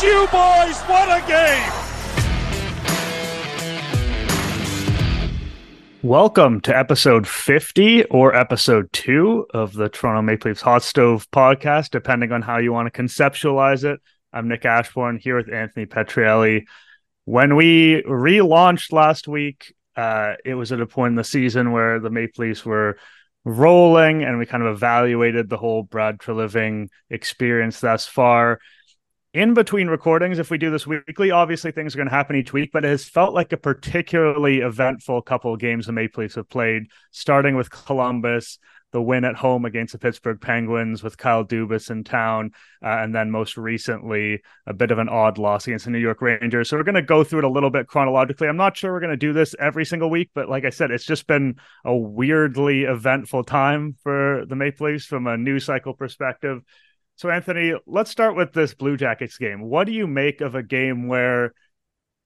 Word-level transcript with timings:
You, 0.00 0.26
boys. 0.32 0.80
What 0.88 1.08
a 1.10 1.22
game. 1.28 1.72
Welcome 6.02 6.62
to 6.62 6.76
episode 6.76 7.28
50 7.28 8.06
or 8.06 8.34
episode 8.34 8.90
2 8.94 9.48
of 9.52 9.74
the 9.74 9.90
Toronto 9.90 10.22
Maple 10.22 10.50
Leafs 10.50 10.62
Hot 10.62 10.82
Stove 10.82 11.30
podcast, 11.30 11.90
depending 11.90 12.32
on 12.32 12.40
how 12.40 12.56
you 12.56 12.72
want 12.72 12.92
to 12.92 13.02
conceptualize 13.02 13.84
it. 13.84 14.00
I'm 14.32 14.48
Nick 14.48 14.64
Ashbourne 14.64 15.18
here 15.18 15.36
with 15.36 15.52
Anthony 15.52 15.84
Petrielli. 15.84 16.64
When 17.26 17.54
we 17.54 18.02
relaunched 18.02 18.92
last 18.92 19.28
week, 19.28 19.74
uh, 19.94 20.34
it 20.44 20.54
was 20.54 20.72
at 20.72 20.80
a 20.80 20.86
point 20.86 21.10
in 21.10 21.16
the 21.16 21.22
season 21.22 21.70
where 21.70 22.00
the 22.00 22.10
Maple 22.10 22.46
Leafs 22.46 22.64
were 22.64 22.96
rolling 23.44 24.24
and 24.24 24.38
we 24.38 24.46
kind 24.46 24.62
of 24.62 24.74
evaluated 24.74 25.50
the 25.50 25.58
whole 25.58 25.82
Brad 25.82 26.18
Treliving 26.18 26.88
experience 27.10 27.80
thus 27.80 28.06
far 28.06 28.58
in 29.34 29.54
between 29.54 29.88
recordings, 29.88 30.38
if 30.38 30.50
we 30.50 30.58
do 30.58 30.70
this 30.70 30.86
weekly, 30.86 31.30
obviously 31.30 31.72
things 31.72 31.94
are 31.94 31.98
going 31.98 32.08
to 32.08 32.14
happen 32.14 32.36
each 32.36 32.52
week, 32.52 32.70
but 32.72 32.84
it 32.84 32.88
has 32.88 33.08
felt 33.08 33.32
like 33.32 33.52
a 33.52 33.56
particularly 33.56 34.58
eventful 34.58 35.22
couple 35.22 35.54
of 35.54 35.60
games 35.60 35.86
the 35.86 35.92
Maple 35.92 36.22
Leafs 36.22 36.34
have 36.34 36.50
played, 36.50 36.84
starting 37.12 37.56
with 37.56 37.70
Columbus, 37.70 38.58
the 38.92 39.00
win 39.00 39.24
at 39.24 39.34
home 39.34 39.64
against 39.64 39.92
the 39.92 39.98
Pittsburgh 39.98 40.38
Penguins 40.38 41.02
with 41.02 41.16
Kyle 41.16 41.46
Dubas 41.46 41.90
in 41.90 42.04
town, 42.04 42.50
uh, 42.84 42.88
and 42.88 43.14
then 43.14 43.30
most 43.30 43.56
recently 43.56 44.42
a 44.66 44.74
bit 44.74 44.90
of 44.90 44.98
an 44.98 45.08
odd 45.08 45.38
loss 45.38 45.66
against 45.66 45.86
the 45.86 45.90
New 45.90 45.98
York 45.98 46.20
Rangers. 46.20 46.68
So 46.68 46.76
we're 46.76 46.82
going 46.82 46.96
to 46.96 47.02
go 47.02 47.24
through 47.24 47.38
it 47.38 47.44
a 47.44 47.50
little 47.50 47.70
bit 47.70 47.86
chronologically. 47.86 48.48
I'm 48.48 48.58
not 48.58 48.76
sure 48.76 48.92
we're 48.92 49.00
going 49.00 49.12
to 49.12 49.16
do 49.16 49.32
this 49.32 49.54
every 49.58 49.86
single 49.86 50.10
week, 50.10 50.28
but 50.34 50.50
like 50.50 50.66
I 50.66 50.70
said, 50.70 50.90
it's 50.90 51.06
just 51.06 51.26
been 51.26 51.56
a 51.86 51.96
weirdly 51.96 52.82
eventful 52.82 53.44
time 53.44 53.96
for 54.02 54.44
the 54.46 54.56
Maple 54.56 54.88
Leafs 54.88 55.06
from 55.06 55.26
a 55.26 55.38
news 55.38 55.64
cycle 55.64 55.94
perspective. 55.94 56.60
So, 57.16 57.30
Anthony, 57.30 57.74
let's 57.86 58.10
start 58.10 58.36
with 58.36 58.52
this 58.52 58.74
Blue 58.74 58.96
Jackets 58.96 59.38
game. 59.38 59.60
What 59.62 59.86
do 59.86 59.92
you 59.92 60.06
make 60.06 60.40
of 60.40 60.54
a 60.54 60.62
game 60.62 61.08
where 61.08 61.52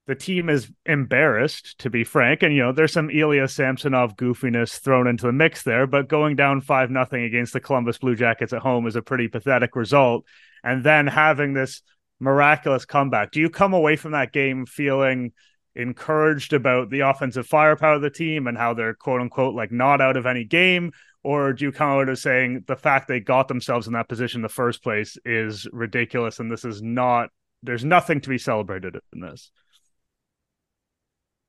the 0.07 0.15
team 0.15 0.49
is 0.49 0.71
embarrassed, 0.87 1.79
to 1.81 1.91
be 1.91 2.05
frank? 2.05 2.43
And, 2.43 2.55
you 2.55 2.63
know, 2.63 2.73
there's 2.73 2.93
some 2.93 3.11
Ilya 3.11 3.49
Samsonov 3.49 4.17
goofiness 4.17 4.79
thrown 4.79 5.07
into 5.07 5.27
the 5.27 5.33
mix 5.33 5.65
there, 5.65 5.87
but 5.87 6.09
going 6.09 6.37
down 6.37 6.61
5 6.61 6.91
nothing 6.91 7.25
against 7.25 7.53
the 7.53 7.61
Columbus 7.61 7.99
Blue 7.99 8.15
Jackets 8.15 8.53
at 8.53 8.63
home 8.63 8.87
is 8.87 8.97
a 8.97 9.03
pretty 9.03 9.29
pathetic 9.29 9.77
result. 9.77 10.25
And 10.63 10.83
then 10.83 11.07
having 11.07 11.53
this 11.53 11.83
miraculous 12.21 12.85
comeback. 12.85 13.31
Do 13.31 13.41
you 13.41 13.51
come 13.51 13.75
away 13.75 13.97
from 13.97 14.13
that 14.13 14.33
game 14.33 14.67
feeling 14.67 15.33
encouraged 15.77 16.53
about 16.53 16.91
the 16.91 17.01
offensive 17.01 17.47
firepower 17.47 17.95
of 17.95 18.03
the 18.03 18.11
team 18.11 18.47
and 18.47 18.57
how 18.57 18.75
they're 18.75 18.95
quote 18.95 19.21
unquote 19.21 19.55
like 19.55 19.71
not 19.71 20.01
out 20.01 20.17
of 20.17 20.27
any 20.27 20.45
game? 20.45 20.93
or 21.27 21.53
do 21.53 21.65
you 21.65 21.73
come 21.73 21.91
out 21.91 22.09
as 22.09 22.23
saying 22.23 22.63
the 22.69 22.77
fact 22.77 23.09
they 23.09 23.19
got 23.19 23.49
themselves 23.49 23.89
in 23.89 23.95
that 23.95 24.09
position 24.09 24.39
in 24.39 24.43
the 24.43 24.49
first 24.49 24.81
place 24.81 25.19
is 25.25 25.67
ridiculous 25.73 26.39
and 26.39 26.53
this 26.53 26.65
is 26.65 26.81
not 26.81 27.31
there's 27.65 27.85
nothing 27.85 28.21
to 28.21 28.29
be 28.29 28.39
celebrated 28.39 28.97
in 29.13 29.21
this? 29.21 29.51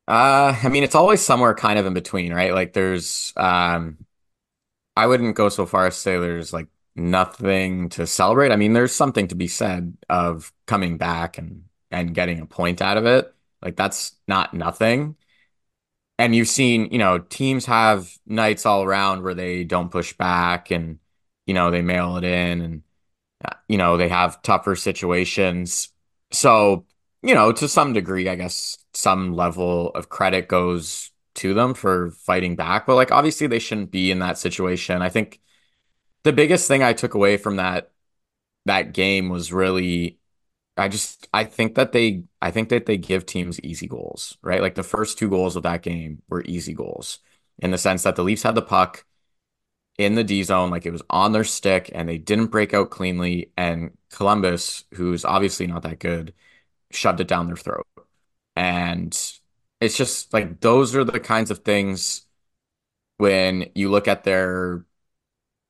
Uh 0.07 0.57
i 0.63 0.69
mean 0.69 0.83
it's 0.83 0.95
always 0.95 1.21
somewhere 1.21 1.53
kind 1.53 1.77
of 1.77 1.85
in 1.85 1.93
between 1.93 2.33
right? 2.33 2.55
Like 2.55 2.73
there's 2.73 3.33
um 3.37 3.99
i 4.95 5.05
wouldn't 5.05 5.35
go 5.35 5.47
so 5.47 5.67
far 5.67 5.85
as 5.85 5.95
say 5.95 6.17
there's 6.17 6.51
like 6.51 6.67
nothing 6.95 7.89
to 7.89 8.07
celebrate. 8.07 8.51
I 8.51 8.55
mean 8.55 8.73
there's 8.73 8.93
something 8.95 9.27
to 9.27 9.35
be 9.35 9.47
said 9.47 9.95
of 10.09 10.51
coming 10.65 10.97
back 10.97 11.37
and 11.37 11.65
and 11.91 12.15
getting 12.15 12.39
a 12.39 12.47
point 12.47 12.81
out 12.81 12.97
of 12.97 13.05
it 13.05 13.31
like 13.61 13.75
that's 13.75 14.15
not 14.27 14.53
nothing 14.53 15.15
and 16.19 16.35
you've 16.35 16.47
seen, 16.47 16.89
you 16.91 16.97
know, 16.97 17.19
teams 17.19 17.65
have 17.65 18.11
nights 18.25 18.65
all 18.65 18.83
around 18.83 19.23
where 19.23 19.35
they 19.35 19.63
don't 19.63 19.91
push 19.91 20.13
back 20.13 20.71
and, 20.71 20.99
you 21.45 21.53
know, 21.53 21.69
they 21.69 21.81
mail 21.81 22.17
it 22.17 22.23
in 22.23 22.61
and, 22.61 22.83
uh, 23.45 23.55
you 23.67 23.77
know, 23.77 23.97
they 23.97 24.09
have 24.09 24.41
tougher 24.41 24.75
situations. 24.75 25.89
So, 26.31 26.85
you 27.21 27.35
know, 27.35 27.51
to 27.51 27.67
some 27.67 27.93
degree, 27.93 28.27
I 28.29 28.35
guess 28.35 28.77
some 28.93 29.33
level 29.35 29.89
of 29.91 30.09
credit 30.09 30.47
goes 30.47 31.11
to 31.35 31.53
them 31.53 31.75
for 31.75 32.11
fighting 32.11 32.55
back. 32.55 32.87
But 32.87 32.95
like, 32.95 33.11
obviously, 33.11 33.45
they 33.47 33.59
shouldn't 33.59 33.91
be 33.91 34.09
in 34.09 34.19
that 34.19 34.39
situation. 34.39 35.01
I 35.03 35.09
think 35.09 35.39
the 36.23 36.33
biggest 36.33 36.67
thing 36.67 36.83
I 36.83 36.93
took 36.93 37.13
away 37.13 37.37
from 37.37 37.57
that 37.57 37.91
that 38.65 38.93
game 38.93 39.29
was 39.29 39.53
really 39.53 40.19
I 40.77 40.89
just 40.89 41.27
I 41.33 41.45
think 41.45 41.75
that 41.75 41.91
they 41.91 42.23
I 42.41 42.51
think 42.51 42.69
that 42.69 42.85
they 42.85 42.97
give 42.97 43.25
teams 43.25 43.59
easy 43.61 43.87
goals, 43.87 44.37
right? 44.43 44.61
Like 44.61 44.75
the 44.75 44.83
first 44.83 45.17
two 45.17 45.29
goals 45.29 45.55
of 45.55 45.63
that 45.63 45.81
game 45.81 46.21
were 46.29 46.43
easy 46.45 46.73
goals 46.73 47.19
in 47.59 47.71
the 47.71 47.77
sense 47.77 48.03
that 48.03 48.15
the 48.15 48.23
Leafs 48.23 48.43
had 48.43 48.55
the 48.55 48.61
puck 48.61 49.05
in 49.97 50.15
the 50.15 50.23
D 50.23 50.43
zone, 50.43 50.69
like 50.69 50.85
it 50.85 50.91
was 50.91 51.03
on 51.09 51.31
their 51.31 51.43
stick, 51.43 51.89
and 51.93 52.07
they 52.07 52.17
didn't 52.17 52.47
break 52.47 52.73
out 52.73 52.91
cleanly. 52.91 53.51
And 53.57 53.97
Columbus, 54.11 54.85
who's 54.93 55.25
obviously 55.25 55.67
not 55.67 55.83
that 55.83 55.99
good, 55.99 56.33
shoved 56.91 57.21
it 57.21 57.27
down 57.27 57.47
their 57.47 57.57
throat. 57.57 57.87
And 58.55 59.13
it's 59.81 59.97
just 59.97 60.33
like 60.33 60.61
those 60.61 60.95
are 60.95 61.03
the 61.03 61.19
kinds 61.19 61.51
of 61.51 61.59
things 61.59 62.25
when 63.17 63.69
you 63.75 63.89
look 63.89 64.07
at 64.07 64.23
their 64.23 64.85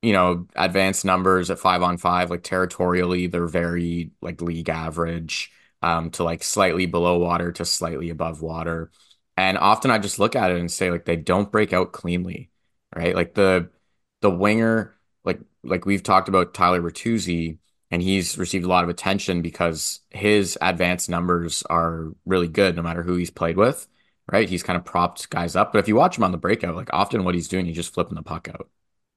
you 0.02 0.12
know, 0.12 0.46
advanced 0.56 1.04
numbers 1.04 1.50
at 1.50 1.58
five 1.58 1.82
on 1.82 1.98
five, 1.98 2.30
like 2.30 2.42
territorially, 2.42 3.26
they're 3.26 3.46
very 3.48 4.10
like 4.22 4.40
league 4.40 4.68
average 4.68 5.52
um, 5.82 6.10
to 6.12 6.24
like 6.24 6.42
slightly 6.42 6.86
below 6.86 7.18
water 7.18 7.52
to 7.52 7.64
slightly 7.64 8.10
above 8.10 8.42
water. 8.42 8.90
And 9.36 9.56
often 9.58 9.90
I 9.90 9.98
just 9.98 10.18
look 10.18 10.34
at 10.36 10.50
it 10.50 10.58
and 10.58 10.70
say 10.70 10.90
like 10.90 11.04
they 11.04 11.16
don't 11.16 11.52
break 11.52 11.72
out 11.72 11.92
cleanly, 11.92 12.50
right? 12.94 13.14
Like 13.14 13.34
the 13.34 13.70
the 14.20 14.30
winger, 14.30 14.96
like 15.24 15.40
like 15.62 15.86
we've 15.86 16.02
talked 16.02 16.28
about 16.28 16.54
Tyler 16.54 16.80
Bertuzzi, 16.82 17.58
and 17.90 18.02
he's 18.02 18.36
received 18.38 18.64
a 18.64 18.68
lot 18.68 18.84
of 18.84 18.90
attention 18.90 19.42
because 19.42 20.00
his 20.10 20.58
advanced 20.60 21.08
numbers 21.08 21.62
are 21.64 22.08
really 22.26 22.48
good 22.48 22.76
no 22.76 22.82
matter 22.82 23.02
who 23.02 23.16
he's 23.16 23.30
played 23.30 23.56
with, 23.56 23.86
right? 24.30 24.48
He's 24.48 24.62
kind 24.62 24.76
of 24.76 24.84
propped 24.84 25.30
guys 25.30 25.56
up. 25.56 25.72
But 25.72 25.78
if 25.80 25.88
you 25.88 25.94
watch 25.96 26.18
him 26.18 26.24
on 26.24 26.32
the 26.32 26.38
breakout, 26.38 26.76
like 26.76 26.90
often 26.92 27.24
what 27.24 27.34
he's 27.34 27.48
doing, 27.48 27.66
he's 27.66 27.76
just 27.76 27.94
flipping 27.94 28.16
the 28.16 28.22
puck 28.22 28.48
out 28.48 28.68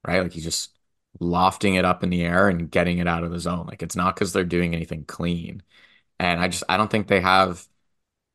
right? 0.06 0.22
Like 0.22 0.32
he's 0.32 0.44
just 0.44 0.76
lofting 1.20 1.74
it 1.74 1.84
up 1.84 2.02
in 2.02 2.10
the 2.10 2.22
air 2.22 2.48
and 2.48 2.70
getting 2.70 2.98
it 2.98 3.06
out 3.08 3.24
of 3.24 3.30
the 3.30 3.40
zone. 3.40 3.66
Like 3.66 3.82
it's 3.82 3.96
not 3.96 4.14
because 4.14 4.32
they're 4.32 4.44
doing 4.44 4.74
anything 4.74 5.04
clean. 5.04 5.62
And 6.22 6.40
I 6.40 6.48
just 6.48 6.64
I 6.70 6.78
don't 6.78 6.90
think 6.90 7.08
they 7.08 7.20
have 7.20 7.66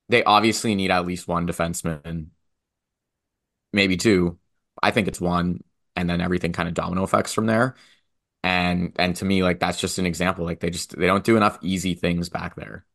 they 0.10 0.24
obviously 0.24 0.76
need 0.76 0.92
at 0.92 1.06
least 1.08 1.28
one 1.28 1.48
defenseman, 1.48 2.28
maybe 3.74 3.98
two. 3.98 4.38
I 4.82 4.92
think 4.92 5.08
it's 5.08 5.22
one, 5.22 5.64
and 5.96 6.10
then 6.10 6.22
everything 6.22 6.54
kind 6.54 6.68
of 6.70 6.76
domino 6.76 7.04
effects 7.04 7.34
from 7.34 7.46
there. 7.46 7.76
And 8.44 8.94
and 9.00 9.16
to 9.18 9.26
me, 9.26 9.44
like 9.44 9.60
that's 9.60 9.80
just 9.80 10.00
an 10.00 10.06
example. 10.06 10.46
Like 10.46 10.62
they 10.62 10.70
just 10.72 10.98
they 10.98 11.08
don't 11.08 11.24
do 11.26 11.38
enough 11.38 11.60
easy 11.62 11.96
things 11.96 12.30
back 12.30 12.56
there. 12.56 12.86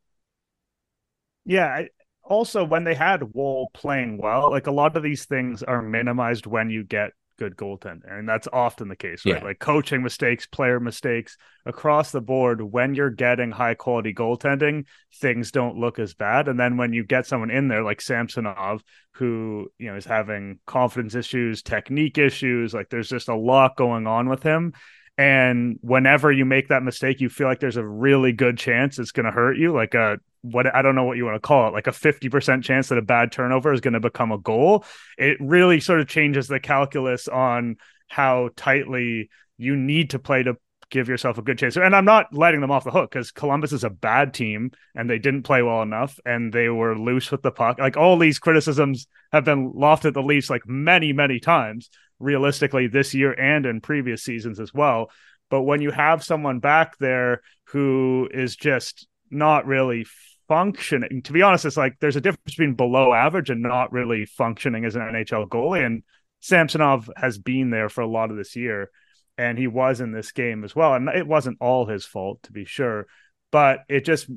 Yeah, 1.45 1.83
also 2.23 2.63
when 2.63 2.83
they 2.83 2.95
had 2.95 3.33
Woll 3.33 3.69
playing 3.73 4.17
well, 4.17 4.49
like 4.51 4.67
a 4.67 4.71
lot 4.71 4.95
of 4.95 5.03
these 5.03 5.25
things 5.25 5.63
are 5.63 5.81
minimized 5.81 6.45
when 6.45 6.69
you 6.69 6.83
get 6.83 7.11
good 7.37 7.55
goaltender. 7.55 8.17
And 8.17 8.27
that's 8.27 8.47
often 8.51 8.87
the 8.87 8.95
case, 8.95 9.25
right? 9.25 9.37
Yeah. 9.37 9.43
Like 9.43 9.59
coaching 9.59 10.03
mistakes, 10.03 10.45
player 10.45 10.79
mistakes 10.79 11.37
across 11.65 12.11
the 12.11 12.21
board. 12.21 12.61
When 12.61 12.95
you're 12.95 13.09
getting 13.09 13.51
high 13.51 13.73
quality 13.75 14.13
goaltending, 14.13 14.85
things 15.19 15.51
don't 15.51 15.77
look 15.77 15.99
as 15.99 16.13
bad. 16.13 16.47
And 16.47 16.59
then 16.59 16.77
when 16.77 16.93
you 16.93 17.03
get 17.03 17.25
someone 17.25 17.51
in 17.51 17.67
there 17.67 17.83
like 17.83 18.01
Samsonov, 18.01 18.83
who, 19.13 19.69
you 19.77 19.91
know, 19.91 19.97
is 19.97 20.05
having 20.05 20.59
confidence 20.65 21.15
issues, 21.15 21.61
technique 21.61 22.17
issues, 22.17 22.73
like 22.73 22.89
there's 22.89 23.09
just 23.09 23.29
a 23.29 23.35
lot 23.35 23.75
going 23.77 24.07
on 24.07 24.29
with 24.29 24.43
him. 24.43 24.73
And 25.17 25.77
whenever 25.81 26.31
you 26.31 26.45
make 26.45 26.69
that 26.69 26.83
mistake, 26.83 27.21
you 27.21 27.29
feel 27.29 27.47
like 27.47 27.59
there's 27.59 27.77
a 27.77 27.85
really 27.85 28.31
good 28.31 28.57
chance 28.57 28.97
it's 28.97 29.11
going 29.11 29.25
to 29.25 29.31
hurt 29.31 29.57
you, 29.57 29.71
like 29.73 29.93
a 29.93 30.17
what 30.41 30.73
I 30.73 30.81
don't 30.81 30.95
know 30.95 31.05
what 31.05 31.17
you 31.17 31.25
want 31.25 31.35
to 31.35 31.47
call 31.47 31.67
it, 31.67 31.73
like 31.73 31.87
a 31.87 31.91
50% 31.91 32.63
chance 32.63 32.89
that 32.89 32.97
a 32.97 33.01
bad 33.01 33.31
turnover 33.31 33.71
is 33.71 33.79
going 33.79 33.93
to 33.93 33.99
become 33.99 34.31
a 34.31 34.37
goal. 34.37 34.85
It 35.17 35.37
really 35.39 35.79
sort 35.79 36.01
of 36.01 36.07
changes 36.07 36.47
the 36.47 36.59
calculus 36.59 37.27
on 37.27 37.77
how 38.07 38.49
tightly 38.55 39.29
you 39.57 39.75
need 39.75 40.09
to 40.11 40.19
play 40.19 40.43
to 40.43 40.57
give 40.89 41.07
yourself 41.07 41.37
a 41.37 41.41
good 41.41 41.57
chance. 41.57 41.75
And 41.77 41.95
I'm 41.95 42.05
not 42.05 42.33
letting 42.33 42.61
them 42.61 42.71
off 42.71 42.83
the 42.83 42.91
hook 42.91 43.09
because 43.11 43.31
Columbus 43.31 43.71
is 43.71 43.83
a 43.83 43.89
bad 43.89 44.33
team 44.33 44.71
and 44.93 45.09
they 45.09 45.17
didn't 45.17 45.43
play 45.43 45.61
well 45.63 45.81
enough 45.81 46.19
and 46.25 46.53
they 46.53 46.69
were 46.69 46.97
loose 46.97 47.31
with 47.31 47.41
the 47.41 47.51
puck. 47.51 47.79
Like 47.79 47.97
all 47.97 48.17
these 48.17 48.37
criticisms 48.37 49.07
have 49.31 49.43
been 49.45 49.73
lofted 49.73 50.05
at 50.05 50.13
the 50.13 50.21
Leafs 50.21 50.49
like 50.49 50.67
many, 50.67 51.13
many 51.13 51.39
times 51.39 51.89
realistically 52.23 52.87
this 52.87 53.13
year 53.13 53.33
and 53.33 53.65
in 53.65 53.81
previous 53.81 54.23
seasons 54.23 54.59
as 54.59 54.73
well. 54.73 55.11
But 55.49 55.63
when 55.63 55.81
you 55.81 55.91
have 55.91 56.23
someone 56.23 56.59
back 56.59 56.97
there 56.97 57.41
who 57.65 58.29
is 58.33 58.55
just 58.55 59.07
not 59.29 59.67
really 59.67 60.05
functioning, 60.47 61.21
to 61.23 61.33
be 61.33 61.41
honest, 61.41 61.65
it's 61.65 61.77
like 61.77 61.97
there's 61.99 62.15
a 62.15 62.21
difference 62.21 62.55
between 62.55 62.73
below 62.73 63.13
average 63.13 63.49
and 63.49 63.61
not 63.61 63.91
really 63.91 64.25
functioning 64.25 64.85
as 64.85 64.95
an 64.95 65.01
NHL 65.01 65.47
goalie. 65.47 65.85
And 65.85 66.03
Samsonov 66.39 67.09
has 67.15 67.37
been 67.37 67.69
there 67.69 67.89
for 67.89 68.01
a 68.01 68.07
lot 68.07 68.31
of 68.31 68.37
this 68.37 68.55
year, 68.55 68.89
and 69.37 69.57
he 69.57 69.67
was 69.67 70.01
in 70.01 70.11
this 70.11 70.31
game 70.31 70.63
as 70.63 70.75
well. 70.75 70.93
And 70.93 71.09
it 71.09 71.27
wasn't 71.27 71.57
all 71.61 71.85
his 71.85 72.05
fault, 72.05 72.41
to 72.43 72.51
be 72.51 72.65
sure, 72.65 73.07
but 73.51 73.79
it 73.89 74.05
just 74.05 74.29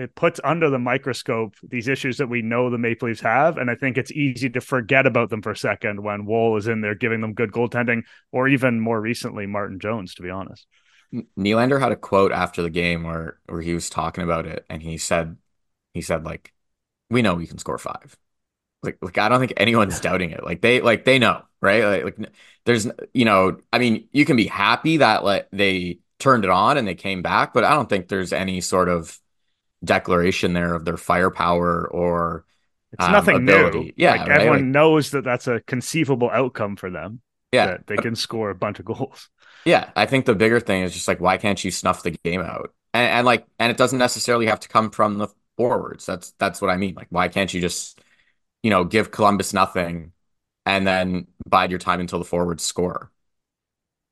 it 0.00 0.14
puts 0.14 0.40
under 0.42 0.70
the 0.70 0.78
microscope 0.78 1.54
these 1.62 1.88
issues 1.88 2.16
that 2.18 2.28
we 2.28 2.42
know 2.42 2.70
the 2.70 2.78
Maple 2.78 3.08
Leafs 3.08 3.20
have, 3.20 3.58
and 3.58 3.70
I 3.70 3.74
think 3.74 3.98
it's 3.98 4.10
easy 4.12 4.48
to 4.50 4.60
forget 4.60 5.06
about 5.06 5.30
them 5.30 5.42
for 5.42 5.50
a 5.50 5.56
second 5.56 6.02
when 6.02 6.24
Woll 6.24 6.56
is 6.56 6.68
in 6.68 6.80
there 6.80 6.94
giving 6.94 7.20
them 7.20 7.34
good 7.34 7.52
goaltending, 7.52 8.02
or 8.32 8.48
even 8.48 8.80
more 8.80 9.00
recently 9.00 9.46
Martin 9.46 9.78
Jones, 9.78 10.14
to 10.14 10.22
be 10.22 10.30
honest. 10.30 10.66
Nylander 11.38 11.80
had 11.80 11.92
a 11.92 11.96
quote 11.96 12.32
after 12.32 12.62
the 12.62 12.70
game 12.70 13.02
where 13.02 13.38
where 13.46 13.60
he 13.60 13.74
was 13.74 13.90
talking 13.90 14.24
about 14.24 14.46
it, 14.46 14.64
and 14.70 14.82
he 14.82 14.96
said 14.96 15.36
he 15.92 16.00
said 16.00 16.24
like, 16.24 16.52
"We 17.10 17.20
know 17.20 17.34
we 17.34 17.46
can 17.46 17.58
score 17.58 17.78
five. 17.78 18.16
Like, 18.82 18.96
like 19.02 19.18
I 19.18 19.28
don't 19.28 19.40
think 19.40 19.54
anyone's 19.56 20.00
doubting 20.02 20.30
it. 20.30 20.44
Like 20.44 20.62
they 20.62 20.80
like 20.80 21.04
they 21.04 21.18
know, 21.18 21.42
right? 21.60 21.84
Like, 21.84 22.18
like 22.18 22.30
there's 22.64 22.86
you 23.12 23.24
know, 23.24 23.58
I 23.72 23.78
mean, 23.78 24.08
you 24.12 24.24
can 24.24 24.36
be 24.36 24.46
happy 24.46 24.98
that 24.98 25.24
like 25.24 25.48
they 25.52 25.98
turned 26.18 26.44
it 26.44 26.50
on 26.50 26.78
and 26.78 26.86
they 26.86 26.94
came 26.94 27.22
back, 27.22 27.52
but 27.52 27.64
I 27.64 27.74
don't 27.74 27.88
think 27.88 28.08
there's 28.08 28.32
any 28.32 28.60
sort 28.60 28.88
of 28.88 29.18
declaration 29.84 30.52
there 30.52 30.74
of 30.74 30.84
their 30.84 30.96
firepower 30.96 31.86
or 31.88 32.44
it's 32.92 33.04
um, 33.04 33.12
nothing 33.12 33.36
ability. 33.36 33.78
new. 33.78 33.92
Yeah, 33.96 34.12
like, 34.12 34.20
right? 34.20 34.30
everyone 34.30 34.58
like, 34.58 34.64
knows 34.66 35.10
that 35.12 35.24
that's 35.24 35.46
a 35.46 35.60
conceivable 35.60 36.30
outcome 36.30 36.76
for 36.76 36.90
them. 36.90 37.20
Yeah, 37.52 37.78
they 37.86 37.96
can 37.96 38.14
score 38.14 38.50
a 38.50 38.54
bunch 38.54 38.78
of 38.78 38.84
goals. 38.84 39.28
Yeah, 39.64 39.90
I 39.94 40.06
think 40.06 40.24
the 40.24 40.34
bigger 40.34 40.60
thing 40.60 40.82
is 40.82 40.92
just 40.92 41.08
like 41.08 41.20
why 41.20 41.36
can't 41.36 41.62
you 41.62 41.70
snuff 41.70 42.02
the 42.02 42.12
game 42.12 42.40
out? 42.40 42.72
And, 42.94 43.10
and 43.10 43.26
like, 43.26 43.46
and 43.58 43.70
it 43.70 43.76
doesn't 43.76 43.98
necessarily 43.98 44.46
have 44.46 44.60
to 44.60 44.68
come 44.68 44.90
from 44.90 45.18
the 45.18 45.28
forwards. 45.56 46.06
That's 46.06 46.32
that's 46.38 46.60
what 46.60 46.70
I 46.70 46.76
mean. 46.76 46.94
Like, 46.94 47.08
why 47.10 47.28
can't 47.28 47.52
you 47.52 47.60
just, 47.60 48.00
you 48.62 48.70
know, 48.70 48.84
give 48.84 49.10
Columbus 49.10 49.52
nothing, 49.52 50.12
and 50.66 50.86
then 50.86 51.26
bide 51.48 51.70
your 51.70 51.78
time 51.78 52.00
until 52.00 52.18
the 52.18 52.24
forwards 52.24 52.64
score? 52.64 53.10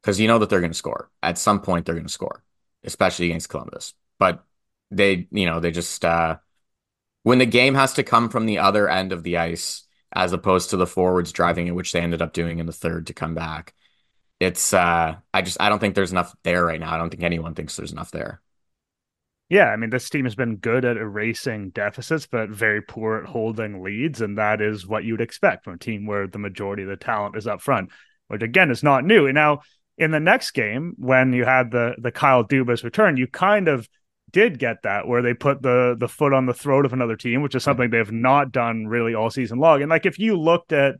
Because 0.03 0.21
you 0.21 0.29
know 0.29 0.39
that 0.39 0.49
they're 0.51 0.61
going 0.61 0.73
to 0.73 0.79
score 0.79 1.11
at 1.23 1.39
some 1.39 1.61
point. 1.61 1.87
They're 1.87 1.95
going 1.95 2.07
to 2.07 2.13
score, 2.13 2.45
especially 2.85 3.27
against 3.27 3.49
Columbus. 3.49 3.95
But 4.19 4.45
they, 4.91 5.29
you 5.31 5.47
know, 5.47 5.61
they 5.61 5.71
just 5.71 6.05
uh, 6.05 6.37
when 7.23 7.39
the 7.39 7.47
game 7.47 7.75
has 7.75 7.95
to 7.95 8.03
come 8.03 8.29
from 8.29 8.47
the 8.47 8.59
other 8.59 8.89
end 8.89 9.13
of 9.13 9.23
the 9.23 9.39
ice 9.39 9.85
as 10.13 10.33
opposed 10.33 10.71
to 10.71 10.77
the 10.77 10.87
forwards 10.87 11.33
driving 11.33 11.67
it, 11.67 11.75
which 11.75 11.93
they 11.93 12.01
ended 12.01 12.23
up 12.23 12.33
doing 12.33 12.59
in 12.59 12.67
the 12.67 12.73
third 12.73 13.07
to 13.09 13.15
come 13.15 13.35
back. 13.35 13.75
It's 14.41 14.73
uh 14.73 15.17
I 15.35 15.43
just 15.43 15.61
I 15.61 15.69
don't 15.69 15.79
think 15.79 15.95
there's 15.95 16.13
enough 16.13 16.35
there 16.45 16.65
right 16.65 16.81
now. 16.81 16.95
I 16.95 16.97
don't 16.97 17.11
think 17.11 17.23
anyone 17.23 17.55
thinks 17.55 17.77
there's 17.77 17.93
enough 17.93 18.11
there. 18.11 18.41
Yeah, 19.49 19.67
I 19.67 19.77
mean, 19.77 19.91
this 19.91 20.11
team 20.11 20.25
has 20.27 20.35
been 20.35 20.57
good 20.57 20.85
at 20.85 20.99
erasing 20.99 21.71
deficits, 21.71 22.27
but 22.27 22.51
very 22.51 22.83
poor 22.83 23.17
at 23.17 23.25
holding 23.25 23.83
leads. 23.83 24.21
And 24.21 24.37
that 24.37 24.61
is 24.61 24.87
what 24.87 25.05
you'd 25.05 25.23
expect 25.23 25.65
from 25.65 25.75
a 25.75 25.79
team 25.79 26.07
where 26.07 26.27
the 26.27 26.39
majority 26.39 26.83
of 26.83 26.91
the 26.91 26.97
talent 26.97 27.35
is 27.35 27.47
up 27.47 27.63
front, 27.63 27.91
which 28.29 28.43
again 28.43 28.71
is 28.71 28.83
not 28.83 29.05
new. 29.05 29.27
And 29.27 29.35
now 29.35 29.63
in 29.97 30.11
the 30.11 30.21
next 30.21 30.53
game, 30.53 30.95
when 30.99 31.33
you 31.33 31.45
had 31.45 31.71
the 31.71 31.95
the 31.99 32.13
Kyle 32.13 32.45
Dubas 32.45 32.85
return, 32.85 33.17
you 33.17 33.27
kind 33.27 33.69
of 33.69 33.89
did 34.31 34.59
get 34.59 34.83
that 34.83 35.07
where 35.07 35.23
they 35.23 35.35
put 35.35 35.63
the 35.63 35.97
the 35.99 36.09
foot 36.09 36.33
on 36.33 36.47
the 36.47 36.55
throat 36.55 36.85
of 36.85 36.93
another 36.93 37.17
team, 37.17 37.43
which 37.43 37.55
is 37.55 37.63
something 37.63 37.91
they've 37.91 38.13
not 38.13 38.53
done 38.53 38.87
really 38.87 39.15
all 39.15 39.31
season 39.31 39.59
long. 39.59 39.83
And 39.83 39.91
like 39.91 40.07
if 40.07 40.19
you 40.19 40.39
looked 40.39 40.73
at 40.73 40.97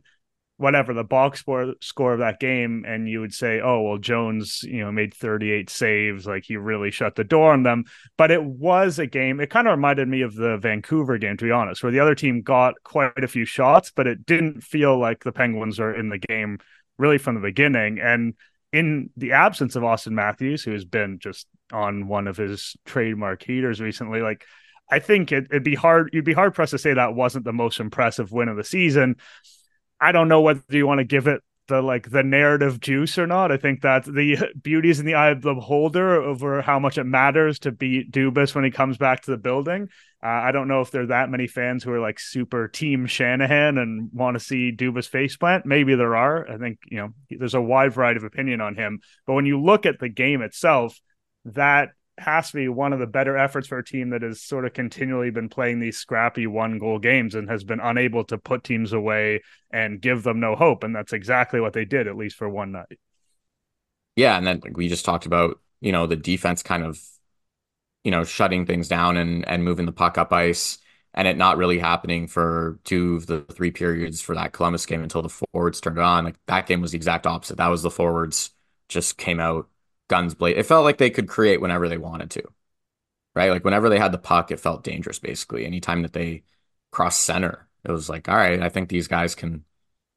whatever 0.57 0.93
the 0.93 1.05
box 1.05 1.39
score 1.39 1.73
score 1.79 2.13
of 2.13 2.19
that 2.19 2.39
game, 2.39 2.83
and 2.85 3.07
you 3.07 3.21
would 3.21 3.33
say, 3.33 3.61
"Oh 3.61 3.81
well, 3.81 3.97
Jones, 3.97 4.61
you 4.63 4.81
know, 4.81 4.91
made 4.91 5.13
38 5.13 5.69
saves, 5.69 6.27
like 6.27 6.43
he 6.45 6.57
really 6.57 6.91
shut 6.91 7.15
the 7.15 7.23
door 7.23 7.53
on 7.53 7.63
them." 7.63 7.85
But 8.17 8.31
it 8.31 8.43
was 8.43 8.99
a 8.99 9.07
game. 9.07 9.39
It 9.39 9.49
kind 9.49 9.67
of 9.67 9.71
reminded 9.71 10.07
me 10.09 10.21
of 10.21 10.35
the 10.35 10.57
Vancouver 10.57 11.17
game, 11.17 11.37
to 11.37 11.45
be 11.45 11.51
honest, 11.51 11.81
where 11.81 11.93
the 11.93 12.01
other 12.01 12.15
team 12.15 12.41
got 12.41 12.75
quite 12.83 13.23
a 13.23 13.27
few 13.27 13.45
shots, 13.45 13.91
but 13.95 14.05
it 14.05 14.25
didn't 14.25 14.61
feel 14.61 14.99
like 14.99 15.23
the 15.23 15.31
Penguins 15.31 15.79
are 15.79 15.95
in 15.95 16.09
the 16.09 16.19
game 16.19 16.59
really 16.97 17.17
from 17.17 17.35
the 17.35 17.41
beginning. 17.41 17.99
And 17.99 18.33
in 18.71 19.09
the 19.17 19.33
absence 19.33 19.75
of 19.75 19.83
Auston 19.83 20.11
Matthews, 20.11 20.63
who 20.63 20.71
has 20.71 20.85
been 20.85 21.19
just 21.19 21.47
on 21.71 22.07
one 22.07 22.27
of 22.27 22.37
his 22.37 22.75
trademark 22.85 23.43
heaters 23.43 23.81
recently, 23.81 24.21
like 24.21 24.45
I 24.89 24.99
think 24.99 25.31
it, 25.31 25.47
would 25.51 25.63
be 25.63 25.75
hard. 25.75 26.09
You'd 26.13 26.25
be 26.25 26.33
hard 26.33 26.53
pressed 26.53 26.71
to 26.71 26.77
say 26.77 26.93
that 26.93 27.15
wasn't 27.15 27.45
the 27.45 27.53
most 27.53 27.79
impressive 27.79 28.31
win 28.31 28.49
of 28.49 28.57
the 28.57 28.63
season. 28.63 29.17
I 29.99 30.11
don't 30.11 30.29
know 30.29 30.41
whether 30.41 30.61
you 30.69 30.87
want 30.87 30.99
to 30.99 31.05
give 31.05 31.27
it 31.27 31.41
the 31.67 31.81
like 31.81 32.09
the 32.09 32.23
narrative 32.23 32.79
juice 32.79 33.17
or 33.17 33.27
not. 33.27 33.51
I 33.51 33.57
think 33.57 33.81
that 33.81 34.05
the 34.05 34.51
beauty 34.61 34.89
is 34.89 34.99
in 34.99 35.05
the 35.05 35.15
eye 35.15 35.29
of 35.29 35.41
the 35.41 35.53
beholder 35.53 36.21
over 36.21 36.61
how 36.61 36.79
much 36.79 36.97
it 36.97 37.05
matters 37.05 37.59
to 37.59 37.71
beat 37.71 38.11
Dubas 38.11 38.55
when 38.55 38.63
he 38.63 38.71
comes 38.71 38.97
back 38.97 39.21
to 39.21 39.31
the 39.31 39.37
building. 39.37 39.89
Uh, 40.21 40.27
I 40.27 40.51
don't 40.51 40.67
know 40.67 40.81
if 40.81 40.91
there 40.91 41.03
are 41.03 41.07
that 41.07 41.29
many 41.29 41.47
fans 41.47 41.83
who 41.83 41.93
are 41.93 41.99
like 41.99 42.19
super 42.19 42.67
team 42.67 43.05
Shanahan 43.05 43.77
and 43.77 44.09
want 44.11 44.35
to 44.35 44.43
see 44.43 44.73
Dubas 44.75 45.07
face 45.07 45.37
plant. 45.37 45.65
Maybe 45.65 45.95
there 45.95 46.15
are. 46.15 46.49
I 46.49 46.57
think 46.57 46.79
you 46.87 46.97
know 46.97 47.09
there's 47.29 47.53
a 47.53 47.61
wide 47.61 47.93
variety 47.93 48.17
of 48.17 48.25
opinion 48.25 48.59
on 48.59 48.75
him. 48.75 48.99
But 49.25 49.33
when 49.33 49.45
you 49.45 49.61
look 49.61 49.85
at 49.85 49.99
the 49.99 50.09
game 50.09 50.41
itself, 50.41 50.99
that 51.45 51.89
has 52.19 52.51
to 52.51 52.57
be 52.57 52.67
one 52.67 52.93
of 52.93 52.99
the 52.99 53.07
better 53.07 53.37
efforts 53.37 53.67
for 53.67 53.77
a 53.77 53.83
team 53.83 54.09
that 54.09 54.21
has 54.21 54.41
sort 54.41 54.65
of 54.65 54.73
continually 54.73 55.31
been 55.31 55.49
playing 55.49 55.79
these 55.79 55.97
scrappy 55.97 56.47
one 56.47 56.77
goal 56.77 56.99
games 56.99 57.35
and 57.35 57.49
has 57.49 57.63
been 57.63 57.79
unable 57.79 58.23
to 58.25 58.37
put 58.37 58.63
teams 58.63 58.93
away 58.93 59.41
and 59.71 60.01
give 60.01 60.23
them 60.23 60.39
no 60.39 60.55
hope. 60.55 60.83
And 60.83 60.95
that's 60.95 61.13
exactly 61.13 61.59
what 61.59 61.73
they 61.73 61.85
did, 61.85 62.07
at 62.07 62.17
least 62.17 62.35
for 62.35 62.49
one 62.49 62.71
night. 62.73 62.99
Yeah. 64.15 64.37
And 64.37 64.45
then 64.45 64.61
we 64.73 64.89
just 64.89 65.05
talked 65.05 65.25
about, 65.25 65.59
you 65.79 65.91
know, 65.91 66.07
the 66.07 66.15
defense 66.17 66.61
kind 66.61 66.83
of, 66.83 66.99
you 68.03 68.11
know, 68.11 68.23
shutting 68.23 68.65
things 68.65 68.87
down 68.87 69.17
and, 69.17 69.47
and 69.47 69.63
moving 69.63 69.85
the 69.85 69.91
puck 69.91 70.17
up 70.17 70.31
ice 70.33 70.77
and 71.13 71.27
it 71.27 71.37
not 71.37 71.57
really 71.57 71.79
happening 71.79 72.27
for 72.27 72.79
two 72.83 73.15
of 73.15 73.25
the 73.27 73.41
three 73.41 73.71
periods 73.71 74.21
for 74.21 74.35
that 74.35 74.53
Columbus 74.53 74.85
game 74.85 75.01
until 75.03 75.21
the 75.21 75.29
forwards 75.29 75.81
turned 75.81 75.99
on. 75.99 76.23
Like 76.23 76.35
that 76.47 76.67
game 76.67 76.81
was 76.81 76.91
the 76.91 76.97
exact 76.97 77.25
opposite. 77.27 77.57
That 77.57 77.67
was 77.67 77.81
the 77.83 77.91
forwards 77.91 78.51
just 78.89 79.17
came 79.17 79.39
out 79.39 79.67
guns 80.07 80.35
blade. 80.35 80.57
It 80.57 80.65
felt 80.65 80.85
like 80.85 80.97
they 80.97 81.09
could 81.09 81.27
create 81.27 81.61
whenever 81.61 81.89
they 81.89 81.97
wanted 81.97 82.29
to, 82.31 82.43
right? 83.35 83.51
Like 83.51 83.63
whenever 83.65 83.89
they 83.89 83.99
had 83.99 84.11
the 84.11 84.17
puck, 84.17 84.51
it 84.51 84.59
felt 84.59 84.83
dangerous. 84.83 85.19
Basically, 85.19 85.65
anytime 85.65 86.01
that 86.03 86.13
they 86.13 86.43
crossed 86.91 87.21
center, 87.21 87.67
it 87.85 87.91
was 87.91 88.09
like, 88.09 88.29
all 88.29 88.35
right, 88.35 88.61
I 88.61 88.69
think 88.69 88.89
these 88.89 89.07
guys 89.07 89.35
can 89.35 89.65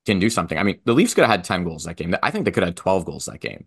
can 0.06 0.18
do 0.20 0.30
something. 0.30 0.58
I 0.58 0.64
mean, 0.64 0.80
the 0.84 0.94
Leafs 0.94 1.14
could 1.14 1.22
have 1.24 1.30
had 1.30 1.44
ten 1.44 1.64
goals 1.64 1.84
that 1.84 1.96
game. 1.96 2.14
I 2.22 2.30
think 2.30 2.44
they 2.44 2.50
could 2.52 2.62
have 2.62 2.70
had 2.70 2.76
twelve 2.76 3.04
goals 3.04 3.26
that 3.26 3.40
game. 3.40 3.66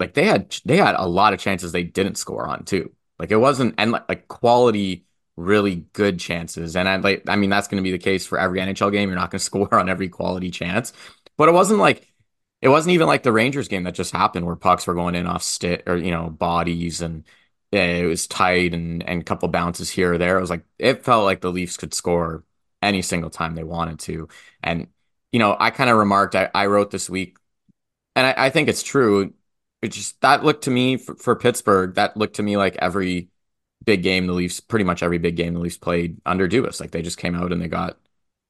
Like 0.00 0.14
they 0.14 0.24
had 0.24 0.56
they 0.64 0.76
had 0.76 0.96
a 0.96 1.06
lot 1.06 1.32
of 1.34 1.40
chances 1.40 1.72
they 1.72 1.84
didn't 1.84 2.16
score 2.16 2.46
on 2.46 2.64
too. 2.64 2.92
Like 3.18 3.30
it 3.30 3.36
wasn't 3.36 3.74
and 3.78 3.92
like, 3.92 4.08
like 4.08 4.28
quality 4.28 5.06
really 5.36 5.86
good 5.92 6.18
chances. 6.18 6.76
And 6.76 6.88
I 6.88 6.96
like 6.96 7.24
I 7.28 7.36
mean 7.36 7.50
that's 7.50 7.68
going 7.68 7.82
to 7.82 7.86
be 7.86 7.92
the 7.92 7.98
case 7.98 8.26
for 8.26 8.38
every 8.38 8.60
NHL 8.60 8.90
game. 8.92 9.08
You're 9.08 9.18
not 9.18 9.30
going 9.30 9.38
to 9.40 9.44
score 9.44 9.72
on 9.74 9.88
every 9.88 10.08
quality 10.08 10.50
chance. 10.50 10.92
But 11.36 11.48
it 11.48 11.52
wasn't 11.52 11.80
like 11.80 12.06
it 12.62 12.68
wasn't 12.68 12.94
even 12.94 13.06
like 13.06 13.22
the 13.22 13.32
Rangers 13.32 13.68
game 13.68 13.84
that 13.84 13.94
just 13.94 14.12
happened 14.12 14.46
where 14.46 14.56
pucks 14.56 14.86
were 14.86 14.94
going 14.94 15.14
in 15.14 15.26
off 15.26 15.42
stick 15.42 15.82
or 15.86 15.96
you 15.96 16.10
know 16.10 16.30
bodies 16.30 17.02
and 17.02 17.24
it 17.72 18.06
was 18.06 18.26
tight 18.26 18.72
and 18.74 19.02
and 19.02 19.22
a 19.22 19.24
couple 19.24 19.48
bounces 19.48 19.90
here 19.90 20.14
or 20.14 20.18
there. 20.18 20.38
It 20.38 20.40
was 20.40 20.50
like 20.50 20.64
it 20.78 21.04
felt 21.04 21.24
like 21.24 21.40
the 21.40 21.50
Leafs 21.52 21.76
could 21.76 21.94
score 21.94 22.44
any 22.82 23.02
single 23.02 23.30
time 23.30 23.54
they 23.54 23.64
wanted 23.64 23.98
to. 24.00 24.28
And 24.62 24.88
you 25.32 25.38
know, 25.40 25.56
I 25.58 25.70
kind 25.70 25.90
of 25.90 25.96
remarked 25.98 26.34
I, 26.36 26.50
I 26.54 26.66
wrote 26.66 26.90
this 26.90 27.10
week, 27.10 27.36
and 28.16 28.26
I, 28.26 28.46
I 28.46 28.50
think 28.50 28.68
it's 28.68 28.82
true. 28.82 29.34
It 29.84 29.92
just 29.92 30.20
that 30.22 30.44
looked 30.44 30.64
to 30.64 30.70
me 30.70 30.96
for, 30.96 31.14
for 31.16 31.36
Pittsburgh. 31.36 31.94
That 31.96 32.16
looked 32.16 32.36
to 32.36 32.42
me 32.42 32.56
like 32.56 32.76
every 32.78 33.28
big 33.84 34.02
game 34.02 34.26
the 34.26 34.32
Leafs, 34.32 34.60
pretty 34.60 34.84
much 34.84 35.02
every 35.02 35.18
big 35.18 35.36
game 35.36 35.54
the 35.54 35.60
Leafs 35.60 35.76
played 35.78 36.20
under 36.26 36.48
Dubas. 36.48 36.80
Like 36.80 36.90
they 36.92 37.02
just 37.02 37.18
came 37.18 37.34
out 37.34 37.52
and 37.52 37.60
they 37.62 37.68
got 37.68 37.98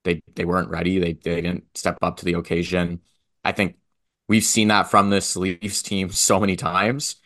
they 0.05 0.23
they 0.37 0.45
weren't 0.45 0.71
ready. 0.71 0.99
They 1.00 1.14
they 1.14 1.41
didn't 1.43 1.64
step 1.76 1.99
up 2.03 2.19
to 2.19 2.25
the 2.25 2.35
occasion. 2.35 3.00
I 3.45 3.53
think 3.53 3.76
we've 4.29 4.45
seen 4.45 4.69
that 4.69 4.91
from 4.91 5.11
this 5.11 5.37
Leafs 5.37 5.83
team 5.83 6.11
so 6.12 6.38
many 6.41 6.57
times. 6.57 7.17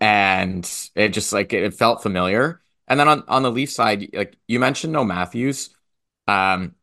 And 0.00 0.70
it 0.94 1.10
just 1.10 1.32
like 1.32 1.52
it 1.52 1.74
felt 1.74 2.02
familiar. 2.02 2.62
And 2.88 3.00
then 3.00 3.08
on, 3.08 3.24
on 3.28 3.42
the 3.42 3.50
Leaf 3.52 3.70
side, 3.72 4.10
like 4.14 4.36
you 4.48 4.60
mentioned 4.60 4.92
no 4.92 5.04
Matthews. 5.04 5.70
Um, 6.28 6.74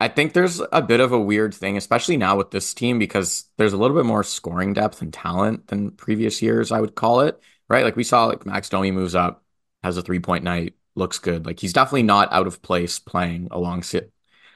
I 0.00 0.08
think 0.08 0.32
there's 0.32 0.60
a 0.72 0.80
bit 0.80 1.00
of 1.00 1.12
a 1.12 1.20
weird 1.20 1.54
thing, 1.54 1.76
especially 1.76 2.16
now 2.16 2.36
with 2.36 2.50
this 2.52 2.72
team, 2.72 2.98
because 2.98 3.46
there's 3.56 3.72
a 3.72 3.76
little 3.76 3.96
bit 3.96 4.06
more 4.06 4.22
scoring 4.22 4.72
depth 4.72 5.02
and 5.02 5.12
talent 5.12 5.66
than 5.68 5.90
previous 5.90 6.40
years, 6.40 6.70
I 6.70 6.80
would 6.80 6.94
call 6.94 7.20
it. 7.20 7.40
Right. 7.68 7.84
Like 7.84 7.96
we 7.96 8.04
saw 8.04 8.26
like 8.26 8.46
Max 8.46 8.68
Domi 8.68 8.92
moves 8.92 9.14
up, 9.14 9.44
has 9.82 9.96
a 9.96 10.02
three 10.02 10.20
point 10.20 10.44
night, 10.44 10.74
looks 10.94 11.18
good. 11.18 11.46
Like 11.46 11.60
he's 11.60 11.72
definitely 11.72 12.04
not 12.04 12.32
out 12.32 12.46
of 12.46 12.62
place 12.62 12.98
playing 12.98 13.48
alongside 13.50 14.10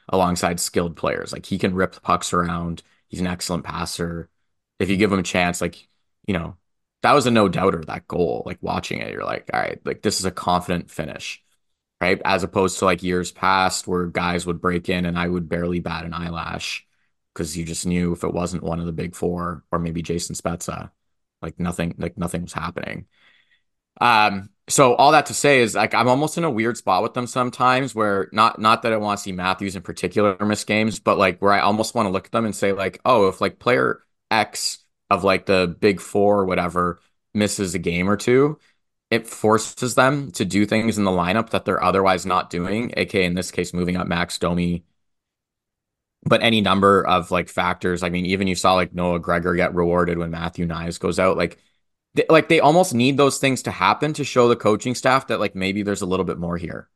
alongside 0.09 0.61
skilled 0.61 0.97
players. 0.97 1.33
Like 1.33 1.47
he 1.47 1.59
can 1.59 1.75
rip 1.75 1.93
the 1.93 2.01
pucks 2.01 2.33
around. 2.33 2.83
He's 3.09 3.21
an 3.21 3.27
excellent 3.27 3.65
passer. 3.65 4.29
If 4.79 4.91
you 4.91 4.97
give 4.97 5.13
him 5.13 5.19
a 5.19 5.25
chance, 5.25 5.61
like, 5.61 5.89
you 6.27 6.35
know, 6.35 6.57
that 7.03 7.13
was 7.13 7.27
a 7.27 7.31
no 7.31 7.49
doubter, 7.49 7.83
that 7.85 8.09
goal. 8.09 8.43
Like 8.47 8.59
watching 8.63 9.01
it, 9.01 9.13
you're 9.13 9.25
like, 9.25 9.51
all 9.53 9.61
right, 9.61 9.81
like 9.85 10.03
this 10.03 10.21
is 10.21 10.27
a 10.27 10.31
confident 10.31 10.91
finish, 10.91 11.43
right? 12.03 12.21
As 12.25 12.43
opposed 12.43 12.81
to 12.81 12.85
like 12.85 13.05
years 13.05 13.31
past 13.31 13.87
where 13.87 14.07
guys 14.07 14.45
would 14.45 14.61
break 14.61 14.89
in 14.89 15.07
and 15.07 15.17
I 15.17 15.29
would 15.29 15.49
barely 15.49 15.79
bat 15.79 16.05
an 16.05 16.13
eyelash 16.13 16.85
because 17.33 17.57
you 17.57 17.65
just 17.65 17.87
knew 17.87 18.13
if 18.13 18.25
it 18.25 18.35
wasn't 18.35 18.65
one 18.65 18.81
of 18.81 18.87
the 18.87 18.93
big 18.93 19.15
four 19.15 19.63
or 19.71 19.79
maybe 19.79 20.03
Jason 20.03 20.35
Spezza, 20.35 20.91
like 21.43 21.61
nothing, 21.61 21.95
like 21.99 22.19
nothing 22.19 22.43
was 22.43 22.53
happening. 22.53 23.07
Um, 24.01 24.51
so 24.67 24.95
all 24.97 25.13
that 25.13 25.27
to 25.27 25.35
say 25.35 25.61
is 25.61 25.77
like 25.77 25.95
I'm 25.95 26.09
almost 26.09 26.37
in 26.37 26.43
a 26.43 26.51
weird 26.51 26.77
spot 26.77 27.05
with 27.05 27.15
them 27.15 27.29
sometimes 27.29 27.95
where 27.95 28.29
not 28.33 28.59
not 28.59 28.83
that 28.83 28.93
I 28.93 28.97
want 28.97 29.19
to 29.19 29.23
see 29.23 29.33
Matthews 29.33 29.77
in 29.77 29.83
particular 29.83 30.37
miss 30.45 30.65
games, 30.65 30.99
but 30.99 31.19
like 31.19 31.41
where 31.41 31.53
I 31.53 31.61
almost 31.61 31.95
want 31.95 32.07
to 32.07 32.11
look 32.11 32.27
at 32.27 32.33
them 32.33 32.45
and 32.45 32.57
say 32.57 32.73
like, 32.73 33.01
oh, 33.05 33.29
if 33.29 33.41
like 33.41 33.61
player 33.61 34.03
X 34.29 34.79
of 35.09 35.23
like 35.23 35.47
the 35.47 35.77
big 35.79 36.01
four 36.01 36.41
or 36.41 36.47
whatever 36.47 37.01
misses 37.33 37.77
a 37.77 37.79
game 37.79 38.11
or 38.11 38.17
two, 38.17 38.59
it 39.13 39.27
forces 39.27 39.95
them 39.95 40.31
to 40.33 40.43
do 40.47 40.65
things 40.65 40.97
in 40.97 41.05
the 41.05 41.11
lineup 41.11 41.51
that 41.51 41.67
they're 41.67 41.85
otherwise 41.85 42.25
not 42.25 42.49
doing, 42.49 42.95
aka 42.97 43.27
in 43.27 43.35
this 43.35 43.51
case, 43.51 43.75
moving 43.75 43.95
up 43.95 44.07
Max 44.07 44.39
Domi. 44.39 44.85
But 46.25 46.43
any 46.43 46.63
number 46.63 47.07
of 47.07 47.31
like 47.31 47.51
factors. 47.51 48.03
I 48.03 48.09
mean, 48.09 48.25
even 48.25 48.47
you 48.47 48.55
saw 48.55 48.73
like 48.73 48.95
Noah 48.95 49.19
Gregor 49.19 49.55
get 49.55 49.75
rewarded 49.75 50.17
when 50.17 50.31
Matthew 50.31 50.67
Knies 50.67 50.99
goes 50.99 51.19
out. 51.19 51.37
Like, 51.37 51.59
they, 52.15 52.25
like 52.31 52.49
they 52.49 52.61
almost 52.61 52.95
need 52.95 53.19
those 53.19 53.39
things 53.39 53.61
to 53.65 53.71
happen 53.71 54.15
to 54.15 54.25
show 54.25 54.49
the 54.49 54.57
coaching 54.57 54.95
staff 54.95 55.27
that 55.27 55.41
like 55.41 55.55
maybe 55.55 55.83
there's 55.83 56.03
a 56.03 56.07
little 56.07 56.25
bit 56.25 56.39
more 56.39 56.57
here. 56.57 56.89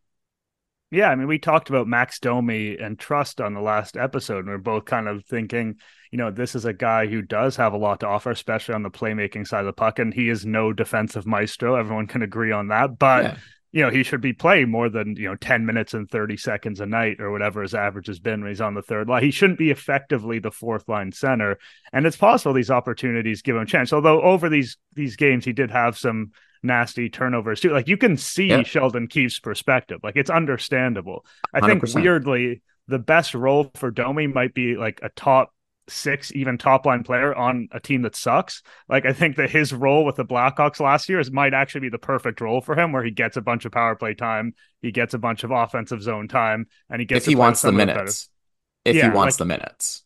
Yeah, 0.90 1.10
I 1.10 1.16
mean, 1.16 1.26
we 1.26 1.38
talked 1.38 1.68
about 1.68 1.86
Max 1.86 2.18
Domi 2.18 2.78
and 2.78 2.98
trust 2.98 3.42
on 3.42 3.52
the 3.52 3.60
last 3.60 3.98
episode, 3.98 4.38
and 4.38 4.48
we 4.48 4.54
are 4.54 4.58
both 4.58 4.86
kind 4.86 5.06
of 5.06 5.26
thinking, 5.26 5.80
you 6.10 6.18
know, 6.18 6.30
this 6.30 6.54
is 6.54 6.64
a 6.64 6.72
guy 6.72 7.06
who 7.06 7.22
does 7.22 7.56
have 7.56 7.72
a 7.72 7.78
lot 7.78 8.00
to 8.00 8.06
offer, 8.06 8.30
especially 8.30 8.74
on 8.74 8.82
the 8.82 8.90
playmaking 8.90 9.46
side 9.46 9.60
of 9.60 9.66
the 9.66 9.72
puck, 9.72 9.98
and 9.98 10.12
he 10.12 10.28
is 10.28 10.46
no 10.46 10.72
defensive 10.72 11.26
maestro. 11.26 11.76
Everyone 11.76 12.06
can 12.06 12.22
agree 12.22 12.52
on 12.52 12.68
that, 12.68 12.98
but 12.98 13.24
yeah. 13.24 13.36
you 13.72 13.82
know, 13.82 13.90
he 13.90 14.02
should 14.02 14.20
be 14.20 14.32
playing 14.32 14.70
more 14.70 14.88
than 14.88 15.16
you 15.16 15.28
know 15.28 15.36
ten 15.36 15.66
minutes 15.66 15.94
and 15.94 16.10
thirty 16.10 16.36
seconds 16.36 16.80
a 16.80 16.86
night 16.86 17.20
or 17.20 17.30
whatever 17.30 17.62
his 17.62 17.74
average 17.74 18.06
has 18.06 18.18
been 18.18 18.40
when 18.40 18.50
he's 18.50 18.60
on 18.60 18.74
the 18.74 18.82
third 18.82 19.08
line. 19.08 19.22
He 19.22 19.30
shouldn't 19.30 19.58
be 19.58 19.70
effectively 19.70 20.38
the 20.38 20.50
fourth 20.50 20.88
line 20.88 21.12
center, 21.12 21.58
and 21.92 22.06
it's 22.06 22.16
possible 22.16 22.54
these 22.54 22.70
opportunities 22.70 23.42
give 23.42 23.56
him 23.56 23.62
a 23.62 23.66
chance. 23.66 23.92
Although 23.92 24.22
over 24.22 24.48
these 24.48 24.76
these 24.94 25.16
games, 25.16 25.44
he 25.44 25.52
did 25.52 25.70
have 25.70 25.98
some 25.98 26.32
nasty 26.62 27.08
turnovers 27.08 27.60
too. 27.60 27.70
Like 27.70 27.88
you 27.88 27.96
can 27.96 28.16
see 28.16 28.48
yeah. 28.48 28.62
Sheldon 28.62 29.08
Keefe's 29.08 29.40
perspective. 29.40 30.00
Like 30.02 30.16
it's 30.16 30.30
understandable. 30.30 31.24
I 31.54 31.60
100%. 31.60 31.66
think 31.66 31.94
weirdly 31.94 32.62
the 32.88 32.98
best 32.98 33.34
role 33.34 33.70
for 33.74 33.90
Domi 33.90 34.26
might 34.26 34.54
be 34.54 34.76
like 34.76 35.00
a 35.02 35.08
top 35.10 35.52
six, 35.88 36.32
even 36.34 36.58
top 36.58 36.86
line 36.86 37.02
player 37.02 37.34
on 37.34 37.68
a 37.72 37.80
team 37.80 38.02
that 38.02 38.16
sucks. 38.16 38.62
Like 38.88 39.06
I 39.06 39.12
think 39.12 39.36
that 39.36 39.50
his 39.50 39.72
role 39.72 40.04
with 40.04 40.16
the 40.16 40.24
Blackhawks 40.24 40.80
last 40.80 41.08
year 41.08 41.20
is 41.20 41.30
might 41.30 41.54
actually 41.54 41.82
be 41.82 41.88
the 41.88 41.98
perfect 41.98 42.40
role 42.40 42.60
for 42.60 42.78
him, 42.78 42.92
where 42.92 43.04
he 43.04 43.10
gets 43.10 43.36
a 43.36 43.40
bunch 43.40 43.64
of 43.64 43.72
power 43.72 43.94
play 43.94 44.14
time, 44.14 44.54
he 44.82 44.92
gets 44.92 45.14
a 45.14 45.18
bunch 45.18 45.44
of 45.44 45.50
offensive 45.50 46.02
zone 46.02 46.28
time, 46.28 46.66
and 46.90 47.00
he 47.00 47.06
gets 47.06 47.26
if 47.26 47.30
he 47.30 47.36
wants 47.36 47.62
the 47.62 47.72
minutes. 47.72 48.28
If 48.84 48.96
yeah, 48.96 49.10
he 49.10 49.16
wants 49.16 49.34
like, 49.34 49.38
the 49.38 49.44
minutes. 49.46 50.04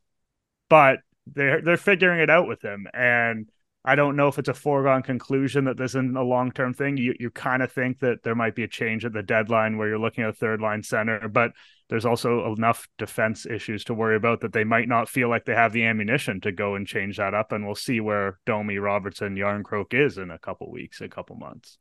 But 0.68 1.00
they're 1.26 1.60
they're 1.60 1.76
figuring 1.76 2.20
it 2.20 2.30
out 2.30 2.49
with 2.49 2.62
him, 2.62 2.87
and 2.92 3.50
I 3.84 3.94
don't 3.94 4.16
know 4.16 4.28
if 4.28 4.38
it's 4.38 4.49
a 4.49 4.54
foregone 4.54 5.02
conclusion 5.02 5.64
that 5.64 5.78
this 5.78 5.92
isn't 5.92 6.16
a 6.16 6.22
long 6.22 6.52
term 6.52 6.75
thing. 6.75 6.96
You 6.96 7.14
you 7.18 7.30
kind 7.30 7.62
of 7.62 7.72
think 7.72 8.00
that 8.00 8.22
there 8.22 8.34
might 8.34 8.54
be 8.54 8.64
a 8.64 8.68
change 8.68 9.04
at 9.04 9.12
the 9.12 9.22
deadline 9.22 9.78
where 9.78 9.88
you're 9.88 9.99
looking 9.99 10.25
at 10.25 10.30
a 10.30 10.34
third 10.34 10.60
line 10.60 10.82
center, 10.82 11.28
but 11.28 11.52
there's 11.90 12.06
also 12.06 12.52
enough 12.52 12.88
defense 12.99 13.44
issues 13.44 13.85
to 13.85 13.94
worry 13.94 14.16
about 14.16 14.40
that 14.40 14.52
they 14.52 14.64
might 14.64 14.88
not 14.88 15.09
feel 15.09 15.28
like 15.28 15.44
they 15.44 15.54
have 15.54 15.73
the 15.73 15.85
ammunition 15.85 16.40
to 16.40 16.52
go 16.52 16.76
and 16.76 16.87
change 16.87 17.18
that 17.18 17.35
up. 17.35 17.52
And 17.52 17.66
we'll 17.66 17.75
see 17.75 18.00
where 18.00 18.38
Domi, 18.47 18.78
Robertson, 18.78 19.37
Jarnkrok 19.37 19.92
is 19.92 20.16
in 20.16 20.30
a 20.30 20.38
couple 20.38 20.70
weeks, 20.70 21.00
a 21.00 21.09
couple 21.09 21.37
months. 21.37 21.76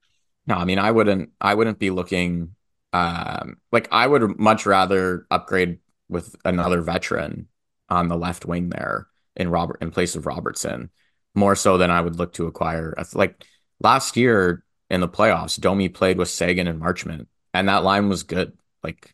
No, 0.46 0.56
I 0.56 0.66
mean 0.66 0.80
I 0.80 0.92
wouldn't 0.92 1.30
I 1.40 1.54
wouldn't 1.56 1.80
be 1.80 1.92
looking 1.92 2.56
um 2.92 3.58
like 3.72 3.88
I 3.92 4.08
would 4.08 4.38
much 4.40 4.66
rather 4.66 5.28
upgrade 5.30 5.80
with 6.10 6.36
another 6.44 6.82
veteran 6.82 7.48
on 7.88 8.08
the 8.08 8.18
left 8.18 8.46
wing 8.46 8.70
there 8.70 9.08
in 9.36 9.50
Robert 9.50 9.78
in 9.80 9.92
place 9.92 10.16
of 10.16 10.26
Robertson 10.26 10.90
more 11.36 11.56
so 11.56 11.78
than 11.78 11.92
I 11.92 12.02
would 12.02 12.18
look 12.18 12.34
to 12.34 12.48
acquire. 12.48 12.94
Like 13.14 13.46
last 13.80 14.18
year 14.18 14.64
in 14.90 15.02
the 15.02 15.08
playoffs, 15.08 15.60
Domi 15.60 15.90
played 15.90 16.18
with 16.18 16.30
Seguin 16.30 16.68
and 16.68 16.82
Marchment, 16.82 17.28
and 17.54 17.70
that 17.70 17.84
line 17.84 18.10
was 18.10 18.24
good. 18.24 18.58
Like, 18.84 19.14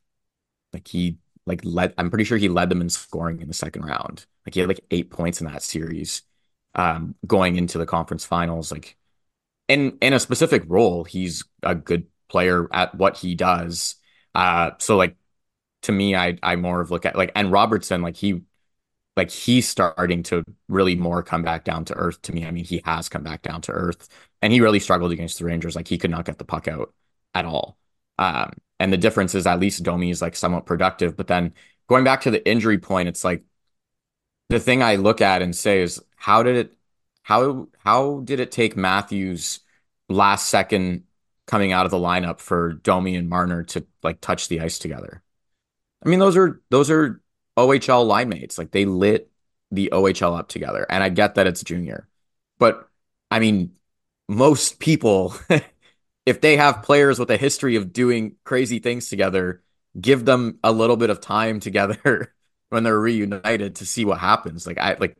like 0.75 0.87
he 0.87 1.17
like 1.47 1.61
led. 1.65 1.93
I'm 1.97 2.09
pretty 2.11 2.25
sure 2.25 2.37
he 2.37 2.49
led 2.49 2.69
them 2.69 2.81
in 2.81 2.89
scoring 2.89 3.41
in 3.41 3.47
the 3.49 3.55
second 3.55 3.85
round. 3.85 4.25
Like 4.45 4.55
he 4.55 4.61
had 4.61 4.69
like 4.69 4.81
eight 4.91 5.11
points 5.11 5.41
in 5.41 5.47
that 5.47 5.63
series, 5.63 6.23
um, 6.75 7.15
going 7.27 7.57
into 7.57 7.77
the 7.79 7.85
conference 7.87 8.25
finals. 8.25 8.71
Like, 8.71 8.97
in 9.67 9.97
in 10.01 10.13
a 10.13 10.19
specific 10.19 10.63
role, 10.67 11.03
he's 11.03 11.43
a 11.63 11.75
good 11.75 12.07
player 12.29 12.67
at 12.73 12.95
what 12.95 13.17
he 13.17 13.35
does. 13.35 13.95
Uh, 14.35 14.71
so 14.79 14.97
like 14.97 15.15
to 15.83 15.91
me, 15.91 16.15
I 16.15 16.37
I 16.43 16.55
more 16.55 16.81
of 16.81 16.91
look 16.91 17.05
at 17.05 17.15
like 17.17 17.31
and 17.35 17.51
Robertson, 17.51 18.01
like 18.01 18.15
he 18.17 18.43
like 19.17 19.31
he's 19.31 19.67
starting 19.67 20.23
to 20.23 20.43
really 20.67 20.95
more 20.95 21.23
come 21.23 21.43
back 21.43 21.63
down 21.63 21.85
to 21.85 21.93
earth 21.95 22.21
to 22.23 22.33
me. 22.33 22.45
I 22.45 22.51
mean, 22.51 22.65
he 22.65 22.81
has 22.85 23.09
come 23.09 23.23
back 23.23 23.41
down 23.41 23.61
to 23.61 23.71
earth 23.71 24.09
and 24.41 24.51
he 24.53 24.61
really 24.61 24.79
struggled 24.79 25.11
against 25.11 25.39
the 25.39 25.45
Rangers. 25.45 25.75
Like 25.75 25.87
he 25.87 25.97
could 25.97 26.11
not 26.11 26.25
get 26.25 26.37
the 26.37 26.45
puck 26.45 26.67
out 26.67 26.93
at 27.33 27.45
all. 27.45 27.77
Um, 28.17 28.51
and 28.79 28.91
the 28.91 28.97
difference 28.97 29.35
is 29.35 29.47
at 29.47 29.59
least 29.59 29.83
Domi 29.83 30.09
is 30.09 30.21
like 30.21 30.35
somewhat 30.35 30.65
productive. 30.65 31.15
But 31.15 31.27
then 31.27 31.53
going 31.87 32.03
back 32.03 32.21
to 32.21 32.31
the 32.31 32.47
injury 32.47 32.77
point, 32.77 33.07
it's 33.07 33.23
like 33.23 33.43
the 34.49 34.59
thing 34.59 34.83
I 34.83 34.95
look 34.95 35.21
at 35.21 35.41
and 35.41 35.55
say 35.55 35.81
is 35.81 36.01
how 36.15 36.43
did 36.43 36.55
it 36.55 36.73
how 37.23 37.67
how 37.79 38.21
did 38.21 38.39
it 38.39 38.51
take 38.51 38.77
Matthews 38.77 39.61
last 40.09 40.47
second 40.49 41.03
coming 41.47 41.71
out 41.71 41.85
of 41.85 41.91
the 41.91 41.97
lineup 41.97 42.39
for 42.39 42.73
Domi 42.73 43.15
and 43.15 43.29
Marner 43.29 43.63
to 43.63 43.85
like 44.03 44.21
touch 44.21 44.47
the 44.47 44.61
ice 44.61 44.79
together? 44.79 45.23
I 46.05 46.09
mean, 46.09 46.19
those 46.19 46.37
are 46.37 46.61
those 46.69 46.91
are 46.91 47.21
OHL 47.57 48.05
line 48.05 48.29
mates. 48.29 48.57
Like 48.57 48.71
they 48.71 48.85
lit 48.85 49.31
the 49.71 49.89
OHL 49.91 50.37
up 50.37 50.47
together. 50.47 50.85
And 50.89 51.03
I 51.03 51.09
get 51.09 51.35
that 51.35 51.47
it's 51.47 51.63
junior. 51.63 52.07
But 52.59 52.89
I 53.31 53.39
mean, 53.39 53.71
most 54.27 54.79
people, 54.79 55.35
if 56.25 56.41
they 56.41 56.57
have 56.57 56.83
players 56.83 57.19
with 57.19 57.29
a 57.31 57.37
history 57.37 57.75
of 57.75 57.93
doing 57.93 58.35
crazy 58.43 58.79
things 58.79 59.09
together, 59.09 59.63
give 59.99 60.25
them 60.25 60.59
a 60.63 60.71
little 60.71 60.97
bit 60.97 61.09
of 61.09 61.21
time 61.21 61.59
together 61.59 62.33
when 62.69 62.83
they're 62.83 62.99
reunited 62.99 63.75
to 63.77 63.85
see 63.85 64.05
what 64.05 64.19
happens. 64.19 64.65
Like 64.67 64.77
I 64.77 64.95
like 64.99 65.17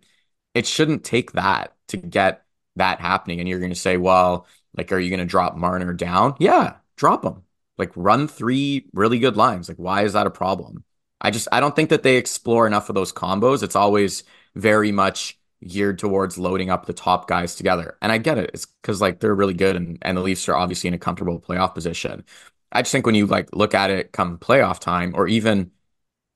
it 0.54 0.66
shouldn't 0.66 1.04
take 1.04 1.34
that 1.34 1.76
to 1.90 1.98
get 1.98 2.46
that 2.78 3.00
happening. 3.00 3.40
And 3.40 3.48
you're 3.50 3.60
gonna 3.60 3.76
say, 3.76 3.98
well, 3.98 4.48
like, 4.78 4.92
are 4.92 5.00
you 5.00 5.10
gonna 5.10 5.26
drop 5.26 5.56
Marner 5.56 5.94
down? 5.94 6.36
Yeah, 6.40 6.76
drop 6.98 7.24
him. 7.24 7.44
Like 7.78 7.92
run 7.96 8.28
three 8.28 8.88
really 8.94 9.20
good 9.20 9.38
lines. 9.38 9.68
Like, 9.70 9.78
why 9.78 10.04
is 10.04 10.14
that 10.14 10.28
a 10.28 10.32
problem? 10.32 10.84
I 11.22 11.32
just 11.32 11.48
I 11.52 11.60
don't 11.60 11.76
think 11.76 11.90
that 11.90 12.04
they 12.04 12.18
explore 12.18 12.68
enough 12.68 12.90
of 12.90 12.96
those 12.96 13.14
combos. 13.14 13.64
It's 13.64 13.76
always 13.76 14.24
very 14.56 14.92
much 14.92 15.38
geared 15.68 16.00
towards 16.00 16.38
loading 16.38 16.70
up 16.70 16.86
the 16.86 16.94
top 16.94 17.28
guys 17.28 17.56
together. 17.56 17.98
And 18.02 18.12
I 18.12 18.18
get 18.18 18.38
it. 18.38 18.52
It's 18.54 18.66
because 18.66 19.02
like 19.02 19.20
they're 19.20 19.36
really 19.36 19.54
good 19.54 19.76
and, 19.76 19.98
and 20.02 20.18
the 20.18 20.22
Leafs 20.22 20.48
are 20.50 20.56
obviously 20.56 20.88
in 20.88 20.94
a 20.94 21.00
comfortable 21.00 21.40
playoff 21.40 21.74
position. 21.74 22.24
I 22.72 22.82
just 22.82 22.92
think 22.92 23.06
when 23.06 23.16
you 23.16 23.26
like 23.26 23.56
look 23.56 23.74
at 23.74 23.90
it 23.90 24.12
come 24.12 24.38
playoff 24.38 24.80
time 24.80 25.14
or 25.16 25.28
even 25.28 25.72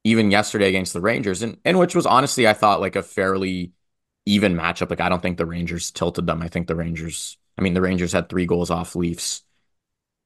even 0.03 0.31
yesterday 0.31 0.69
against 0.69 0.93
the 0.93 1.01
Rangers 1.01 1.41
and, 1.41 1.57
and 1.65 1.77
which 1.77 1.95
was 1.95 2.05
honestly 2.05 2.47
I 2.47 2.53
thought 2.53 2.81
like 2.81 2.95
a 2.95 3.03
fairly 3.03 3.73
even 4.25 4.55
matchup. 4.55 4.89
Like 4.89 5.01
I 5.01 5.09
don't 5.09 5.21
think 5.21 5.37
the 5.37 5.45
Rangers 5.45 5.91
tilted 5.91 6.27
them. 6.27 6.41
I 6.41 6.47
think 6.47 6.67
the 6.67 6.75
Rangers 6.75 7.37
I 7.57 7.61
mean 7.61 7.73
the 7.73 7.81
Rangers 7.81 8.13
had 8.13 8.29
three 8.29 8.45
goals 8.45 8.71
off 8.71 8.95
Leafs 8.95 9.43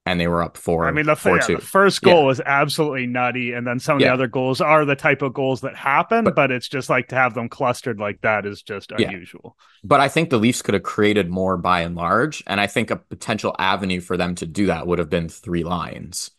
and 0.06 0.20
they 0.20 0.28
were 0.28 0.44
up 0.44 0.58
four. 0.58 0.86
I 0.86 0.92
mean, 0.92 1.06
the, 1.06 1.16
four, 1.16 1.38
yeah, 1.38 1.48
the 1.48 1.58
first 1.60 2.02
goal 2.02 2.22
yeah. 2.22 2.26
was 2.26 2.42
absolutely 2.42 3.08
nutty, 3.08 3.54
and 3.54 3.66
then 3.66 3.80
some 3.80 3.96
of 3.96 4.02
yeah. 4.02 4.10
the 4.10 4.14
other 4.14 4.28
goals 4.28 4.60
are 4.60 4.86
the 4.86 4.96
type 4.96 5.22
of 5.22 5.34
goals 5.34 5.62
that 5.62 5.76
happen, 5.76 6.26
but, 6.26 6.36
but, 6.36 6.52
it's 6.52 6.68
just 6.68 6.90
like 6.90 7.08
to 7.10 7.16
have 7.16 7.34
them 7.34 7.48
clustered 7.48 8.00
like 8.00 8.20
that 8.22 8.46
is 8.46 8.62
just 8.62 8.92
unusual. 8.92 9.58
But 9.84 10.02
I 10.02 10.10
think 10.10 10.30
the 10.30 10.38
Leafs 10.38 10.62
could 10.62 10.74
have 10.74 10.84
created 10.84 11.30
more 11.30 11.58
by 11.58 11.82
and 11.82 11.96
large, 11.96 12.44
and 12.48 12.60
I 12.60 12.68
think 12.68 12.92
a 12.92 12.98
potential 12.98 13.56
avenue 13.58 14.02
for 14.02 14.18
them 14.18 14.36
to 14.36 14.46
do 14.46 14.66
that 14.68 14.88
would 14.88 15.00
have 15.00 15.10
been 15.10 15.30
three 15.30 15.64
lines, 15.64 16.32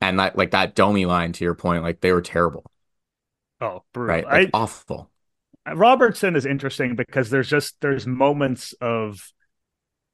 and 0.00 0.18
that 0.18 0.36
like 0.36 0.52
that 0.52 0.74
Domi 0.74 1.04
line 1.04 1.32
to 1.32 1.44
your 1.44 1.54
point, 1.54 1.82
like 1.82 2.00
they 2.00 2.12
were 2.12 2.22
terrible. 2.22 2.64
Oh, 3.60 3.82
brutal. 3.92 4.14
right, 4.14 4.24
like, 4.24 4.50
I, 4.54 4.58
awful. 4.58 5.10
Robertson 5.74 6.36
is 6.36 6.46
interesting 6.46 6.94
because 6.94 7.28
there's 7.28 7.48
just 7.48 7.80
there's 7.80 8.06
moments 8.06 8.72
of 8.80 9.32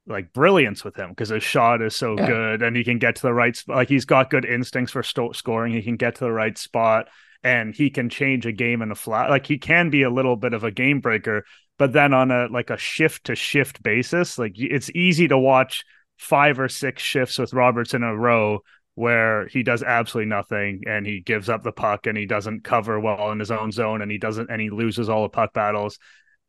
like 0.07 0.33
brilliance 0.33 0.83
with 0.83 0.95
him 0.95 1.09
because 1.09 1.29
his 1.29 1.43
shot 1.43 1.81
is 1.81 1.95
so 1.95 2.17
yeah. 2.17 2.27
good 2.27 2.61
and 2.61 2.75
he 2.75 2.83
can 2.83 2.99
get 2.99 3.15
to 3.15 3.21
the 3.21 3.33
right 3.33 3.55
spot. 3.55 3.77
Like 3.77 3.89
he's 3.89 4.05
got 4.05 4.29
good 4.29 4.45
instincts 4.45 4.91
for 4.91 5.03
st- 5.03 5.35
scoring. 5.35 5.73
He 5.73 5.81
can 5.81 5.95
get 5.95 6.15
to 6.15 6.25
the 6.25 6.31
right 6.31 6.57
spot 6.57 7.07
and 7.43 7.73
he 7.73 7.89
can 7.89 8.09
change 8.09 8.45
a 8.45 8.51
game 8.51 8.81
in 8.81 8.91
a 8.91 8.95
flat. 8.95 9.29
Like 9.29 9.45
he 9.45 9.57
can 9.57 9.89
be 9.89 10.03
a 10.03 10.09
little 10.09 10.35
bit 10.35 10.53
of 10.53 10.63
a 10.63 10.71
game 10.71 10.99
breaker, 10.99 11.45
but 11.77 11.93
then 11.93 12.13
on 12.13 12.31
a 12.31 12.47
like 12.47 12.69
a 12.69 12.77
shift 12.77 13.25
to 13.25 13.35
shift 13.35 13.81
basis, 13.81 14.37
like 14.37 14.53
it's 14.55 14.89
easy 14.91 15.27
to 15.27 15.37
watch 15.37 15.83
five 16.17 16.59
or 16.59 16.69
six 16.69 17.01
shifts 17.01 17.37
with 17.37 17.53
Roberts 17.53 17.93
in 17.93 18.03
a 18.03 18.15
row 18.15 18.59
where 18.95 19.47
he 19.47 19.63
does 19.63 19.81
absolutely 19.81 20.29
nothing 20.29 20.81
and 20.85 21.05
he 21.05 21.19
gives 21.19 21.49
up 21.49 21.63
the 21.63 21.71
puck 21.71 22.05
and 22.05 22.17
he 22.17 22.25
doesn't 22.25 22.63
cover 22.63 22.99
well 22.99 23.31
in 23.31 23.39
his 23.39 23.49
own 23.49 23.71
zone 23.71 24.01
and 24.01 24.11
he 24.11 24.19
doesn't 24.19 24.51
and 24.51 24.61
he 24.61 24.69
loses 24.69 25.09
all 25.09 25.23
the 25.23 25.29
puck 25.29 25.51
battles 25.53 25.97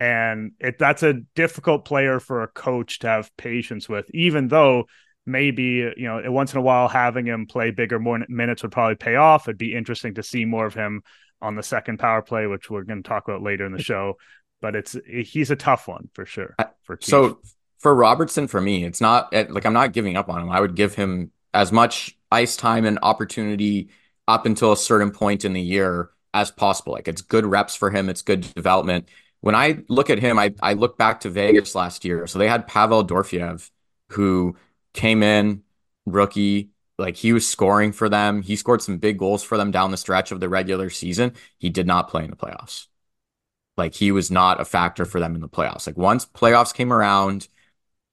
and 0.00 0.52
it 0.58 0.78
that's 0.78 1.02
a 1.02 1.14
difficult 1.34 1.84
player 1.84 2.18
for 2.18 2.42
a 2.42 2.48
coach 2.48 2.98
to 3.00 3.06
have 3.06 3.34
patience 3.36 3.88
with 3.88 4.10
even 4.12 4.48
though 4.48 4.84
maybe 5.26 5.92
you 5.96 6.06
know 6.06 6.20
once 6.30 6.52
in 6.52 6.58
a 6.58 6.62
while 6.62 6.88
having 6.88 7.26
him 7.26 7.46
play 7.46 7.70
bigger 7.70 7.98
more 7.98 8.24
minutes 8.28 8.62
would 8.62 8.72
probably 8.72 8.96
pay 8.96 9.16
off. 9.16 9.48
It'd 9.48 9.58
be 9.58 9.74
interesting 9.74 10.14
to 10.14 10.22
see 10.22 10.44
more 10.44 10.66
of 10.66 10.74
him 10.74 11.02
on 11.40 11.54
the 11.54 11.62
second 11.62 11.98
power 11.98 12.22
play 12.22 12.46
which 12.46 12.70
we're 12.70 12.82
going 12.82 13.02
to 13.02 13.08
talk 13.08 13.28
about 13.28 13.42
later 13.42 13.66
in 13.66 13.72
the 13.72 13.82
show. 13.82 14.14
But 14.60 14.76
it's 14.76 14.96
he's 15.06 15.50
a 15.50 15.56
tough 15.56 15.88
one 15.88 16.08
for 16.14 16.24
sure 16.24 16.54
for 16.82 16.98
so 17.00 17.38
for 17.78 17.94
robertson 17.94 18.48
for 18.48 18.62
me 18.62 18.84
it's 18.84 19.00
not 19.00 19.30
like 19.32 19.66
i'm 19.66 19.74
not 19.74 19.92
giving 19.92 20.16
up 20.16 20.28
on 20.28 20.40
him. 20.40 20.50
I 20.50 20.60
would 20.60 20.74
give 20.74 20.94
him 20.94 21.32
as 21.52 21.70
much 21.70 22.16
ice 22.32 22.56
time 22.56 22.84
and 22.84 22.98
opportunity 23.02 23.90
up 24.26 24.46
until 24.46 24.72
a 24.72 24.76
certain 24.76 25.10
point 25.10 25.44
in 25.44 25.52
the 25.52 25.60
year 25.60 26.10
as 26.32 26.50
possible. 26.50 26.92
Like 26.94 27.08
it's 27.08 27.22
good 27.22 27.46
reps 27.46 27.76
for 27.76 27.90
him. 27.90 28.08
It's 28.08 28.22
good 28.22 28.40
development 28.54 29.08
when 29.44 29.54
I 29.54 29.80
look 29.90 30.08
at 30.08 30.18
him, 30.18 30.38
I, 30.38 30.54
I 30.62 30.72
look 30.72 30.96
back 30.96 31.20
to 31.20 31.28
Vegas 31.28 31.74
last 31.74 32.02
year. 32.06 32.26
So 32.26 32.38
they 32.38 32.48
had 32.48 32.66
Pavel 32.66 33.06
Dorofeyev, 33.06 33.68
who 34.08 34.56
came 34.94 35.22
in, 35.22 35.64
rookie, 36.06 36.70
like 36.96 37.16
he 37.16 37.34
was 37.34 37.46
scoring 37.46 37.92
for 37.92 38.08
them. 38.08 38.40
He 38.40 38.56
scored 38.56 38.80
some 38.80 38.96
big 38.96 39.18
goals 39.18 39.42
for 39.42 39.58
them 39.58 39.70
down 39.70 39.90
the 39.90 39.98
stretch 39.98 40.32
of 40.32 40.40
the 40.40 40.48
regular 40.48 40.88
season. 40.88 41.34
He 41.58 41.68
did 41.68 41.86
not 41.86 42.08
play 42.08 42.24
in 42.24 42.30
the 42.30 42.36
playoffs. 42.36 42.86
Like 43.76 43.92
he 43.92 44.12
was 44.12 44.30
not 44.30 44.62
a 44.62 44.64
factor 44.64 45.04
for 45.04 45.20
them 45.20 45.34
in 45.34 45.42
the 45.42 45.48
playoffs. 45.50 45.86
Like 45.86 45.98
once 45.98 46.24
playoffs 46.24 46.72
came 46.72 46.90
around, 46.90 47.46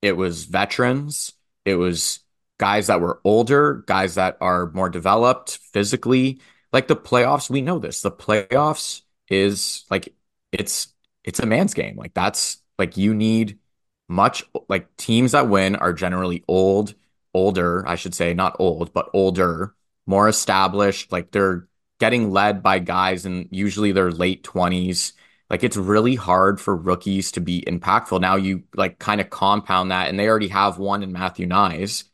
it 0.02 0.18
was 0.18 0.44
veterans, 0.44 1.32
it 1.64 1.76
was 1.76 2.20
guys 2.58 2.88
that 2.88 3.00
were 3.00 3.22
older, 3.24 3.86
guys 3.88 4.16
that 4.16 4.36
are 4.42 4.70
more 4.72 4.90
developed 4.90 5.60
physically. 5.72 6.42
Like 6.74 6.90
the 6.90 6.98
playoffs, 6.98 7.50
we 7.50 7.62
know 7.62 7.80
this. 7.80 8.02
The 8.02 8.12
playoffs 8.12 9.04
is 9.30 9.86
like 9.90 10.14
it's 10.52 10.90
it's 11.24 11.40
a 11.40 11.46
man's 11.46 11.74
game. 11.74 11.96
Like 11.98 12.13
that's 12.13 12.62
like 12.78 12.98
you 12.98 13.13
need 13.13 13.60
much 14.10 14.44
like 14.70 14.96
teams 14.98 15.32
that 15.32 15.50
win 15.50 15.75
are 15.75 15.94
generally 15.94 16.44
old, 16.48 16.96
older, 17.34 17.88
I 17.88 17.96
should 17.96 18.13
say, 18.13 18.34
not 18.34 18.58
old, 18.60 18.94
but 18.94 19.10
older, 19.13 19.75
more 20.06 20.28
established. 20.28 21.12
Like 21.12 21.32
they're 21.32 21.68
getting 22.00 22.32
led 22.32 22.63
by 22.63 22.80
guys 22.80 23.25
and 23.25 23.48
usually 23.51 23.92
they're 23.92 24.12
late 24.12 24.44
20s. 24.44 25.13
Like 25.50 25.63
it's 25.63 25.78
really 25.78 26.16
hard 26.16 26.60
for 26.60 26.75
rookies 26.75 27.32
to 27.34 27.42
be 27.42 27.62
impactful. 27.68 28.22
Now 28.22 28.36
you 28.38 28.63
like 28.75 29.00
kind 29.00 29.22
of 29.22 29.30
compound 29.30 29.92
that, 29.92 30.10
and 30.10 30.20
they 30.20 30.28
already 30.28 30.48
have 30.48 30.78
one 30.78 31.04
in 31.04 31.12
Matthew 31.12 31.46
Knies. 31.48 32.06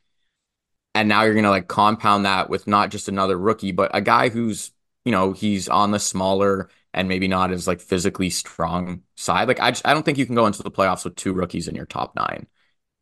And 0.95 1.07
now 1.07 1.23
you're 1.23 1.35
gonna 1.35 1.51
like 1.51 1.67
compound 1.67 2.25
that 2.25 2.49
with 2.49 2.67
not 2.67 2.89
just 2.89 3.07
another 3.07 3.37
rookie, 3.37 3.71
but 3.71 3.91
a 3.93 4.01
guy 4.01 4.29
who's, 4.29 4.71
you 5.05 5.11
know, 5.11 5.31
he's 5.33 5.69
on 5.69 5.91
the 5.91 5.99
smaller 5.99 6.69
and 6.97 7.07
maybe 7.07 7.27
not 7.27 7.51
as 7.51 7.67
like 7.67 7.79
physically 7.79 8.31
strong 8.31 9.03
side. 9.15 9.47
Like 9.47 9.59
I 9.59 9.69
just 9.69 9.85
I 9.85 9.93
don't 9.93 10.03
think 10.03 10.17
you 10.17 10.25
can 10.25 10.33
go 10.33 10.47
into 10.47 10.63
the 10.63 10.71
playoffs 10.71 11.05
with 11.05 11.15
two 11.15 11.31
rookies 11.31 11.67
in 11.67 11.75
your 11.75 11.85
top 11.85 12.15
nine 12.15 12.47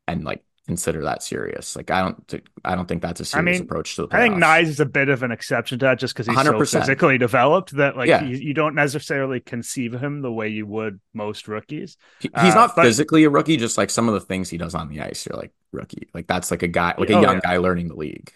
and 0.05 0.25
like 0.25 0.43
consider 0.67 1.03
that 1.03 1.23
serious. 1.23 1.77
Like 1.77 1.91
I 1.91 2.01
don't 2.01 2.43
I 2.65 2.75
don't 2.75 2.87
think 2.87 3.01
that's 3.01 3.21
a 3.21 3.25
serious 3.25 3.57
I 3.57 3.59
mean, 3.59 3.61
approach 3.61 3.95
to 3.95 4.01
the 4.01 4.07
playoffs. 4.09 4.15
I 4.15 4.27
think 4.27 4.35
Knies 4.35 4.63
is 4.63 4.79
a 4.81 4.85
bit 4.85 5.07
of 5.07 5.23
an 5.23 5.31
exception 5.31 5.79
to 5.79 5.85
that 5.85 5.97
just 5.97 6.13
because 6.13 6.27
he's 6.27 6.35
100%. 6.35 6.67
so 6.67 6.79
physically 6.81 7.17
developed 7.17 7.71
that 7.77 7.95
like 7.95 8.09
yeah. 8.09 8.21
he, 8.21 8.37
you 8.37 8.53
don't 8.53 8.75
necessarily 8.75 9.39
conceive 9.39 9.93
him 9.93 10.21
the 10.21 10.31
way 10.31 10.49
you 10.49 10.65
would 10.65 10.99
most 11.13 11.47
rookies. 11.47 11.95
He, 12.19 12.29
he's 12.41 12.53
uh, 12.53 12.55
not 12.55 12.75
but, 12.75 12.83
physically 12.83 13.23
a 13.23 13.29
rookie, 13.29 13.55
just 13.55 13.77
like 13.77 13.89
some 13.89 14.09
of 14.09 14.13
the 14.13 14.19
things 14.19 14.49
he 14.49 14.57
does 14.57 14.75
on 14.75 14.89
the 14.89 14.99
ice, 14.99 15.25
you're 15.25 15.39
like 15.39 15.53
rookie. 15.71 16.09
Like 16.13 16.27
that's 16.27 16.51
like 16.51 16.63
a 16.63 16.67
guy 16.67 16.95
like 16.97 17.09
a 17.09 17.13
oh, 17.13 17.21
young 17.21 17.35
yeah. 17.35 17.41
guy 17.41 17.57
learning 17.57 17.87
the 17.87 17.95
league. 17.95 18.33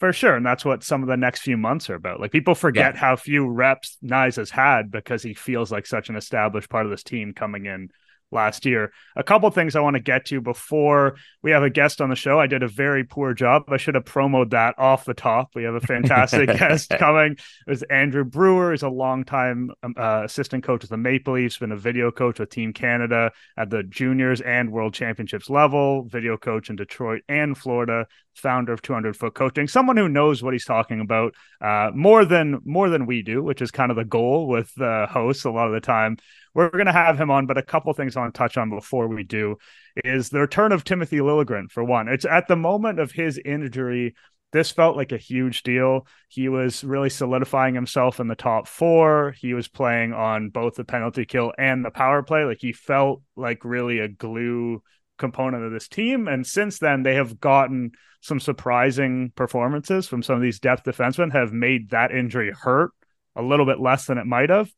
For 0.00 0.14
sure. 0.14 0.34
And 0.34 0.44
that's 0.44 0.64
what 0.64 0.82
some 0.82 1.02
of 1.02 1.08
the 1.08 1.16
next 1.18 1.42
few 1.42 1.58
months 1.58 1.90
are 1.90 1.94
about. 1.94 2.20
Like 2.20 2.32
people 2.32 2.54
forget 2.54 2.94
yeah. 2.94 3.00
how 3.00 3.16
few 3.16 3.46
reps 3.46 3.98
Knies 4.02 4.36
has 4.36 4.50
had 4.50 4.90
because 4.90 5.22
he 5.22 5.34
feels 5.34 5.70
like 5.70 5.86
such 5.86 6.08
an 6.08 6.16
established 6.16 6.70
part 6.70 6.86
of 6.86 6.90
this 6.90 7.02
team 7.02 7.34
coming 7.34 7.66
in 7.66 7.90
last 8.32 8.64
year. 8.64 8.92
A 9.16 9.22
couple 9.22 9.50
things 9.50 9.76
I 9.76 9.80
want 9.80 9.94
to 9.94 10.00
get 10.00 10.26
to 10.26 10.40
before 10.40 11.16
we 11.42 11.50
have 11.50 11.62
a 11.62 11.70
guest 11.70 12.00
on 12.00 12.10
the 12.10 12.16
show. 12.16 12.38
I 12.38 12.46
did 12.46 12.62
a 12.62 12.68
very 12.68 13.04
poor 13.04 13.34
job. 13.34 13.64
I 13.68 13.76
should 13.76 13.94
have 13.94 14.04
promoted 14.04 14.50
that 14.50 14.78
off 14.78 15.04
the 15.04 15.14
top. 15.14 15.50
We 15.54 15.64
have 15.64 15.74
a 15.74 15.80
fantastic 15.80 16.48
guest 16.58 16.90
coming. 16.90 17.36
It's 17.66 17.82
Andrew 17.82 18.24
Brewer. 18.24 18.72
He's 18.72 18.82
a 18.82 18.88
longtime 18.88 19.70
um, 19.82 19.94
uh, 19.96 20.22
assistant 20.24 20.64
coach 20.64 20.82
with 20.82 20.90
the 20.90 20.96
Maple 20.96 21.34
Leafs, 21.34 21.58
been 21.58 21.72
a 21.72 21.76
video 21.76 22.10
coach 22.10 22.38
with 22.38 22.50
Team 22.50 22.72
Canada 22.72 23.32
at 23.56 23.70
the 23.70 23.82
juniors 23.82 24.40
and 24.40 24.70
world 24.70 24.94
championships 24.94 25.50
level, 25.50 26.04
video 26.04 26.36
coach 26.36 26.70
in 26.70 26.76
Detroit 26.76 27.22
and 27.28 27.56
Florida, 27.56 28.06
founder 28.34 28.72
of 28.72 28.82
200 28.82 29.16
foot 29.16 29.34
coaching 29.34 29.68
someone 29.68 29.96
who 29.96 30.08
knows 30.08 30.42
what 30.42 30.54
he's 30.54 30.64
talking 30.64 31.00
about 31.00 31.34
uh, 31.60 31.90
more 31.94 32.24
than 32.24 32.60
more 32.64 32.88
than 32.88 33.06
we 33.06 33.22
do 33.22 33.42
which 33.42 33.60
is 33.60 33.70
kind 33.70 33.90
of 33.90 33.96
the 33.96 34.04
goal 34.04 34.46
with 34.46 34.72
uh, 34.80 35.06
hosts 35.06 35.44
a 35.44 35.50
lot 35.50 35.66
of 35.66 35.72
the 35.72 35.80
time 35.80 36.16
we're 36.54 36.70
going 36.70 36.86
to 36.86 36.92
have 36.92 37.20
him 37.20 37.30
on, 37.30 37.46
but 37.46 37.58
a 37.58 37.62
couple 37.62 37.92
things 37.92 38.16
I 38.16 38.20
want 38.20 38.34
to 38.34 38.38
touch 38.38 38.56
on 38.56 38.70
before 38.70 39.08
we 39.08 39.22
do 39.22 39.56
is 40.04 40.30
the 40.30 40.40
return 40.40 40.72
of 40.72 40.84
Timothy 40.84 41.18
Liljegren, 41.18 41.70
for 41.70 41.84
one. 41.84 42.08
It's 42.08 42.24
at 42.24 42.48
the 42.48 42.56
moment 42.56 42.98
of 42.98 43.12
his 43.12 43.38
injury, 43.44 44.14
this 44.52 44.70
felt 44.70 44.96
like 44.96 45.12
a 45.12 45.18
huge 45.18 45.62
deal. 45.62 46.06
He 46.28 46.48
was 46.48 46.82
really 46.82 47.10
solidifying 47.10 47.74
himself 47.74 48.18
in 48.18 48.26
the 48.26 48.34
top 48.34 48.66
four. 48.66 49.34
He 49.38 49.54
was 49.54 49.68
playing 49.68 50.12
on 50.12 50.50
both 50.50 50.74
the 50.74 50.84
penalty 50.84 51.24
kill 51.24 51.52
and 51.56 51.84
the 51.84 51.90
power 51.90 52.22
play. 52.22 52.44
Like 52.44 52.58
he 52.60 52.72
felt 52.72 53.22
like 53.36 53.64
really 53.64 54.00
a 54.00 54.08
glue 54.08 54.82
component 55.18 55.64
of 55.64 55.70
this 55.70 55.86
team. 55.86 56.26
And 56.26 56.44
since 56.44 56.80
then, 56.80 57.04
they 57.04 57.14
have 57.14 57.38
gotten 57.38 57.92
some 58.22 58.40
surprising 58.40 59.32
performances 59.36 60.08
from 60.08 60.22
some 60.22 60.36
of 60.36 60.42
these 60.42 60.58
depth 60.58 60.84
defensemen, 60.84 61.32
have 61.32 61.52
made 61.52 61.90
that 61.90 62.10
injury 62.10 62.52
hurt 62.52 62.90
a 63.36 63.42
little 63.42 63.66
bit 63.66 63.78
less 63.78 64.06
than 64.06 64.18
it 64.18 64.26
might 64.26 64.50
have 64.50 64.70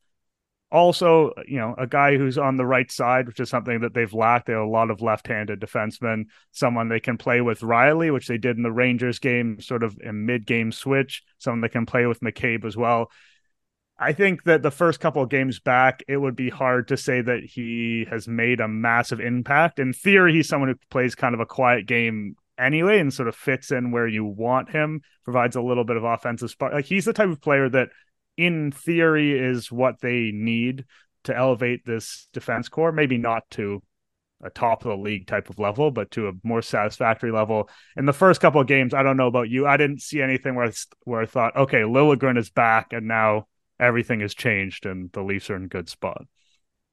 also, 0.73 1.31
you 1.47 1.59
know, 1.59 1.75
a 1.77 1.87
guy 1.87 2.17
who's 2.17 2.37
on 2.37 2.57
the 2.57 2.65
right 2.65 2.91
side, 2.91 3.27
which 3.27 3.39
is 3.39 3.49
something 3.49 3.81
that 3.81 3.93
they've 3.93 4.13
lacked. 4.13 4.47
They 4.47 4.53
have 4.53 4.63
a 4.63 4.65
lot 4.65 4.89
of 4.89 5.01
left-handed 5.01 5.61
defensemen, 5.61 6.25
someone 6.51 6.89
they 6.89 6.99
can 6.99 7.17
play 7.17 7.39
with 7.41 7.61
Rielly, 7.61 8.11
which 8.11 8.27
they 8.27 8.39
did 8.39 8.57
in 8.57 8.63
the 8.63 8.71
Rangers 8.71 9.19
game, 9.19 9.61
sort 9.61 9.83
of 9.83 9.97
a 10.05 10.11
mid-game 10.11 10.71
switch, 10.71 11.23
someone 11.37 11.61
they 11.61 11.69
can 11.69 11.85
play 11.85 12.07
with 12.07 12.21
McCabe 12.21 12.65
as 12.65 12.75
well. 12.75 13.11
I 13.99 14.13
think 14.13 14.43
that 14.45 14.63
the 14.63 14.71
first 14.71 14.99
couple 14.99 15.21
of 15.21 15.29
games 15.29 15.59
back, 15.59 16.03
it 16.07 16.17
would 16.17 16.35
be 16.35 16.49
hard 16.49 16.87
to 16.87 16.97
say 16.97 17.21
that 17.21 17.43
he 17.43 18.07
has 18.09 18.27
made 18.27 18.59
a 18.59 18.67
massive 18.67 19.19
impact. 19.21 19.77
In 19.77 19.93
theory, 19.93 20.33
he's 20.33 20.49
someone 20.49 20.69
who 20.69 20.75
plays 20.89 21.13
kind 21.13 21.35
of 21.35 21.39
a 21.39 21.45
quiet 21.45 21.85
game 21.85 22.35
anyway 22.57 22.99
and 22.99 23.13
sort 23.13 23.27
of 23.27 23.35
fits 23.35 23.71
in 23.71 23.91
where 23.91 24.07
you 24.07 24.25
want 24.25 24.71
him, 24.71 25.01
provides 25.23 25.55
a 25.55 25.61
little 25.61 25.83
bit 25.83 25.97
of 25.97 26.03
offensive 26.03 26.49
spark. 26.49 26.73
Like 26.73 26.85
he's 26.85 27.05
the 27.05 27.13
type 27.13 27.29
of 27.29 27.41
player 27.41 27.69
that 27.69 27.89
in 28.37 28.71
theory 28.71 29.37
is 29.37 29.71
what 29.71 30.01
they 30.01 30.31
need 30.33 30.85
to 31.25 31.35
elevate 31.35 31.85
this 31.85 32.27
defense 32.33 32.69
core. 32.69 32.91
Maybe 32.91 33.17
not 33.17 33.49
to 33.51 33.81
a 34.43 34.49
top 34.49 34.83
of 34.83 34.89
the 34.89 34.97
league 34.97 35.25
type 35.25 35.49
of 35.49 35.57
level, 35.57 35.89
but 35.89 36.11
to 36.11 36.27
a 36.27 36.33
more 36.43 36.61
satisfactory 36.61 37.31
level. 37.31 37.69
In 37.95 38.05
the 38.05 38.13
first 38.13 38.41
couple 38.41 38.59
of 38.59 38.67
games, 38.67 38.93
I 38.93 39.03
don't 39.03 39.17
know 39.17 39.27
about 39.27 39.49
you, 39.49 39.65
I 39.65 39.77
didn't 39.77 40.01
see 40.01 40.21
anything 40.21 40.55
where 40.55 40.67
I, 40.67 40.71
where 41.05 41.21
I 41.21 41.25
thought, 41.25 41.55
okay, 41.55 41.81
Liljegren 41.81 42.37
is 42.37 42.49
back, 42.49 42.91
and 42.91 43.07
now 43.07 43.47
everything 43.79 44.19
has 44.19 44.33
changed, 44.33 44.85
and 44.85 45.11
the 45.13 45.23
Leafs 45.23 45.49
are 45.49 45.55
in 45.55 45.67
good 45.67 45.89
spot. 45.89 46.25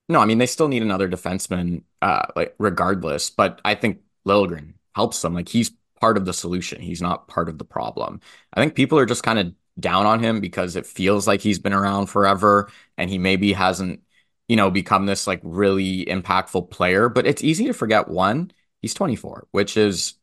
No, 0.08 0.20
I 0.20 0.24
mean 0.26 0.38
they 0.38 0.46
still 0.46 0.68
need 0.68 0.82
another 0.82 1.08
defenseman, 1.08 1.82
uh, 2.02 2.26
like 2.34 2.54
regardless. 2.58 3.30
But 3.30 3.60
I 3.64 3.74
think 3.74 3.98
Liljegren 4.26 4.74
helps 4.94 5.22
them. 5.22 5.34
Like 5.34 5.48
he's 5.48 5.70
part 6.00 6.16
of 6.16 6.24
the 6.24 6.32
solution. 6.32 6.80
He's 6.80 7.02
not 7.02 7.28
part 7.28 7.48
of 7.48 7.58
the 7.58 7.64
problem. 7.64 8.20
I 8.52 8.60
think 8.60 8.74
people 8.74 8.98
are 8.98 9.06
just 9.06 9.22
kind 9.22 9.38
of 9.38 9.52
down 9.78 10.06
on 10.06 10.20
him 10.20 10.40
because 10.40 10.76
it 10.76 10.86
feels 10.86 11.26
like 11.26 11.40
he's 11.40 11.58
been 11.58 11.72
around 11.72 12.06
forever 12.06 12.70
and 12.96 13.08
he 13.10 13.18
maybe 13.18 13.52
hasn't, 13.52 14.02
you 14.48 14.56
know, 14.56 14.70
become 14.70 15.06
this 15.06 15.26
like 15.26 15.40
really 15.42 16.04
impactful 16.06 16.70
player. 16.70 17.08
But 17.08 17.26
it's 17.26 17.42
easy 17.44 17.66
to 17.66 17.72
forget 17.72 18.08
one, 18.08 18.50
he's 18.82 18.94
24, 18.94 19.46
which 19.52 19.76
is 19.76 20.14